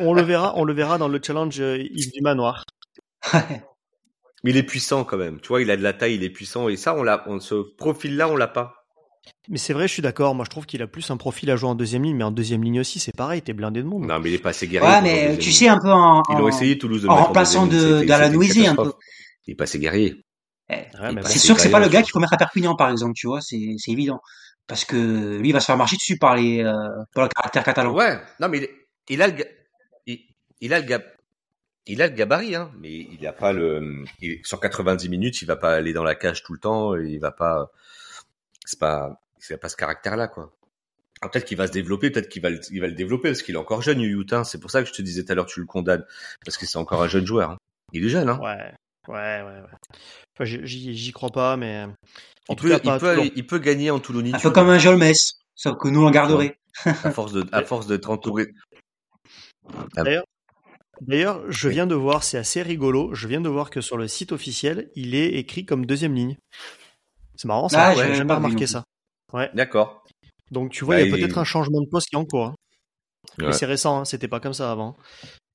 [0.03, 2.65] On le verra, on le verra dans le challenge euh, Yves du Manoir.
[4.43, 5.41] Mais il est puissant quand même.
[5.41, 6.69] Tu vois, il a de la taille, il est puissant.
[6.69, 8.80] Et ça, on l'a, on, ce profil-là, on l'a pas.
[9.49, 10.35] Mais c'est vrai, je suis d'accord.
[10.35, 12.31] Moi, je trouve qu'il a plus un profil à jouer en deuxième ligne, mais en
[12.31, 13.43] deuxième ligne aussi, c'est pareil.
[13.43, 14.07] T'es blindé de monde.
[14.07, 14.89] Non, mais il est pas assez guerrier.
[14.89, 17.17] Ouais, mais tu sais, un peu en, Ils ont en- essayé Toulouse de en le
[17.17, 18.93] mettre remplaçant deuxième ligne, de- c'était- d'Alan c'était une Noisy, un peu.
[19.47, 20.25] Il est pas assez guerrier.
[20.69, 22.77] Eh, Ouais, bah, c'est sûr que c'est pas le gars qu'il faut mettre à Perpignan,
[22.77, 24.21] par exemple, tu vois, c'est c'est évident.
[24.69, 26.73] Parce que lui, il va se faire marcher dessus par les, euh,
[27.13, 27.93] par le caractère catalan.
[27.93, 28.69] Ouais, non, mais il,
[29.09, 29.35] il a le,
[30.07, 30.21] il,
[30.61, 31.03] il a le gab,
[31.87, 35.47] il a le gabarit, hein, mais il a pas le, il- sur 90 minutes, il
[35.47, 37.73] va pas aller dans la cage tout le temps, il va pas,
[38.71, 40.53] c'est pas, il a pas ce caractère-là, quoi.
[41.23, 43.43] Alors, peut-être qu'il va se développer, peut-être qu'il va, le- il va le développer parce
[43.43, 44.43] qu'il est encore jeune, Yutin.
[44.45, 46.05] C'est pour ça que je te disais tout à l'heure, tu le condamnes
[46.45, 47.51] parce que c'est encore un jeune joueur.
[47.51, 47.59] hein.
[47.93, 48.39] Il est jeune, hein.
[48.41, 48.73] Ouais,
[49.09, 49.61] ouais, ouais.
[49.61, 49.63] ouais.
[50.35, 51.95] Enfin, j'y- crois pas, mais en
[52.49, 54.71] il, tout peut, cas, il, pas peut, il peut gagner en Toulonitude Un peu comme
[54.71, 55.05] un Jolmes,
[55.55, 56.57] sauf que nous, on garderait.
[56.87, 58.49] à force de, à force d'être entouré.
[61.03, 63.15] D'ailleurs, je viens de voir, c'est assez rigolo.
[63.15, 66.37] Je viens de voir que sur le site officiel, il est écrit comme deuxième ligne.
[67.41, 67.89] C'est marrant, ça.
[67.93, 68.85] Ah, ouais, j'ai pas remarqué ça.
[69.33, 69.49] Ouais.
[69.55, 70.05] D'accord.
[70.51, 72.19] Donc tu vois, Bah, il y a il- peut-être un changement de poste qui est
[72.19, 72.47] en cours.
[72.47, 72.55] hein.
[73.39, 73.47] Ouais.
[73.47, 74.95] Mais c'est récent, hein, c'était pas comme ça avant.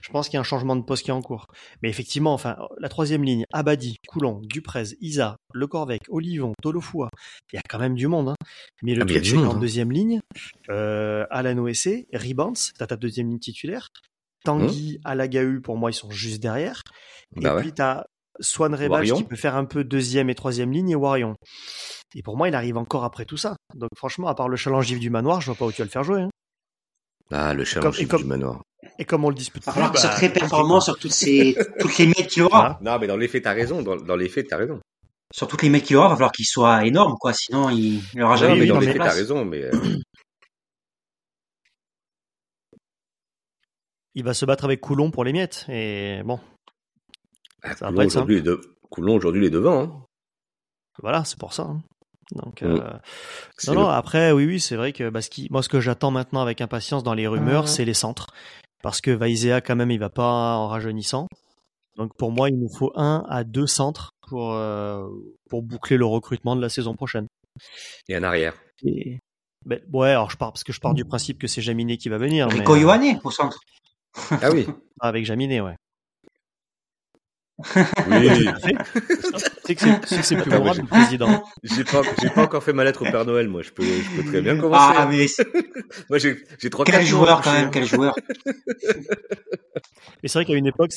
[0.02, 1.46] Je pense qu'il y a un changement de poste qui est en cours.
[1.84, 7.10] Mais effectivement, enfin, la troisième ligne, Abadi, Coulon, Duprez, Isa, Le Corvec, Olivon, Tolofua,
[7.52, 8.30] il y a quand même du monde.
[8.30, 8.36] Hein.
[8.82, 9.54] Mais le Ah, truc, c'est hein.
[9.60, 10.22] deuxième ligne,
[10.70, 13.90] euh, Alan OSC, Ribans, t'as ta deuxième ligne titulaire.
[14.44, 16.82] Tanguy, Alagahu, pour moi, ils sont juste derrière.
[17.36, 17.44] Et Hum.
[17.44, 17.62] Bah ouais.
[17.62, 18.06] puis t'as
[18.40, 21.36] Swan Rebach qui peut faire un peu deuxième et troisième ligne et Warion.
[22.16, 23.56] Et pour moi, il arrive encore après tout ça.
[23.76, 25.86] Donc franchement, à part le challenge Yves du Manoir, je vois pas où tu vas
[25.86, 26.22] le faire jouer.
[26.22, 26.30] hein.
[27.32, 28.62] Ah, le challenge comme- du manoir.
[29.00, 30.98] Et comme on le dispute Il va plus, falloir qu'il soit bah, très performant sur
[31.00, 32.60] toutes, ces, toutes les mètres qu'il aura.
[32.80, 32.94] Voilà.
[32.94, 33.82] Non, mais dans les faits, t'as raison.
[33.82, 34.80] Dans, dans les faits, t'as raison.
[35.34, 37.34] Sur toutes les mètres qu'il aura, il va falloir qu'il soit énorme, quoi.
[37.34, 39.18] Sinon, il il aura Non, jamais mais dans non, les mais faits, t'as place.
[39.18, 39.44] raison.
[39.44, 39.72] Mais euh,
[44.14, 45.66] il va se battre avec Coulon pour les miettes.
[45.70, 46.40] Et bon,
[47.80, 48.62] Coulon aujourd'hui, est de...
[49.38, 49.82] Il est devant.
[49.84, 50.06] Hein.
[51.02, 51.64] voilà, c'est pour ça.
[51.64, 51.82] hein.
[52.32, 52.66] Donc, Mm.
[52.66, 52.90] euh,
[53.68, 55.80] non, non, le- après, oui, oui, c'est vrai que bah, ce qui- moi, ce que
[55.80, 58.28] j'attends maintenant avec impatience dans les rumeurs, c'est les centres.
[58.82, 61.28] Parce que Vaizea, quand même, il va pas en rajeunissant.
[61.98, 65.08] Donc, pour moi, il nous faut un à deux centres pour, euh,
[65.50, 67.28] pour boucler le recrutement de la saison prochaine.
[68.10, 68.54] Et en arrière.
[68.84, 69.20] Et...
[69.66, 72.10] Ben, ouais, alors je pars, parce que je pars du principe que c'est Jaminet qui
[72.10, 72.48] va venir.
[72.48, 73.60] mais, Rico euh, Ioane au centre.
[74.30, 74.68] Ah oui.
[75.00, 75.76] avec Jaminet, ouais.
[78.08, 78.48] Oui.
[79.66, 81.44] C'est que c'est- c'est que c'est plus mais le président.
[81.64, 83.62] J'ai pas, j'ai pas encore fait ma lettre au Père Noël, moi.
[83.64, 84.94] Je peux, je peux très bien commencer.
[84.96, 85.26] Ah, mais
[86.10, 88.14] Moi, j'ai, j'ai trois, quel joueur, quand même, quel joueur.
[90.22, 90.92] Mais c'est vrai qu'à une époque,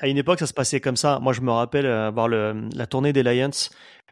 [0.00, 1.18] à une époque, ça se passait comme ça.
[1.20, 3.50] Moi, je me rappelle euh, voir le, la tournée des Lions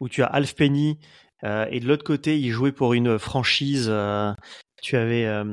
[0.01, 0.99] où tu as Alf Penny
[1.43, 3.87] euh, et de l'autre côté, il jouait pour une franchise.
[3.89, 4.33] euh,
[4.81, 5.43] tu avais, euh,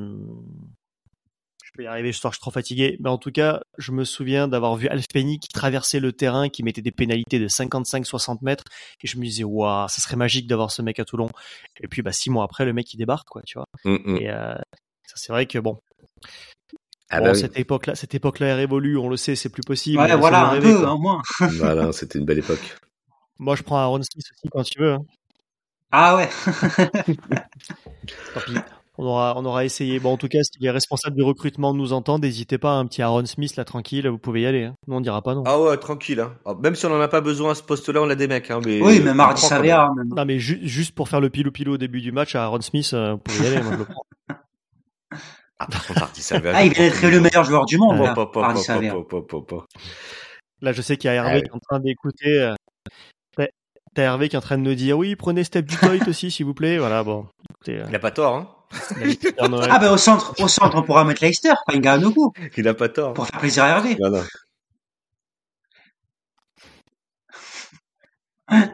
[1.73, 2.97] je peux y arriver, je sors, je suis trop fatigué.
[3.01, 6.49] Mais en tout cas, je me souviens d'avoir vu Alf Penny qui traversait le terrain,
[6.51, 8.65] qui mettait des pénalités de 55-60 mètres,
[9.03, 11.31] et je me disais, waouh, ça serait magique d'avoir ce mec à Toulon.
[11.81, 13.67] Et puis, bah, six mois après, le mec il débarque, quoi, tu vois.
[13.85, 14.19] Hum.
[14.21, 14.55] Et euh,
[15.07, 15.79] ça, c'est vrai que bon.
[17.09, 17.39] Ah bon, bah oui.
[17.41, 19.99] cette époque-là, cette époque-là est révolue, on le sait, c'est plus possible.
[20.03, 21.23] Ouais, voilà, un rêver, peu, hein, au moins.
[21.59, 22.77] Voilà, c'était une belle époque.
[23.39, 24.93] Moi, je prends Aaron Smith aussi quand tu veux.
[24.93, 25.05] hein.
[25.91, 26.29] Ah ouais.
[28.35, 28.55] Tant pis.
[28.99, 29.99] On aura, on aura essayé.
[30.01, 33.01] Bon, en tout cas, si les responsables du recrutement nous entendent, n'hésitez pas, un petit
[33.01, 34.65] Aaron Smith, là, tranquille, vous pouvez y aller.
[34.65, 34.75] hein.
[34.87, 35.43] Nous, on dira pas non.
[35.47, 36.21] Ah ouais, tranquille.
[36.21, 36.35] Hein.
[36.45, 38.51] Ah, Même si on en a pas besoin à ce poste-là, on a des mecs.
[38.51, 39.03] Hein, mais oui,
[39.37, 39.97] Savea, même.
[40.09, 40.09] même.
[40.17, 42.91] Non, mais ju- juste pour faire le pilou-pilou au début du match, à Aaron Smith,
[42.93, 44.05] euh, vous pouvez y aller, moi, je le prends.
[45.59, 45.69] Ah,
[46.55, 48.07] Ah, il d'être le meilleur joueur du monde, Ouais.
[48.07, 48.15] là.
[50.61, 52.41] Là, je sais qu'il y a Hervé Ah qui est en train d'écouter.
[52.43, 52.55] euh,
[53.95, 56.31] t'as- Hervé qui est en train de nous dire oui, prenez Step du Toit aussi,
[56.33, 56.79] s'il vous plaît.
[56.79, 57.27] Voilà, bon.
[57.51, 58.49] Écoutez, euh, Il a pas tort, hein.
[59.39, 62.75] Ah ben au centre, au centre, on pourra mettre Leicester, pas une Ngannou, Il a
[62.75, 63.13] pas tort.
[63.15, 63.97] pour faire plaisir à Hervé.
[63.99, 64.23] Voilà.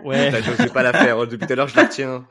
[0.05, 1.19] Ouais, Là, je vais pas la faire.
[1.27, 2.27] Depuis tout à l'heure, je la retiens.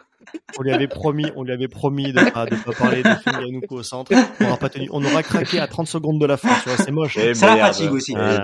[0.57, 3.75] on lui avait promis, on lui avait promis de pas, de pas parler de Funganuku
[3.75, 4.11] au centre.
[4.41, 6.77] On aura pas tenu, on aura craqué à 30 secondes de la fin, tu vois,
[6.77, 7.17] c'est moche.
[7.17, 8.13] Eh, Ça la fatigue aussi.
[8.13, 8.43] Voilà.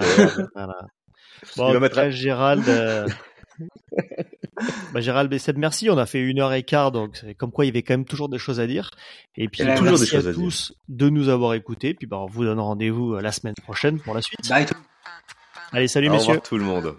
[1.57, 3.05] Bon, tout mettre Gérald, euh,
[4.93, 5.89] bah, Gérald Besseb, merci.
[5.89, 7.93] On a fait une heure et quart, donc c'est comme quoi il y avait quand
[7.93, 8.91] même toujours des choses à dire.
[9.35, 10.41] Et puis, merci des à choses à dire.
[10.41, 11.93] tous de nous avoir écoutés.
[11.93, 14.47] Puis, bah, on vous donne rendez-vous euh, la semaine prochaine pour la suite.
[14.49, 14.65] Bye.
[15.71, 16.27] Allez, salut, Au messieurs.
[16.33, 16.95] revoir tout le monde.